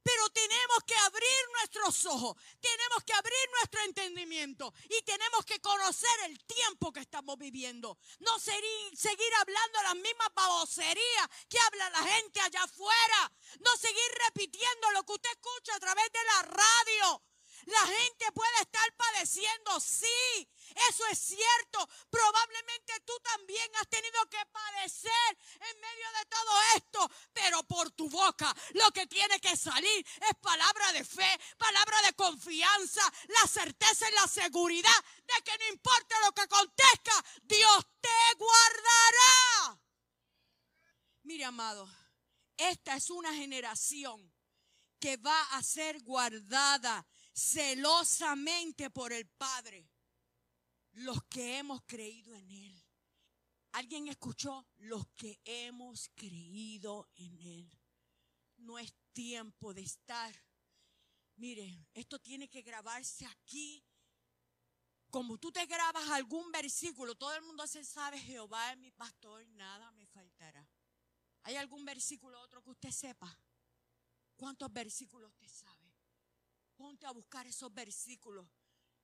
Pero 0.06 0.30
tenemos 0.30 0.84
que 0.86 0.96
abrir 0.98 1.50
nuestros 1.54 2.06
ojos, 2.06 2.38
tenemos 2.62 3.04
que 3.04 3.14
abrir 3.14 3.50
nuestro 3.58 3.82
entendimiento 3.82 4.72
y 4.88 5.02
tenemos 5.02 5.44
que 5.46 5.60
conocer 5.60 6.16
el 6.26 6.38
tiempo 6.46 6.94
que 6.94 7.00
estamos 7.00 7.36
viviendo. 7.40 7.98
No 8.20 8.38
seguir 8.38 9.34
hablando 9.40 9.82
las 9.82 9.96
mismas 9.96 10.28
baboserías 10.36 11.28
que 11.50 11.58
habla 11.58 11.90
la 11.90 12.04
gente 12.04 12.40
allá 12.40 12.62
afuera. 12.62 13.32
No 13.62 13.76
seguir 13.78 14.12
repitiendo 14.26 14.92
lo 14.92 15.04
que 15.04 15.14
usted 15.14 15.32
escucha 15.32 15.76
a 15.76 15.80
través 15.80 16.12
de 16.12 16.24
la 16.24 16.42
radio. 16.44 17.24
La 17.66 17.88
gente 17.88 18.32
puede 18.32 18.62
estar 18.62 18.96
padeciendo, 18.96 19.80
sí, 19.80 20.48
eso 20.90 21.06
es 21.08 21.18
cierto. 21.18 21.90
Probablemente 22.12 23.00
tú 23.06 23.14
también 23.24 23.76
has 23.76 23.88
tenido 23.90 24.24
que 24.30 24.46
padecer 24.52 25.38
en 25.54 25.80
medio 25.80 26.12
de 26.20 26.26
todo 26.26 26.62
esto, 26.76 27.12
pero 27.34 27.64
por 27.64 27.90
tu 27.92 28.08
boca 28.08 28.56
lo 28.74 28.92
que 28.92 29.08
tiene 29.08 29.40
que 29.40 29.56
salir 29.58 30.06
es 30.30 30.36
palabra 30.42 30.94
de 30.94 31.04
fe, 31.04 31.40
palabra 31.58 32.02
de 32.04 32.14
confianza, 32.14 33.02
la 33.30 33.48
certeza 33.48 34.10
y 34.10 34.14
la 34.14 34.28
seguridad 34.28 35.06
de 35.26 35.44
que 35.44 35.58
no 35.58 35.68
importa 35.68 36.22
lo 36.22 36.32
que 36.34 36.42
acontezca, 36.42 37.26
Dios 37.44 37.86
te 38.00 38.34
guardará. 38.38 39.80
Mire, 41.24 41.46
amado, 41.46 41.90
esta 42.58 42.96
es 42.96 43.10
una 43.10 43.34
generación 43.34 44.32
que 45.00 45.18
va 45.18 45.42
a 45.52 45.64
ser 45.64 46.02
guardada 46.04 47.06
celosamente 47.36 48.90
por 48.90 49.12
el 49.12 49.28
Padre. 49.28 49.92
Los 50.94 51.22
que 51.26 51.58
hemos 51.58 51.84
creído 51.86 52.34
en 52.34 52.50
Él. 52.50 52.84
¿Alguien 53.74 54.08
escuchó? 54.08 54.66
Los 54.78 55.06
que 55.10 55.42
hemos 55.44 56.10
creído 56.16 57.10
en 57.18 57.38
Él. 57.42 57.72
No 58.58 58.80
es 58.80 58.94
tiempo 59.12 59.74
de 59.74 59.82
estar. 59.82 60.34
Mire, 61.36 61.86
esto 61.94 62.18
tiene 62.20 62.48
que 62.48 62.62
grabarse 62.62 63.26
aquí. 63.26 63.84
Como 65.10 65.38
tú 65.38 65.52
te 65.52 65.66
grabas 65.66 66.10
algún 66.12 66.50
versículo, 66.52 67.16
todo 67.16 67.36
el 67.36 67.42
mundo 67.42 67.68
se 67.68 67.84
sabe, 67.84 68.18
Jehová 68.20 68.72
es 68.72 68.78
mi 68.78 68.92
pastor, 68.92 69.46
nada 69.50 69.92
me 69.92 70.06
faltará. 70.08 70.70
¿Hay 71.44 71.58
algún 71.58 71.84
versículo 71.84 72.40
otro 72.42 72.64
que 72.64 72.72
usted 72.72 72.92
sepa? 72.92 73.38
¿Cuántos 74.38 74.72
versículos 74.72 75.30
usted 75.32 75.48
sabe? 75.48 75.75
Ponte 76.76 77.06
a 77.08 77.12
buscar 77.12 77.48
esos 77.48 77.74
versículos 77.74 78.46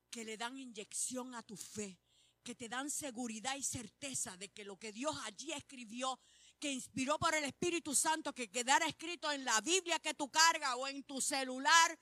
que 0.09 0.25
le 0.25 0.35
dan 0.35 0.57
inyección 0.57 1.33
a 1.35 1.41
tu 1.41 1.55
fe, 1.55 1.97
que 2.43 2.53
te 2.53 2.67
dan 2.67 2.89
seguridad 2.89 3.55
y 3.55 3.63
certeza 3.63 4.35
de 4.35 4.49
que 4.49 4.65
lo 4.65 4.77
que 4.77 4.91
Dios 4.91 5.15
allí 5.23 5.53
escribió, 5.53 6.19
que 6.59 6.71
inspiró 6.71 7.17
por 7.17 7.33
el 7.33 7.45
Espíritu 7.45 7.95
Santo, 7.95 8.33
que 8.33 8.51
quedara 8.51 8.85
escrito 8.87 9.31
en 9.31 9.45
la 9.45 9.61
Biblia 9.61 9.99
que 9.99 10.13
tú 10.13 10.29
cargas 10.29 10.75
o 10.77 10.87
en 10.87 11.03
tu 11.03 11.21
celular, 11.21 11.97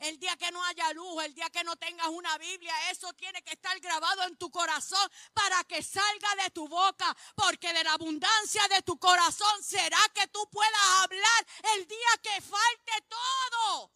el 0.00 0.18
día 0.18 0.36
que 0.36 0.50
no 0.50 0.62
haya 0.64 0.92
luz, 0.92 1.24
el 1.24 1.34
día 1.34 1.48
que 1.50 1.64
no 1.64 1.76
tengas 1.76 2.08
una 2.08 2.36
Biblia, 2.36 2.74
eso 2.90 3.12
tiene 3.14 3.42
que 3.42 3.54
estar 3.54 3.78
grabado 3.80 4.24
en 4.24 4.36
tu 4.36 4.50
corazón 4.50 5.08
para 5.32 5.64
que 5.64 5.82
salga 5.82 6.42
de 6.42 6.50
tu 6.50 6.68
boca, 6.68 7.16
porque 7.34 7.72
de 7.72 7.84
la 7.84 7.94
abundancia 7.94 8.66
de 8.68 8.82
tu 8.82 8.98
corazón 8.98 9.62
será 9.62 10.00
que 10.12 10.26
tú 10.28 10.46
puedas 10.50 10.86
hablar 11.02 11.46
el 11.76 11.86
día 11.86 12.08
que 12.22 12.40
falte 12.42 13.06
todo. 13.08 13.92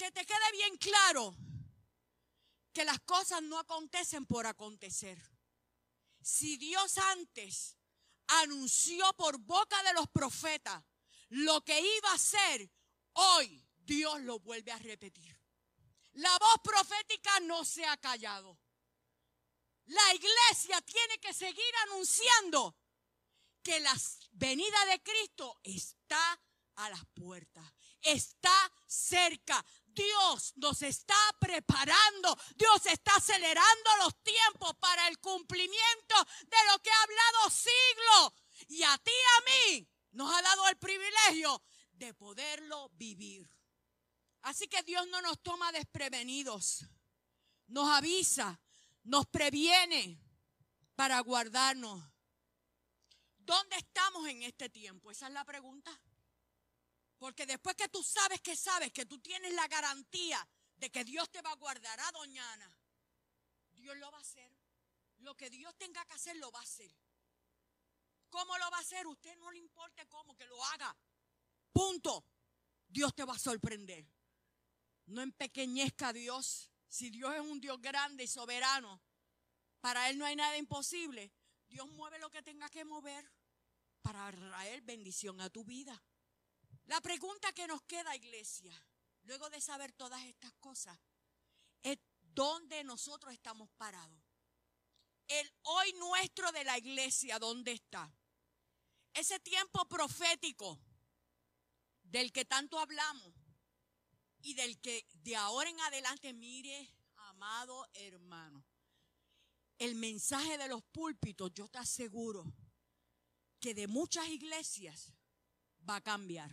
Que 0.00 0.10
te 0.12 0.24
quede 0.24 0.52
bien 0.52 0.78
claro 0.78 1.36
que 2.72 2.86
las 2.86 3.00
cosas 3.00 3.42
no 3.42 3.58
acontecen 3.58 4.24
por 4.24 4.46
acontecer. 4.46 5.20
Si 6.22 6.56
Dios 6.56 6.96
antes 6.96 7.76
anunció 8.28 9.12
por 9.18 9.36
boca 9.40 9.82
de 9.82 9.92
los 9.92 10.08
profetas 10.08 10.82
lo 11.28 11.62
que 11.66 11.78
iba 11.78 12.14
a 12.14 12.18
ser, 12.18 12.72
hoy 13.12 13.62
Dios 13.76 14.22
lo 14.22 14.38
vuelve 14.38 14.72
a 14.72 14.78
repetir. 14.78 15.38
La 16.12 16.34
voz 16.38 16.60
profética 16.64 17.38
no 17.40 17.62
se 17.66 17.84
ha 17.84 17.98
callado. 17.98 18.58
La 19.84 20.14
iglesia 20.14 20.80
tiene 20.80 21.18
que 21.18 21.34
seguir 21.34 21.74
anunciando 21.88 22.74
que 23.62 23.78
la 23.80 23.94
venida 24.32 24.82
de 24.86 25.02
Cristo 25.02 25.60
está 25.62 26.40
a 26.76 26.88
las 26.88 27.04
puertas, 27.12 27.64
está 28.00 28.72
cerca. 28.86 29.64
Dios 29.94 30.52
nos 30.56 30.82
está 30.82 31.16
preparando, 31.38 32.36
Dios 32.56 32.86
está 32.86 33.16
acelerando 33.16 33.90
los 34.02 34.22
tiempos 34.22 34.74
para 34.80 35.08
el 35.08 35.18
cumplimiento 35.18 36.14
de 36.42 36.56
lo 36.70 36.78
que 36.80 36.90
ha 36.90 37.02
hablado 37.02 37.50
siglos. 37.50 38.32
Y 38.68 38.82
a 38.82 38.96
ti 38.98 39.10
y 39.10 39.38
a 39.38 39.78
mí 39.78 39.88
nos 40.12 40.32
ha 40.32 40.42
dado 40.42 40.68
el 40.68 40.76
privilegio 40.76 41.62
de 41.92 42.14
poderlo 42.14 42.90
vivir. 42.94 43.48
Así 44.42 44.68
que 44.68 44.82
Dios 44.82 45.06
no 45.08 45.20
nos 45.20 45.42
toma 45.42 45.70
desprevenidos, 45.72 46.86
nos 47.66 47.90
avisa, 47.90 48.58
nos 49.04 49.26
previene 49.26 50.18
para 50.94 51.20
guardarnos. 51.20 52.02
¿Dónde 53.38 53.76
estamos 53.76 54.26
en 54.28 54.42
este 54.42 54.68
tiempo? 54.70 55.10
Esa 55.10 55.26
es 55.26 55.32
la 55.32 55.44
pregunta. 55.44 55.90
Porque 57.20 57.44
después 57.44 57.76
que 57.76 57.90
tú 57.90 58.02
sabes 58.02 58.40
que 58.40 58.56
sabes 58.56 58.90
que 58.92 59.04
tú 59.04 59.18
tienes 59.18 59.52
la 59.52 59.68
garantía 59.68 60.48
de 60.76 60.90
que 60.90 61.04
Dios 61.04 61.30
te 61.30 61.42
va 61.42 61.52
a 61.52 61.56
guardar 61.56 62.00
a 62.00 62.12
Doñana, 62.12 62.74
Dios 63.72 63.94
lo 63.98 64.10
va 64.10 64.16
a 64.16 64.22
hacer. 64.22 64.50
Lo 65.18 65.36
que 65.36 65.50
Dios 65.50 65.76
tenga 65.76 66.02
que 66.06 66.14
hacer, 66.14 66.34
lo 66.36 66.50
va 66.50 66.60
a 66.60 66.62
hacer. 66.62 66.90
¿Cómo 68.30 68.56
lo 68.56 68.70
va 68.70 68.78
a 68.78 68.80
hacer? 68.80 69.06
Usted 69.06 69.36
no 69.36 69.50
le 69.50 69.58
importa 69.58 70.06
cómo, 70.06 70.34
que 70.34 70.46
lo 70.46 70.64
haga. 70.64 70.96
Punto. 71.70 72.24
Dios 72.88 73.14
te 73.14 73.26
va 73.26 73.34
a 73.34 73.38
sorprender. 73.38 74.06
No 75.04 75.20
empequeñezca 75.20 76.08
a 76.08 76.12
Dios. 76.14 76.70
Si 76.88 77.10
Dios 77.10 77.34
es 77.34 77.40
un 77.42 77.60
Dios 77.60 77.82
grande 77.82 78.24
y 78.24 78.28
soberano, 78.28 78.98
para 79.82 80.08
Él 80.08 80.16
no 80.16 80.24
hay 80.24 80.36
nada 80.36 80.56
imposible. 80.56 81.30
Dios 81.68 81.86
mueve 81.90 82.18
lo 82.18 82.30
que 82.30 82.42
tenga 82.42 82.70
que 82.70 82.86
mover 82.86 83.30
para 84.00 84.32
traer 84.32 84.80
bendición 84.80 85.38
a 85.42 85.50
tu 85.50 85.66
vida. 85.66 86.02
La 86.90 87.00
pregunta 87.00 87.52
que 87.52 87.68
nos 87.68 87.82
queda, 87.82 88.16
iglesia, 88.16 88.74
luego 89.22 89.48
de 89.48 89.60
saber 89.60 89.92
todas 89.92 90.24
estas 90.24 90.52
cosas, 90.54 90.98
es 91.84 91.96
dónde 92.34 92.82
nosotros 92.82 93.32
estamos 93.32 93.70
parados. 93.76 94.20
El 95.28 95.48
hoy 95.62 95.92
nuestro 95.92 96.50
de 96.50 96.64
la 96.64 96.76
iglesia, 96.76 97.38
¿dónde 97.38 97.70
está? 97.70 98.12
Ese 99.14 99.38
tiempo 99.38 99.84
profético 99.84 100.80
del 102.02 102.32
que 102.32 102.44
tanto 102.44 102.80
hablamos, 102.80 103.34
y 104.40 104.54
del 104.54 104.80
que 104.80 105.06
de 105.12 105.36
ahora 105.36 105.70
en 105.70 105.80
adelante 105.82 106.32
mire, 106.32 106.92
amado 107.28 107.86
hermano, 107.94 108.64
el 109.78 109.94
mensaje 109.94 110.58
de 110.58 110.66
los 110.66 110.82
púlpitos, 110.82 111.52
yo 111.54 111.68
te 111.68 111.78
aseguro 111.78 112.52
que 113.60 113.74
de 113.74 113.86
muchas 113.86 114.26
iglesias 114.26 115.12
va 115.88 115.94
a 115.94 116.00
cambiar. 116.00 116.50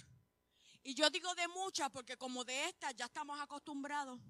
Y 0.88 0.94
yo 0.94 1.10
digo 1.10 1.36
de 1.36 1.50
muchas 1.50 1.90
porque 1.92 2.16
como 2.16 2.46
de 2.46 2.70
estas 2.70 2.96
ya 2.96 3.08
estamos 3.08 3.38
acostumbrados. 3.42 4.22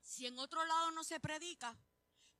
Si 0.00 0.24
en 0.24 0.38
otro 0.38 0.64
lado 0.64 0.92
no 0.92 1.02
se 1.02 1.18
predica, 1.18 1.76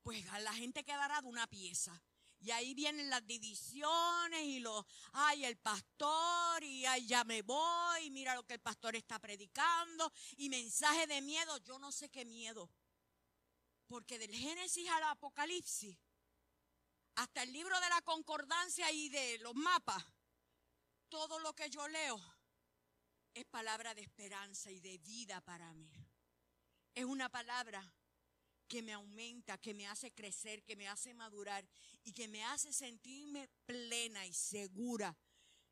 pues 0.05 0.25
la 0.27 0.55
gente 0.55 0.85
quedará 0.85 1.21
de 1.21 1.27
una 1.27 1.49
pieza. 1.49 2.01
Y 2.39 2.53
ahí 2.53 2.73
vienen 2.73 3.11
las 3.11 3.27
divisiones 3.27 4.43
y 4.45 4.61
los, 4.61 4.87
ay, 5.11 5.45
el 5.45 5.57
pastor, 5.57 6.63
y 6.63 6.87
ay, 6.87 7.05
ya 7.05 7.25
me 7.25 7.43
voy, 7.43 8.11
mira 8.11 8.37
lo 8.37 8.47
que 8.47 8.55
el 8.55 8.61
pastor 8.61 8.95
está 8.95 9.19
predicando, 9.19 10.13
y 10.37 10.49
mensaje 10.49 11.09
de 11.09 11.21
miedo, 11.21 11.59
yo 11.65 11.81
no 11.81 11.91
sé 11.91 12.11
qué 12.11 12.25
miedo. 12.25 12.71
Porque 13.89 14.21
del 14.21 14.37
Génesis 14.37 14.89
al 14.89 15.03
Apocalipsis, 15.03 15.99
hasta 17.17 17.43
el 17.43 17.53
libro 17.53 17.75
de 17.81 17.89
la 17.89 18.03
concordancia 18.03 18.89
y 18.93 19.09
de 19.09 19.39
los 19.39 19.57
mapas, 19.57 20.05
todo 21.09 21.41
lo 21.41 21.53
que 21.55 21.69
yo 21.71 21.89
leo 21.89 22.40
es 23.35 23.45
palabra 23.47 23.95
de 23.95 24.03
esperanza 24.03 24.71
y 24.71 24.81
de 24.81 24.99
vida 24.99 25.41
para 25.41 25.73
mí. 25.75 25.91
Es 26.95 27.05
una 27.05 27.29
palabra 27.29 27.95
que 28.67 28.83
me 28.83 28.93
aumenta, 28.93 29.59
que 29.59 29.75
me 29.75 29.87
hace 29.87 30.13
crecer, 30.13 30.63
que 30.63 30.77
me 30.77 30.89
hace 30.89 31.13
madurar 31.13 31.69
y 32.05 32.13
que 32.13 32.29
me 32.29 32.45
hace 32.45 32.73
sentirme 32.73 33.49
plena 33.67 34.27
y 34.27 34.33
segura 34.33 35.17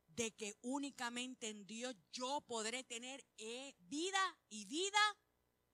de 0.09 0.35
que 0.35 0.57
únicamente 0.63 1.49
en 1.49 1.65
Dios 1.65 1.95
yo 2.13 2.41
podré 2.41 2.83
tener 2.83 3.25
eh, 3.37 3.73
vida 3.79 4.37
y 4.49 4.65
vida 4.65 4.99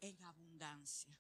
en 0.01 0.23
abundancia. 0.23 1.19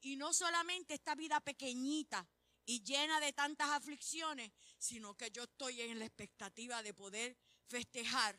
Y 0.00 0.16
no 0.16 0.32
solamente 0.32 0.94
esta 0.94 1.14
vida 1.14 1.40
pequeñita 1.40 2.26
y 2.64 2.82
llena 2.82 3.20
de 3.20 3.34
tantas 3.34 3.68
aflicciones, 3.68 4.50
sino 4.78 5.14
que 5.14 5.30
yo 5.30 5.44
estoy 5.44 5.82
en 5.82 5.98
la 5.98 6.06
expectativa 6.06 6.82
de 6.82 6.94
poder 6.94 7.36
festejar 7.66 8.38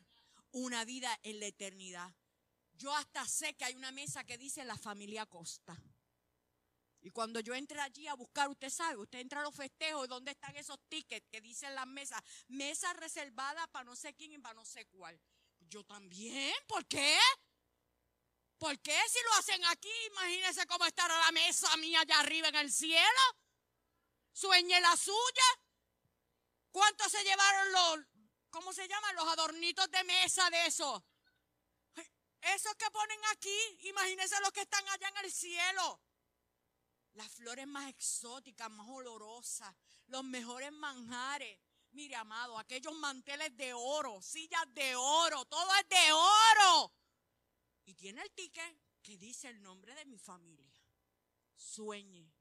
una 0.56 0.86
vida 0.86 1.18
en 1.22 1.38
la 1.38 1.46
eternidad. 1.46 2.14
Yo 2.72 2.94
hasta 2.94 3.26
sé 3.26 3.54
que 3.54 3.66
hay 3.66 3.74
una 3.74 3.92
mesa 3.92 4.24
que 4.24 4.38
dice 4.38 4.64
la 4.64 4.78
familia 4.78 5.26
Costa. 5.26 5.78
Y 7.02 7.10
cuando 7.10 7.40
yo 7.40 7.54
entré 7.54 7.78
allí 7.80 8.06
a 8.08 8.14
buscar, 8.14 8.48
usted 8.48 8.70
sabe, 8.70 8.96
usted 8.96 9.18
entra 9.18 9.40
a 9.40 9.42
los 9.42 9.54
festejos, 9.54 10.08
¿dónde 10.08 10.30
están 10.30 10.56
esos 10.56 10.78
tickets 10.88 11.28
que 11.30 11.42
dicen 11.42 11.74
las 11.74 11.86
mesas? 11.86 12.22
Mesas 12.48 12.96
reservadas 12.96 13.68
para 13.68 13.84
no 13.84 13.94
sé 13.94 14.14
quién 14.14 14.32
y 14.32 14.38
para 14.38 14.54
no 14.54 14.64
sé 14.64 14.86
cuál. 14.86 15.20
Yo 15.60 15.84
también, 15.84 16.54
¿por 16.66 16.86
qué? 16.86 17.18
¿Por 18.56 18.78
qué 18.80 18.98
si 19.10 19.18
lo 19.24 19.34
hacen 19.34 19.62
aquí? 19.66 19.92
Imagínense 20.06 20.66
cómo 20.66 20.86
estará 20.86 21.18
la 21.18 21.32
mesa 21.32 21.76
mía 21.76 22.00
allá 22.00 22.20
arriba 22.20 22.48
en 22.48 22.56
el 22.56 22.72
cielo. 22.72 23.20
Sueñe 24.32 24.80
la 24.80 24.96
suya. 24.96 25.48
¿Cuántos 26.70 27.12
se 27.12 27.22
llevaron 27.24 27.72
los, 27.72 28.15
¿cómo 28.56 28.72
se 28.72 28.88
llaman? 28.88 29.14
Los 29.16 29.28
adornitos 29.28 29.90
de 29.90 30.02
mesa 30.04 30.48
de 30.48 30.66
eso. 30.66 31.04
Esos 32.40 32.74
que 32.76 32.90
ponen 32.90 33.20
aquí, 33.32 33.58
imagínense 33.88 34.40
los 34.40 34.50
que 34.50 34.62
están 34.62 34.82
allá 34.88 35.08
en 35.08 35.24
el 35.26 35.30
cielo. 35.30 36.00
Las 37.12 37.30
flores 37.32 37.66
más 37.66 37.90
exóticas, 37.90 38.70
más 38.70 38.88
olorosas, 38.88 39.74
los 40.06 40.24
mejores 40.24 40.72
manjares. 40.72 41.58
Mire, 41.90 42.16
amado, 42.16 42.58
aquellos 42.58 42.94
manteles 42.94 43.54
de 43.58 43.74
oro, 43.74 44.22
sillas 44.22 44.64
de 44.72 44.96
oro, 44.96 45.44
todo 45.44 45.68
es 45.74 45.88
de 45.90 46.12
oro. 46.12 46.94
Y 47.84 47.94
tiene 47.94 48.22
el 48.22 48.30
ticket 48.32 48.80
que 49.02 49.18
dice 49.18 49.48
el 49.48 49.62
nombre 49.62 49.94
de 49.94 50.06
mi 50.06 50.18
familia. 50.18 50.82
Sueñe 51.56 52.32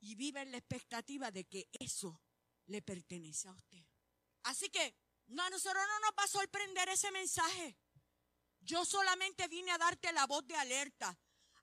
y 0.00 0.14
vive 0.14 0.42
en 0.42 0.52
la 0.52 0.58
expectativa 0.58 1.32
de 1.32 1.44
que 1.44 1.68
eso 1.80 2.22
le 2.66 2.80
pertenece 2.80 3.48
a 3.48 3.52
usted. 3.52 3.84
Así 4.44 4.68
que 4.68 4.94
no, 5.28 5.42
a 5.42 5.50
nosotros 5.50 5.82
no 5.86 6.00
nos 6.00 6.10
va 6.18 6.24
a 6.24 6.28
sorprender 6.28 6.88
ese 6.88 7.10
mensaje. 7.10 7.78
Yo 8.60 8.84
solamente 8.84 9.48
vine 9.48 9.70
a 9.72 9.78
darte 9.78 10.12
la 10.12 10.26
voz 10.26 10.46
de 10.46 10.56
alerta, 10.56 11.18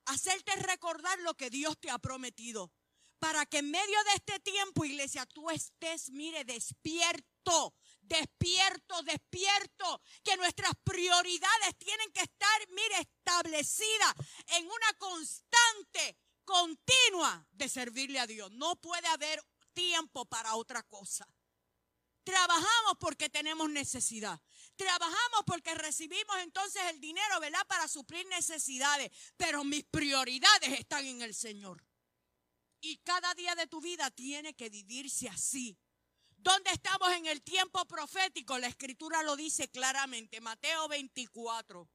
hacerte 0.06 0.56
recordar 0.58 1.20
lo 1.20 1.34
que 1.36 1.50
Dios 1.50 1.78
te 1.80 1.90
ha 1.90 2.00
prometido, 2.00 2.72
para 3.20 3.46
que 3.46 3.60
en 3.60 3.72
medio 3.72 4.04
de 4.04 4.14
este 4.16 4.40
tiempo, 4.40 4.86
iglesia, 4.86 5.26
tú 5.26 5.50
estés, 5.50 6.10
mire, 6.12 6.44
despierto, 6.44 7.74
despierto, 8.02 9.02
despierto, 9.04 10.02
que 10.24 10.36
nuestras 10.38 10.74
prioridades 10.84 11.78
tienen 11.78 12.12
que 12.12 12.22
estar, 12.22 12.70
mire, 12.70 13.00
establecidas 13.00 14.14
en 14.48 14.66
una 14.66 14.94
constante, 14.98 16.18
continua 16.44 17.48
de 17.52 17.70
servirle 17.70 18.20
a 18.20 18.28
Dios. 18.28 18.52
No 18.52 18.76
puede 18.76 19.08
haber 19.08 19.42
tiempo 19.74 20.26
para 20.26 20.56
otra 20.56 20.84
cosa. 20.84 21.28
Trabajamos 22.24 22.98
porque 23.00 23.30
tenemos 23.30 23.70
necesidad. 23.70 24.40
Trabajamos 24.76 25.44
porque 25.46 25.76
recibimos 25.76 26.38
entonces 26.42 26.82
el 26.90 27.00
dinero, 27.00 27.40
¿verdad? 27.40 27.66
Para 27.68 27.88
suplir 27.88 28.26
necesidades. 28.28 29.12
Pero 29.38 29.64
mis 29.64 29.84
prioridades 29.84 30.80
están 30.80 31.06
en 31.06 31.22
el 31.22 31.34
Señor. 31.34 31.86
Y 32.80 32.98
cada 32.98 33.34
día 33.34 33.56
de 33.56 33.68
tu 33.68 33.82
vida 33.82 34.10
tiene 34.12 34.56
que 34.56 34.70
vivirse 34.70 35.30
así. 35.30 35.78
¿Dónde 36.30 36.72
estamos 36.72 37.10
en 37.14 37.26
el 37.26 37.42
tiempo 37.42 37.86
profético? 37.86 38.58
La 38.58 38.68
escritura 38.68 39.24
lo 39.24 39.38
dice 39.38 39.70
claramente, 39.70 40.42
Mateo 40.42 40.90
24. 40.90 41.90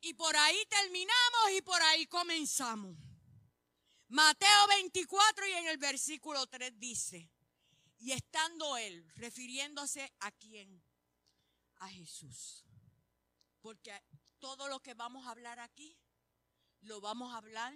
Y 0.00 0.14
por 0.14 0.36
ahí 0.36 0.64
terminamos 0.68 1.50
y 1.56 1.62
por 1.62 1.82
ahí 1.82 2.06
comenzamos. 2.06 2.96
Mateo 4.08 4.66
24 4.68 5.48
y 5.48 5.52
en 5.52 5.66
el 5.66 5.78
versículo 5.78 6.46
3 6.46 6.78
dice, 6.78 7.28
y 7.98 8.12
estando 8.12 8.76
él, 8.76 9.06
refiriéndose 9.16 10.12
a 10.20 10.30
quién? 10.32 10.82
A 11.76 11.88
Jesús. 11.88 12.64
Porque 13.60 13.92
todo 14.38 14.68
lo 14.68 14.80
que 14.80 14.94
vamos 14.94 15.26
a 15.26 15.30
hablar 15.30 15.58
aquí, 15.58 15.98
lo 16.80 17.00
vamos 17.00 17.32
a 17.32 17.38
hablar 17.38 17.74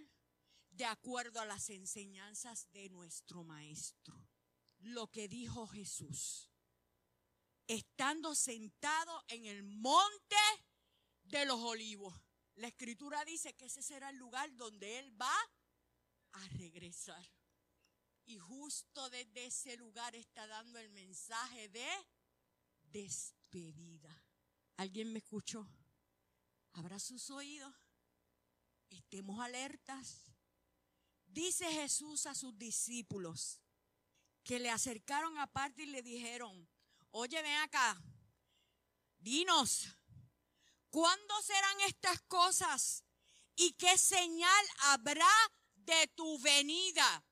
de 0.70 0.84
acuerdo 0.84 1.40
a 1.40 1.44
las 1.44 1.70
enseñanzas 1.70 2.70
de 2.72 2.88
nuestro 2.88 3.44
Maestro. 3.44 4.28
Lo 4.78 5.08
que 5.08 5.28
dijo 5.28 5.66
Jesús. 5.66 6.48
Estando 7.66 8.34
sentado 8.34 9.24
en 9.28 9.46
el 9.46 9.62
monte 9.64 10.36
de 11.24 11.44
los 11.44 11.60
olivos. 11.60 12.14
La 12.54 12.68
escritura 12.68 13.24
dice 13.24 13.54
que 13.54 13.66
ese 13.66 13.82
será 13.82 14.10
el 14.10 14.16
lugar 14.16 14.54
donde 14.56 14.98
Él 14.98 15.20
va 15.20 15.34
a 16.32 16.48
regresar. 16.48 17.26
Y 18.32 18.38
justo 18.38 19.10
desde 19.10 19.44
ese 19.44 19.76
lugar 19.76 20.16
está 20.16 20.46
dando 20.46 20.78
el 20.78 20.88
mensaje 20.88 21.68
de 21.68 21.86
despedida. 22.84 24.24
¿Alguien 24.78 25.12
me 25.12 25.18
escuchó? 25.18 25.68
Abra 26.72 26.98
sus 26.98 27.28
oídos. 27.28 27.74
Estemos 28.88 29.38
alertas. 29.38 30.24
Dice 31.26 31.70
Jesús 31.72 32.24
a 32.24 32.34
sus 32.34 32.58
discípulos 32.58 33.60
que 34.42 34.58
le 34.58 34.70
acercaron 34.70 35.36
aparte 35.36 35.82
y 35.82 35.86
le 35.86 36.00
dijeron, 36.00 36.66
oye, 37.10 37.42
ven 37.42 37.60
acá, 37.60 38.02
dinos, 39.18 39.88
¿cuándo 40.88 41.42
serán 41.42 41.82
estas 41.82 42.22
cosas? 42.22 43.04
¿Y 43.56 43.74
qué 43.74 43.98
señal 43.98 44.66
habrá 44.84 45.28
de 45.74 46.06
tu 46.14 46.38
venida 46.38 47.22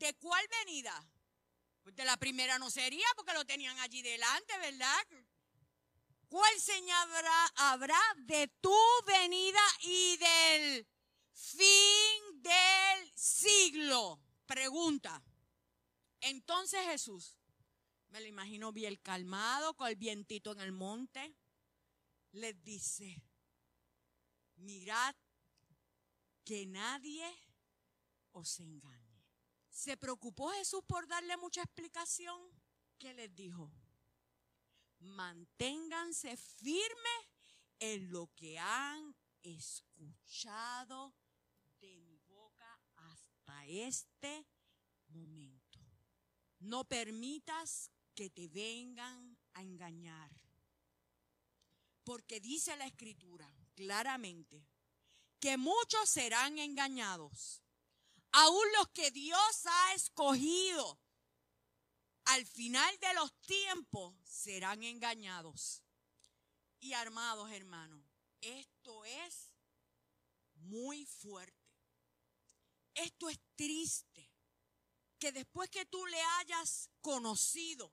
¿De 0.00 0.14
cuál 0.14 0.42
venida? 0.64 1.06
Pues 1.82 1.94
de 1.94 2.06
la 2.06 2.16
primera 2.16 2.58
no 2.58 2.70
sería 2.70 3.06
porque 3.16 3.34
lo 3.34 3.44
tenían 3.44 3.78
allí 3.80 4.00
delante, 4.00 4.56
¿verdad? 4.58 5.06
¿Cuál 6.26 6.58
señal 6.58 7.06
habrá, 7.56 8.00
de 8.16 8.48
tu 8.62 8.74
venida 9.06 9.60
y 9.82 10.16
del 10.16 10.88
fin 11.34 12.42
del 12.42 13.12
siglo? 13.14 14.18
Pregunta. 14.46 15.22
Entonces 16.20 16.80
Jesús, 16.86 17.36
me 18.08 18.22
lo 18.22 18.26
imagino 18.26 18.72
bien 18.72 18.96
calmado, 18.96 19.74
con 19.74 19.88
el 19.88 19.96
vientito 19.96 20.52
en 20.52 20.60
el 20.60 20.72
monte, 20.72 21.36
les 22.32 22.62
dice, 22.64 23.22
mirad 24.56 25.14
que 26.42 26.64
nadie 26.64 27.30
os 28.32 28.60
engañe. 28.60 28.99
¿Se 29.80 29.96
preocupó 29.96 30.50
Jesús 30.50 30.82
por 30.86 31.08
darle 31.08 31.38
mucha 31.38 31.62
explicación? 31.62 32.38
¿Qué 32.98 33.14
les 33.14 33.34
dijo? 33.34 33.72
Manténganse 34.98 36.36
firmes 36.36 37.22
en 37.78 38.12
lo 38.12 38.26
que 38.36 38.58
han 38.58 39.16
escuchado 39.42 41.14
de 41.80 41.96
mi 41.96 42.18
boca 42.18 42.78
hasta 42.96 43.64
este 43.68 44.46
momento. 45.08 45.80
No 46.58 46.84
permitas 46.84 47.90
que 48.14 48.28
te 48.28 48.48
vengan 48.48 49.38
a 49.54 49.62
engañar. 49.62 50.30
Porque 52.04 52.38
dice 52.38 52.76
la 52.76 52.84
escritura 52.84 53.50
claramente 53.74 54.62
que 55.38 55.56
muchos 55.56 56.06
serán 56.10 56.58
engañados 56.58 57.62
aún 58.32 58.64
los 58.78 58.88
que 58.88 59.10
Dios 59.10 59.66
ha 59.66 59.94
escogido, 59.94 61.00
al 62.24 62.46
final 62.46 62.96
de 63.00 63.14
los 63.14 63.32
tiempos 63.40 64.14
serán 64.24 64.82
engañados 64.82 65.82
y 66.78 66.92
armados, 66.92 67.50
hermanos. 67.50 68.02
Esto 68.40 69.04
es 69.04 69.52
muy 70.54 71.04
fuerte. 71.06 71.56
Esto 72.94 73.28
es 73.28 73.38
triste. 73.56 74.30
Que 75.18 75.32
después 75.32 75.68
que 75.68 75.84
tú 75.86 76.04
le 76.06 76.20
hayas 76.38 76.88
conocido, 77.02 77.92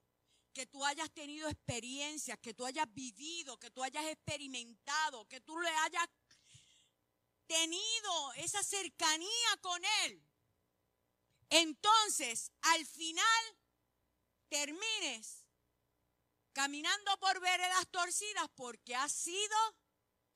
que 0.53 0.65
tú 0.65 0.85
hayas 0.85 1.11
tenido 1.11 1.49
experiencias, 1.49 2.39
que 2.39 2.53
tú 2.53 2.65
hayas 2.65 2.91
vivido, 2.93 3.59
que 3.59 3.69
tú 3.69 3.83
hayas 3.83 4.05
experimentado, 4.05 5.27
que 5.27 5.41
tú 5.41 5.59
le 5.59 5.69
hayas 5.69 6.07
tenido 7.47 8.33
esa 8.33 8.63
cercanía 8.63 9.57
con 9.61 9.81
Él, 10.05 10.26
entonces 11.49 12.51
al 12.61 12.85
final 12.85 13.57
termines 14.49 15.45
caminando 16.53 17.17
por 17.19 17.39
veredas 17.39 17.87
torcidas 17.91 18.49
porque 18.55 18.95
has 18.95 19.11
sido 19.11 19.57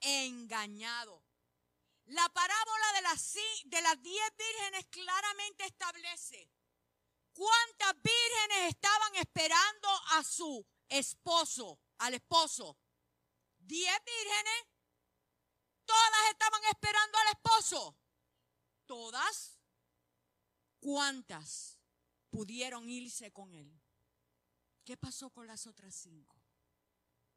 engañado. 0.01 1.23
La 2.05 2.27
parábola 2.29 2.93
de 2.95 3.01
las, 3.03 3.33
de 3.65 3.81
las 3.81 4.01
diez 4.01 4.35
vírgenes 4.37 4.85
claramente 4.87 5.65
establece 5.65 6.49
cuántas 7.33 7.93
vírgenes 8.01 8.69
estaban 8.69 9.15
esperando 9.15 9.89
a 10.11 10.23
su 10.23 10.65
esposo, 10.89 11.79
al 11.99 12.15
esposo. 12.15 12.77
Diez 13.59 13.97
vírgenes 14.03 14.71
Todas 15.91 16.29
estaban 16.31 16.61
esperando 16.71 17.17
al 17.17 17.27
esposo. 17.33 17.97
Todas. 18.85 19.60
¿Cuántas 20.81 21.77
pudieron 22.31 22.89
irse 22.89 23.31
con 23.31 23.53
él? 23.53 23.71
¿Qué 24.83 24.97
pasó 24.97 25.29
con 25.29 25.45
las 25.45 25.67
otras 25.67 25.93
cinco? 25.93 26.41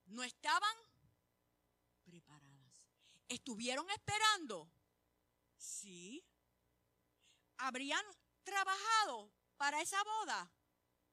¿No 0.07 0.23
estaban 0.23 0.77
preparadas? 2.05 2.89
¿Estuvieron 3.29 3.89
esperando? 3.91 4.73
Sí. 5.59 6.25
¿Habrían 7.59 8.05
trabajado 8.45 9.31
para 9.59 9.83
esa 9.83 10.03
boda? 10.03 10.51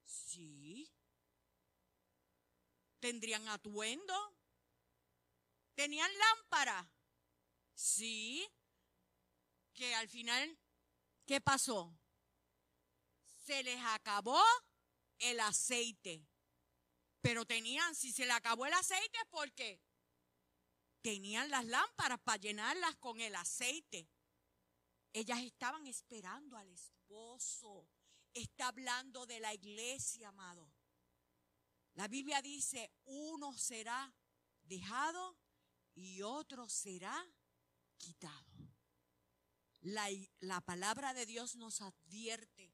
Sí. 0.06 0.90
¿Tendrían 3.02 3.46
atuendo? 3.50 4.38
¿Tenían 5.76 6.12
lámpara? 6.18 6.90
Sí, 7.74 8.48
que 9.74 9.96
al 9.96 10.08
final, 10.08 10.58
¿qué 11.26 11.42
pasó? 11.42 12.01
Se 13.52 13.64
les 13.64 13.84
acabó 13.84 14.42
el 15.20 15.38
aceite. 15.42 16.26
Pero 17.20 17.46
tenían, 17.46 17.94
si 17.96 18.14
se 18.14 18.26
le 18.26 18.32
acabó 18.32 18.66
el 18.66 18.74
aceite, 18.74 19.18
¿por 19.30 19.52
qué? 19.52 19.82
tenían 21.02 21.50
las 21.50 21.66
lámparas 21.66 22.20
para 22.20 22.38
llenarlas 22.38 22.96
con 22.98 23.20
el 23.20 23.36
aceite. 23.36 24.08
Ellas 25.14 25.40
estaban 25.40 25.86
esperando 25.88 26.58
al 26.58 26.70
esposo. 26.70 27.90
Está 28.34 28.68
hablando 28.68 29.26
de 29.26 29.40
la 29.40 29.54
iglesia, 29.54 30.30
amado. 30.30 30.72
La 31.96 32.08
Biblia 32.08 32.42
dice, 32.42 32.90
uno 33.06 33.58
será 33.58 34.14
dejado 34.64 35.36
y 35.94 36.22
otro 36.22 36.70
será 36.70 37.28
quitado. 37.98 38.46
La, 39.82 40.08
la, 40.40 40.62
palabra 40.62 41.14
de 41.14 41.26
Dios 41.26 41.56
nos 41.56 41.82
advierte, 41.82 42.71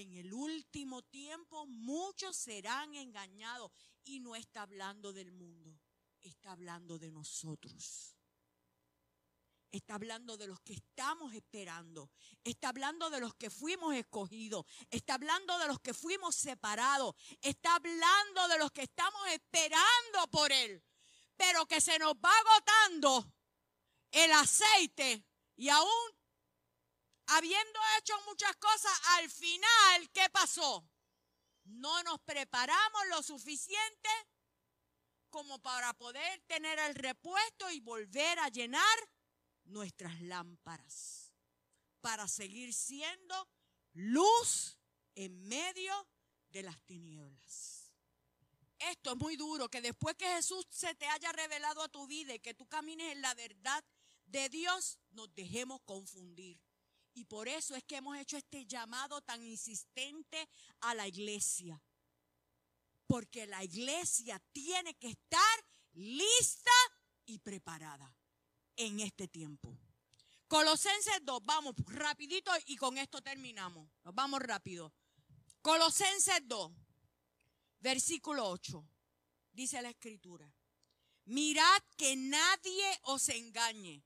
en 0.00 0.12
el 0.12 0.32
último 0.32 1.02
tiempo 1.02 1.66
muchos 1.66 2.36
serán 2.36 2.94
engañados 2.94 3.70
y 4.04 4.20
no 4.20 4.36
está 4.36 4.62
hablando 4.62 5.12
del 5.12 5.32
mundo, 5.32 5.78
está 6.20 6.52
hablando 6.52 6.98
de 6.98 7.10
nosotros. 7.10 8.12
Está 9.72 9.96
hablando 9.96 10.36
de 10.36 10.46
los 10.46 10.60
que 10.60 10.72
estamos 10.72 11.34
esperando. 11.34 12.10
Está 12.44 12.68
hablando 12.68 13.10
de 13.10 13.20
los 13.20 13.34
que 13.34 13.50
fuimos 13.50 13.94
escogidos. 13.94 14.64
Está 14.90 15.14
hablando 15.14 15.58
de 15.58 15.66
los 15.66 15.80
que 15.80 15.92
fuimos 15.92 16.34
separados. 16.34 17.14
Está 17.42 17.74
hablando 17.74 18.48
de 18.48 18.58
los 18.58 18.70
que 18.70 18.82
estamos 18.82 19.20
esperando 19.28 20.28
por 20.30 20.50
Él. 20.50 20.82
Pero 21.36 21.66
que 21.66 21.80
se 21.80 21.98
nos 21.98 22.14
va 22.14 22.30
agotando 22.38 23.34
el 24.12 24.32
aceite 24.32 25.26
y 25.56 25.68
aún 25.68 26.15
habiendo 27.28 27.80
hecho 27.98 28.14
muchas 28.26 28.54
cosas, 28.56 28.92
al 29.18 29.30
final, 29.30 30.10
¿qué 30.12 30.28
pasó? 30.30 30.88
No 31.64 32.02
nos 32.04 32.20
preparamos 32.20 33.02
lo 33.10 33.22
suficiente 33.22 34.08
como 35.30 35.58
para 35.60 35.92
poder 35.94 36.40
tener 36.46 36.78
el 36.78 36.94
repuesto 36.94 37.70
y 37.70 37.80
volver 37.80 38.38
a 38.38 38.48
llenar 38.48 38.98
nuestras 39.64 40.20
lámparas 40.22 41.32
para 42.00 42.28
seguir 42.28 42.72
siendo 42.72 43.48
luz 43.92 44.78
en 45.14 45.46
medio 45.48 46.08
de 46.50 46.62
las 46.62 46.80
tinieblas. 46.82 47.92
Esto 48.78 49.12
es 49.12 49.16
muy 49.16 49.36
duro, 49.36 49.68
que 49.68 49.80
después 49.80 50.16
que 50.16 50.26
Jesús 50.26 50.66
se 50.70 50.94
te 50.94 51.06
haya 51.06 51.32
revelado 51.32 51.82
a 51.82 51.88
tu 51.88 52.06
vida 52.06 52.34
y 52.34 52.38
que 52.38 52.54
tú 52.54 52.66
camines 52.66 53.12
en 53.12 53.22
la 53.22 53.34
verdad 53.34 53.84
de 54.26 54.48
Dios, 54.48 54.98
nos 55.10 55.34
dejemos 55.34 55.80
confundir. 55.82 56.60
Y 57.16 57.24
por 57.24 57.48
eso 57.48 57.74
es 57.74 57.82
que 57.84 57.96
hemos 57.96 58.18
hecho 58.18 58.36
este 58.36 58.66
llamado 58.66 59.22
tan 59.22 59.42
insistente 59.42 60.48
a 60.80 60.94
la 60.94 61.08
iglesia. 61.08 61.82
Porque 63.06 63.46
la 63.46 63.64
iglesia 63.64 64.38
tiene 64.52 64.94
que 64.96 65.08
estar 65.08 65.64
lista 65.94 66.70
y 67.24 67.38
preparada 67.38 68.14
en 68.76 69.00
este 69.00 69.28
tiempo. 69.28 69.78
Colosenses 70.46 71.24
2, 71.24 71.42
vamos 71.42 71.74
rapidito 71.86 72.52
y 72.66 72.76
con 72.76 72.98
esto 72.98 73.22
terminamos. 73.22 73.88
Nos 74.04 74.14
vamos 74.14 74.42
rápido. 74.42 74.92
Colosenses 75.62 76.46
2, 76.46 76.70
versículo 77.80 78.46
8, 78.50 78.86
dice 79.52 79.80
la 79.80 79.88
escritura. 79.88 80.52
Mirad 81.24 81.82
que 81.96 82.14
nadie 82.14 83.00
os 83.04 83.30
engañe 83.30 84.04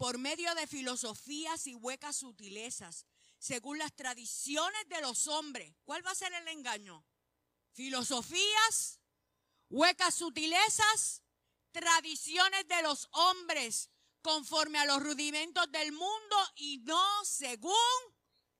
por 0.00 0.16
medio 0.16 0.54
de 0.54 0.66
filosofías 0.66 1.66
y 1.66 1.74
huecas 1.74 2.16
sutilezas, 2.16 3.04
según 3.38 3.76
las 3.76 3.94
tradiciones 3.94 4.88
de 4.88 5.02
los 5.02 5.26
hombres. 5.26 5.74
¿Cuál 5.84 6.06
va 6.06 6.12
a 6.12 6.14
ser 6.14 6.32
el 6.32 6.48
engaño? 6.48 7.04
Filosofías, 7.74 8.98
huecas 9.68 10.14
sutilezas, 10.14 11.22
tradiciones 11.70 12.66
de 12.66 12.80
los 12.82 13.08
hombres 13.12 13.90
conforme 14.22 14.78
a 14.78 14.86
los 14.86 15.02
rudimentos 15.02 15.70
del 15.70 15.92
mundo 15.92 16.36
y 16.54 16.78
no 16.78 17.04
según 17.26 17.74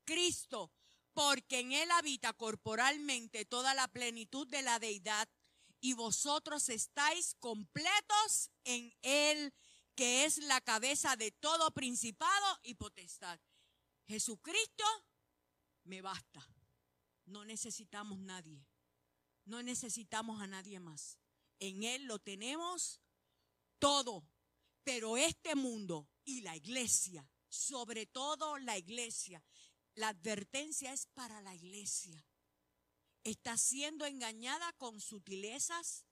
Cristo, 0.05 0.71
porque 1.15 1.61
en 1.61 1.73
Él 1.73 1.91
habita 1.93 2.35
corporalmente 2.35 3.47
toda 3.47 3.73
la 3.73 3.89
plenitud 3.89 4.47
de 4.47 4.61
la 4.61 4.79
deidad 4.79 5.27
y 5.81 5.95
vosotros 5.95 6.69
estáis 6.69 7.35
completos 7.41 8.51
en 8.65 8.95
Él, 9.01 9.55
que 10.01 10.25
es 10.25 10.39
la 10.39 10.63
cabeza 10.63 11.15
de 11.15 11.31
todo 11.31 11.73
principado 11.73 12.59
y 12.63 12.73
potestad. 12.73 13.39
Jesucristo 14.07 14.83
me 15.85 16.01
basta. 16.01 16.43
No 17.27 17.45
necesitamos 17.45 18.19
nadie. 18.19 18.65
No 19.45 19.63
necesitamos 19.63 20.41
a 20.41 20.47
nadie 20.47 20.81
más. 20.81 21.19
En 21.59 21.83
Él 21.83 22.05
lo 22.05 22.19
tenemos 22.19 23.03
todo. 23.79 24.27
Pero 24.85 25.19
este 25.19 25.55
mundo 25.55 26.09
y 26.25 26.41
la 26.41 26.57
iglesia, 26.57 27.31
sobre 27.51 28.07
todo 28.07 28.57
la 28.57 28.79
iglesia, 28.79 29.45
la 29.97 30.09
advertencia 30.09 30.95
es 30.95 31.09
para 31.09 31.43
la 31.43 31.55
iglesia. 31.55 32.25
Está 33.23 33.59
siendo 33.59 34.07
engañada 34.07 34.73
con 34.79 34.99
sutilezas, 34.99 36.07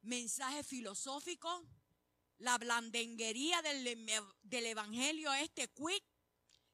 mensajes 0.00 0.66
filosóficos, 0.66 1.66
la 2.38 2.58
blandenguería 2.58 3.62
del, 3.62 4.66
evangelio 4.66 5.32
este 5.34 5.68
quick, 5.68 6.04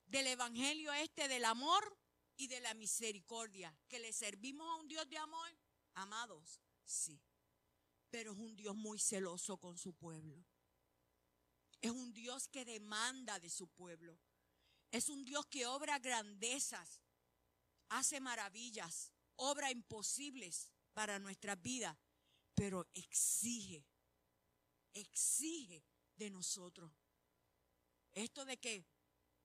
del 0.06 0.26
evangelio 0.26 0.92
este 0.92 1.28
del 1.28 1.44
amor 1.44 1.98
y 2.36 2.48
de 2.48 2.60
la 2.60 2.74
misericordia. 2.74 3.76
Que 3.88 3.98
le 3.98 4.12
servimos 4.12 4.68
a 4.68 4.76
un 4.76 4.88
Dios 4.88 5.08
de 5.08 5.18
amor, 5.18 5.56
amados, 5.94 6.60
sí. 6.84 7.20
Pero 8.10 8.32
es 8.32 8.38
un 8.38 8.56
Dios 8.56 8.74
muy 8.74 8.98
celoso 8.98 9.58
con 9.58 9.78
su 9.78 9.94
pueblo. 9.94 10.44
Es 11.80 11.90
un 11.90 12.12
Dios 12.12 12.48
que 12.48 12.64
demanda 12.64 13.38
de 13.40 13.50
su 13.50 13.68
pueblo. 13.68 14.18
Es 14.90 15.08
un 15.08 15.24
Dios 15.24 15.46
que 15.46 15.66
obra 15.66 15.98
grandezas, 15.98 17.00
hace 17.88 18.20
maravillas, 18.20 19.10
obra 19.36 19.70
imposibles 19.70 20.70
para 20.92 21.18
nuestras 21.18 21.60
vidas, 21.60 21.96
pero 22.54 22.86
exige, 22.92 23.86
exige 24.94 25.84
de 26.16 26.30
nosotros. 26.30 26.92
Esto 28.12 28.44
de 28.44 28.58
que 28.58 28.86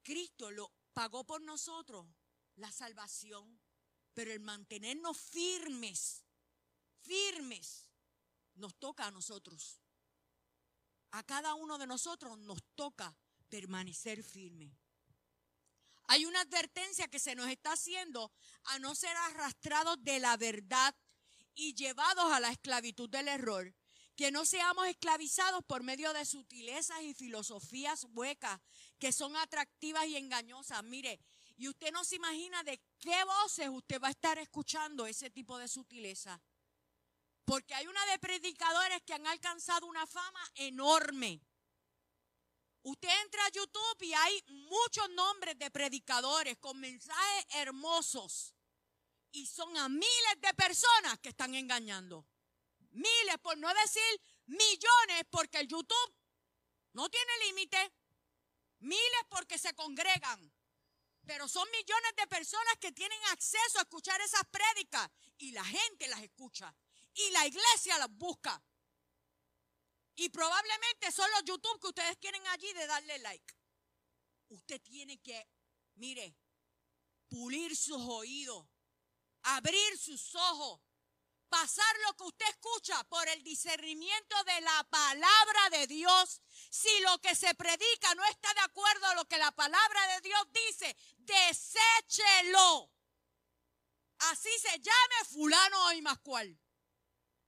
Cristo 0.04 0.52
lo 0.52 0.72
pagó 0.94 1.26
por 1.26 1.42
nosotros, 1.42 2.08
la 2.56 2.72
salvación, 2.72 3.62
pero 4.14 4.32
el 4.32 4.40
mantenernos 4.40 5.18
firmes, 5.18 6.24
firmes, 7.02 7.90
nos 8.56 8.76
toca 8.76 9.08
a 9.08 9.12
nosotros 9.12 9.80
a 11.12 11.24
cada 11.24 11.56
uno 11.56 11.78
de 11.78 11.88
nosotros 11.88 12.38
nos 12.38 12.64
toca 12.76 13.16
permanecer 13.50 14.24
firme. 14.24 14.78
Hay 16.10 16.26
una 16.26 16.42
advertencia 16.42 17.08
que 17.08 17.20
se 17.20 17.36
nos 17.36 17.50
está 17.50 17.74
haciendo 17.74 18.32
a 18.66 18.80
no 18.80 18.96
ser 18.96 19.16
arrastrados 19.18 19.98
de 20.04 20.20
la 20.20 20.38
verdad 20.38 20.96
y 21.54 21.74
llevados 21.74 22.32
a 22.32 22.40
la 22.40 22.52
esclavitud 22.52 23.10
del 23.10 23.28
error. 23.28 23.74
Que 24.18 24.32
no 24.32 24.46
seamos 24.46 24.88
esclavizados 24.88 25.64
por 25.64 25.84
medio 25.84 26.12
de 26.12 26.26
sutilezas 26.26 27.02
y 27.04 27.14
filosofías 27.14 28.06
huecas 28.14 28.60
que 29.00 29.14
son 29.14 29.38
atractivas 29.38 30.06
y 30.08 30.18
engañosas. 30.18 30.84
Mire, 30.84 31.22
y 31.56 31.70
usted 31.70 31.92
no 31.92 32.04
se 32.04 32.16
imagina 32.18 32.64
de 32.64 32.82
qué 33.00 33.24
voces 33.24 33.70
usted 33.70 34.02
va 34.02 34.10
a 34.10 34.12
estar 34.12 34.38
escuchando 34.38 35.08
ese 35.08 35.30
tipo 35.30 35.58
de 35.58 35.68
sutileza. 35.68 36.42
Porque 37.46 37.74
hay 37.74 37.88
una 37.88 38.06
de 38.08 38.20
predicadores 38.20 39.02
que 39.04 39.14
han 39.14 39.26
alcanzado 39.26 39.86
una 39.86 40.06
fama 40.06 40.52
enorme. 40.56 41.42
Usted 42.84 43.10
entra 43.24 43.46
a 43.46 43.52
YouTube 43.52 44.02
y 44.02 44.14
hay 44.14 44.44
muchos 44.48 45.10
nombres 45.12 45.58
de 45.58 45.72
predicadores 45.72 46.58
con 46.58 46.80
mensajes 46.80 47.46
hermosos. 47.56 48.56
Y 49.32 49.46
son 49.46 49.78
a 49.78 49.90
miles 49.90 50.42
de 50.42 50.54
personas 50.56 51.20
que 51.20 51.30
están 51.30 51.54
engañando. 51.54 52.26
Miles, 52.92 53.38
por 53.42 53.58
no 53.58 53.74
decir 53.74 54.22
millones, 54.46 55.26
porque 55.30 55.60
el 55.60 55.68
YouTube 55.68 56.16
no 56.94 57.10
tiene 57.10 57.32
límite. 57.46 57.94
Miles 58.80 59.26
porque 59.30 59.58
se 59.58 59.74
congregan. 59.74 60.54
Pero 61.26 61.48
son 61.48 61.70
millones 61.72 62.14
de 62.16 62.28
personas 62.28 62.74
que 62.80 62.92
tienen 62.92 63.20
acceso 63.32 63.80
a 63.80 63.82
escuchar 63.82 64.20
esas 64.22 64.44
prédicas 64.46 65.10
y 65.38 65.52
la 65.52 65.64
gente 65.64 66.08
las 66.08 66.22
escucha 66.22 66.74
y 67.14 67.30
la 67.32 67.46
iglesia 67.46 67.98
las 67.98 68.10
busca. 68.10 68.64
Y 70.16 70.30
probablemente 70.30 71.12
son 71.12 71.30
los 71.32 71.44
YouTube 71.44 71.80
que 71.82 71.88
ustedes 71.88 72.18
quieren 72.18 72.46
allí 72.48 72.72
de 72.74 72.88
darle 72.88 73.20
like. 73.20 73.54
Usted 74.50 74.82
tiene 74.82 75.20
que, 75.20 75.48
mire, 75.96 76.36
pulir 77.28 77.76
sus 77.76 78.02
oídos, 78.02 78.66
abrir 79.44 79.98
sus 79.98 80.34
ojos, 80.36 80.82
pasar 81.50 81.96
lo 82.06 82.16
que 82.16 82.24
usted 82.24 82.46
escucha 82.50 83.04
por 83.06 83.28
el 83.30 83.44
discernimiento 83.44 84.44
de 84.44 84.62
la 84.62 84.84
palabra 84.90 85.70
de 85.72 85.88
Dios. 85.88 86.42
Si 86.70 87.00
lo 87.02 87.18
que 87.20 87.36
se 87.36 87.54
predica 87.56 88.16
no 88.16 88.24
está 88.26 88.54
de 88.54 88.62
acuerdo 88.62 89.06
a 89.08 89.16
lo 89.16 89.26
que 89.26 89.38
la 89.38 89.52
palabra 89.52 90.16
de 90.16 90.22
Dios 90.22 90.48
dice, 90.54 90.98
deséchelo. 91.18 92.92
Así 94.20 94.50
se 94.60 94.80
llame 94.80 95.26
fulano 95.30 95.94
y 95.94 96.02
más 96.02 96.20
cual. 96.20 96.60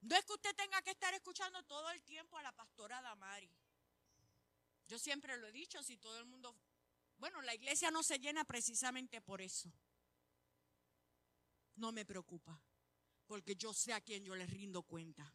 No 0.01 0.15
es 0.15 0.23
que 0.25 0.33
usted 0.33 0.55
tenga 0.55 0.81
que 0.81 0.91
estar 0.91 1.13
escuchando 1.13 1.61
todo 1.63 1.89
el 1.91 2.01
tiempo 2.03 2.37
a 2.37 2.43
la 2.43 2.51
pastora 2.53 3.01
Damari. 3.01 3.51
Yo 4.87 4.97
siempre 4.97 5.37
lo 5.37 5.47
he 5.47 5.51
dicho, 5.51 5.83
si 5.83 5.97
todo 5.97 6.17
el 6.19 6.25
mundo... 6.25 6.55
Bueno, 7.17 7.41
la 7.41 7.53
iglesia 7.53 7.91
no 7.91 8.01
se 8.01 8.17
llena 8.17 8.45
precisamente 8.45 9.19
por 9.21 9.41
eso. 9.41 9.71
No 11.75 11.91
me 11.91 12.05
preocupa, 12.05 12.61
porque 13.30 13.55
yo 13.55 13.75
sé 13.75 13.93
a 13.93 14.01
quién 14.01 14.25
yo 14.25 14.36
le 14.36 14.47
rindo 14.47 14.82
cuenta. 14.82 15.32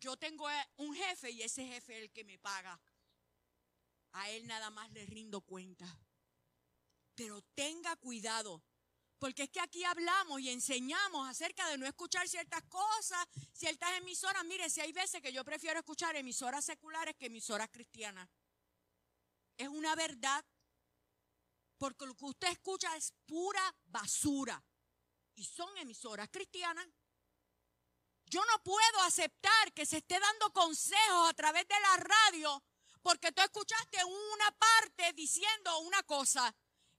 Yo 0.00 0.16
tengo 0.16 0.50
eh, 0.50 0.68
un 0.78 0.92
jefe 0.92 1.30
y 1.30 1.42
ese 1.42 1.64
jefe 1.64 1.96
es 1.96 2.02
el 2.02 2.10
que 2.10 2.24
me 2.24 2.40
paga. 2.40 2.78
A 4.10 4.30
él 4.30 4.44
nada 4.48 4.68
más 4.70 4.90
le 4.90 5.06
rindo 5.06 5.42
cuenta. 5.42 5.86
Pero 7.14 7.40
tenga 7.54 7.94
cuidado, 7.94 8.64
porque 9.20 9.44
es 9.44 9.50
que 9.50 9.60
aquí 9.60 9.84
hablamos 9.84 10.40
y 10.40 10.50
enseñamos 10.50 11.28
acerca 11.28 11.68
de 11.68 11.78
no 11.78 11.86
escuchar 11.86 12.28
ciertas 12.28 12.64
cosas, 12.64 13.24
ciertas 13.52 13.96
emisoras. 13.98 14.44
Mire, 14.44 14.68
si 14.70 14.80
hay 14.80 14.90
veces 14.90 15.22
que 15.22 15.32
yo 15.32 15.44
prefiero 15.44 15.78
escuchar 15.78 16.16
emisoras 16.16 16.64
seculares 16.64 17.14
que 17.14 17.26
emisoras 17.26 17.70
cristianas. 17.70 18.28
Es 19.56 19.68
una 19.68 19.94
verdad. 19.94 20.44
Porque 21.78 22.06
lo 22.06 22.16
que 22.16 22.24
usted 22.24 22.48
escucha 22.48 22.96
es 22.96 23.12
pura 23.24 23.62
basura. 23.84 24.60
Y 25.36 25.44
son 25.44 25.76
emisoras 25.78 26.28
cristianas. 26.30 26.86
Yo 28.26 28.44
no 28.46 28.62
puedo 28.62 29.00
aceptar 29.02 29.72
que 29.72 29.86
se 29.86 29.98
esté 29.98 30.18
dando 30.18 30.52
consejos 30.52 31.28
a 31.28 31.34
través 31.34 31.66
de 31.68 31.80
la 31.80 31.96
radio 31.96 32.62
porque 33.02 33.32
tú 33.32 33.42
escuchaste 33.42 34.02
una 34.04 34.50
parte 34.52 35.12
diciendo 35.12 35.78
una 35.80 36.02
cosa 36.04 36.54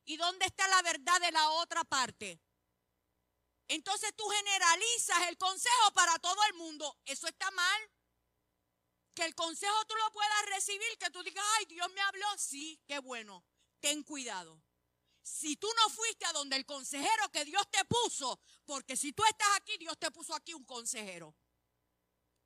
¿Y 0.05 0.17
dónde 0.17 0.45
está 0.45 0.67
la 0.67 0.81
verdad 0.83 1.19
de 1.19 1.31
la 1.31 1.49
otra 1.49 1.83
parte? 1.83 2.39
Entonces 3.67 4.15
tú 4.15 4.23
generalizas 4.29 5.27
el 5.29 5.37
consejo 5.37 5.91
para 5.95 6.17
todo 6.19 6.37
el 6.49 6.53
mundo. 6.53 6.95
Eso 7.05 7.27
está 7.27 7.49
mal. 7.51 7.91
Que 9.15 9.25
el 9.25 9.33
consejo 9.33 9.85
tú 9.87 9.95
lo 9.95 10.11
puedas 10.11 10.45
recibir, 10.53 10.97
que 10.99 11.09
tú 11.09 11.23
digas, 11.23 11.43
ay, 11.57 11.65
Dios 11.65 11.91
me 11.93 12.01
habló. 12.01 12.27
Sí, 12.37 12.79
qué 12.85 12.99
bueno. 12.99 13.43
Ten 13.79 14.03
cuidado. 14.03 14.61
Si 15.25 15.55
tú 15.57 15.67
no 15.75 15.89
fuiste 15.89 16.23
a 16.27 16.33
donde 16.33 16.55
el 16.55 16.67
consejero 16.67 17.31
que 17.31 17.43
Dios 17.45 17.67
te 17.71 17.83
puso, 17.85 18.39
porque 18.63 18.95
si 18.95 19.11
tú 19.11 19.23
estás 19.27 19.47
aquí, 19.55 19.75
Dios 19.79 19.97
te 19.97 20.11
puso 20.11 20.35
aquí 20.35 20.53
un 20.53 20.63
consejero. 20.65 21.35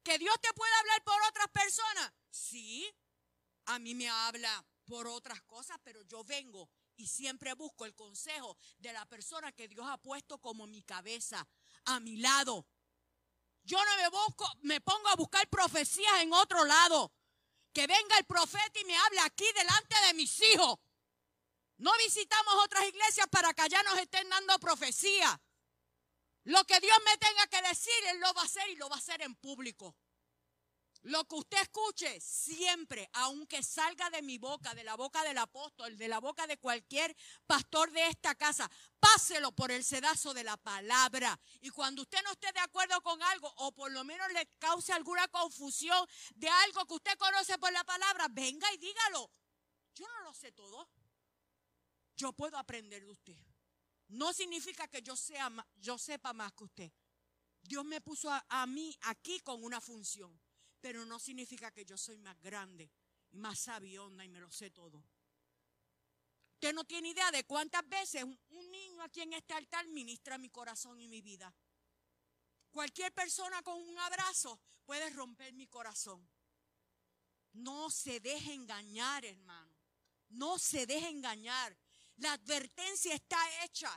Que 0.01 0.17
Dios 0.17 0.33
te 0.41 0.53
puede 0.53 0.73
hablar 0.75 1.03
por 1.03 1.21
otras 1.23 1.49
personas. 1.49 2.13
Sí, 2.29 2.89
a 3.65 3.79
mí 3.79 3.95
me 3.95 4.07
habla 4.07 4.65
por 4.85 5.07
otras 5.07 5.41
cosas, 5.41 5.77
pero 5.83 6.01
yo 6.03 6.23
vengo 6.23 6.69
y 6.95 7.05
siempre 7.05 7.53
busco 7.53 7.83
el 7.83 7.93
consejo 7.95 8.57
de 8.77 8.93
la 8.93 9.05
persona 9.07 9.51
que 9.51 9.67
Dios 9.67 9.85
ha 9.85 9.97
puesto 9.97 10.39
como 10.39 10.65
mi 10.65 10.81
cabeza, 10.81 11.45
a 11.83 11.99
mi 11.99 12.15
lado. 12.15 12.65
Yo 13.61 13.77
no 13.83 13.97
me 13.97 14.07
busco, 14.07 14.49
me 14.61 14.79
pongo 14.79 15.09
a 15.09 15.17
buscar 15.17 15.49
profecías 15.49 16.21
en 16.21 16.31
otro 16.31 16.63
lado. 16.63 17.11
Que 17.73 17.85
venga 17.87 18.17
el 18.17 18.25
profeta 18.25 18.79
y 18.79 18.85
me 18.85 18.95
hable 18.95 19.19
aquí 19.19 19.45
delante 19.53 19.95
de 20.07 20.13
mis 20.13 20.41
hijos. 20.43 20.79
No 21.79 21.91
visitamos 22.05 22.53
otras 22.65 22.85
iglesias 22.85 23.27
para 23.31 23.53
que 23.53 23.61
allá 23.61 23.81
nos 23.83 23.97
estén 23.99 24.27
dando 24.29 24.59
profecía. 24.59 25.41
Lo 26.43 26.63
que 26.65 26.79
Dios 26.79 26.97
me 27.05 27.17
tenga 27.17 27.47
que 27.47 27.61
decir, 27.67 27.93
Él 28.11 28.19
lo 28.19 28.33
va 28.33 28.41
a 28.41 28.45
hacer 28.45 28.69
y 28.69 28.75
lo 28.75 28.89
va 28.89 28.95
a 28.95 28.99
hacer 28.99 29.21
en 29.21 29.35
público. 29.35 29.95
Lo 31.03 31.23
que 31.23 31.35
usted 31.35 31.61
escuche 31.61 32.19
siempre, 32.19 33.09
aunque 33.13 33.63
salga 33.63 34.09
de 34.09 34.21
mi 34.21 34.37
boca, 34.37 34.75
de 34.75 34.83
la 34.83 34.95
boca 34.95 35.23
del 35.23 35.37
apóstol, 35.37 35.97
de 35.97 36.09
la 36.09 36.19
boca 36.19 36.45
de 36.47 36.57
cualquier 36.57 37.15
pastor 37.47 37.89
de 37.91 38.07
esta 38.07 38.35
casa, 38.35 38.69
páselo 38.99 39.53
por 39.53 39.71
el 39.71 39.85
sedazo 39.85 40.33
de 40.33 40.43
la 40.43 40.57
palabra. 40.57 41.39
Y 41.61 41.69
cuando 41.69 42.01
usted 42.01 42.21
no 42.25 42.31
esté 42.31 42.51
de 42.51 42.59
acuerdo 42.59 42.99
con 43.01 43.23
algo, 43.23 43.53
o 43.57 43.71
por 43.71 43.89
lo 43.91 44.03
menos 44.03 44.29
le 44.33 44.45
cause 44.59 44.91
alguna 44.91 45.29
confusión 45.29 46.05
de 46.35 46.49
algo 46.49 46.85
que 46.85 46.95
usted 46.95 47.17
conoce 47.17 47.57
por 47.57 47.71
la 47.71 47.85
palabra, 47.85 48.27
venga 48.29 48.67
y 48.73 48.77
dígalo. 48.79 49.31
Yo 49.95 50.05
no 50.09 50.23
lo 50.23 50.33
sé 50.33 50.51
todo. 50.51 50.89
Yo 52.19 52.33
puedo 52.33 52.57
aprender 52.57 53.01
de 53.01 53.11
usted. 53.11 53.37
No 54.09 54.33
significa 54.33 54.89
que 54.89 55.01
yo, 55.01 55.15
sea, 55.15 55.49
yo 55.77 55.97
sepa 55.97 56.33
más 56.33 56.51
que 56.51 56.65
usted. 56.65 56.91
Dios 57.61 57.85
me 57.85 58.01
puso 58.01 58.29
a, 58.29 58.67
mí 58.67 58.93
aquí 59.03 59.39
con 59.39 59.63
una 59.63 59.79
función 59.79 60.37
pero 60.81 61.05
no 61.05 61.19
significa 61.19 61.71
que 61.71 61.83
yo 61.83 61.97
soy 61.97 62.17
más 62.19 62.39
grande 62.41 62.89
y 63.31 63.37
más 63.37 63.59
sabionda 63.59 64.23
y 64.23 64.29
me 64.29 64.39
lo 64.39 64.49
sé 64.49 64.71
todo. 64.71 65.03
Usted 66.53 66.73
no 66.73 66.85
tiene 66.85 67.09
idea 67.09 67.31
de 67.31 67.43
cuántas 67.43 67.87
veces 67.87 68.23
un 68.23 68.71
niño 68.71 69.03
aquí 69.03 69.21
en 69.21 69.33
este 69.33 69.53
altar 69.53 69.85
ministra 69.87 70.37
mi 70.37 70.49
corazón 70.49 71.01
y 71.01 71.09
mi 71.09 71.21
vida. 71.21 71.53
Cualquier 72.71 73.13
persona 73.13 73.61
con 73.61 73.75
un 73.75 73.97
abrazo 73.99 74.57
puede 74.85 75.09
romper 75.09 75.53
mi 75.53 75.67
corazón. 75.67 76.25
No 77.51 77.89
se 77.89 78.21
deje 78.21 78.53
engañar, 78.53 79.25
hermano. 79.25 79.75
No 80.29 80.57
se 80.57 80.85
deje 80.85 81.09
engañar. 81.09 81.77
La 82.19 82.33
advertencia 82.33 83.15
está 83.15 83.37
hecha. 83.63 83.89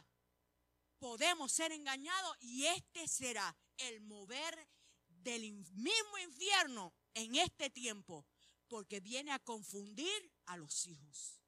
Podemos 0.99 1.51
ser 1.51 1.73
engañados 1.73 2.37
y 2.41 2.67
este 2.67 3.09
será 3.09 3.57
el 3.79 4.01
mover 4.01 4.69
del 5.09 5.53
mismo 5.53 6.19
infierno 6.25 6.95
en 7.15 7.35
este 7.35 7.69
tiempo, 7.71 8.25
porque 8.69 9.01
viene 9.01 9.33
a 9.33 9.41
confundir 9.41 10.33
a 10.47 10.57
los 10.57 10.87
hijos. 10.87 11.42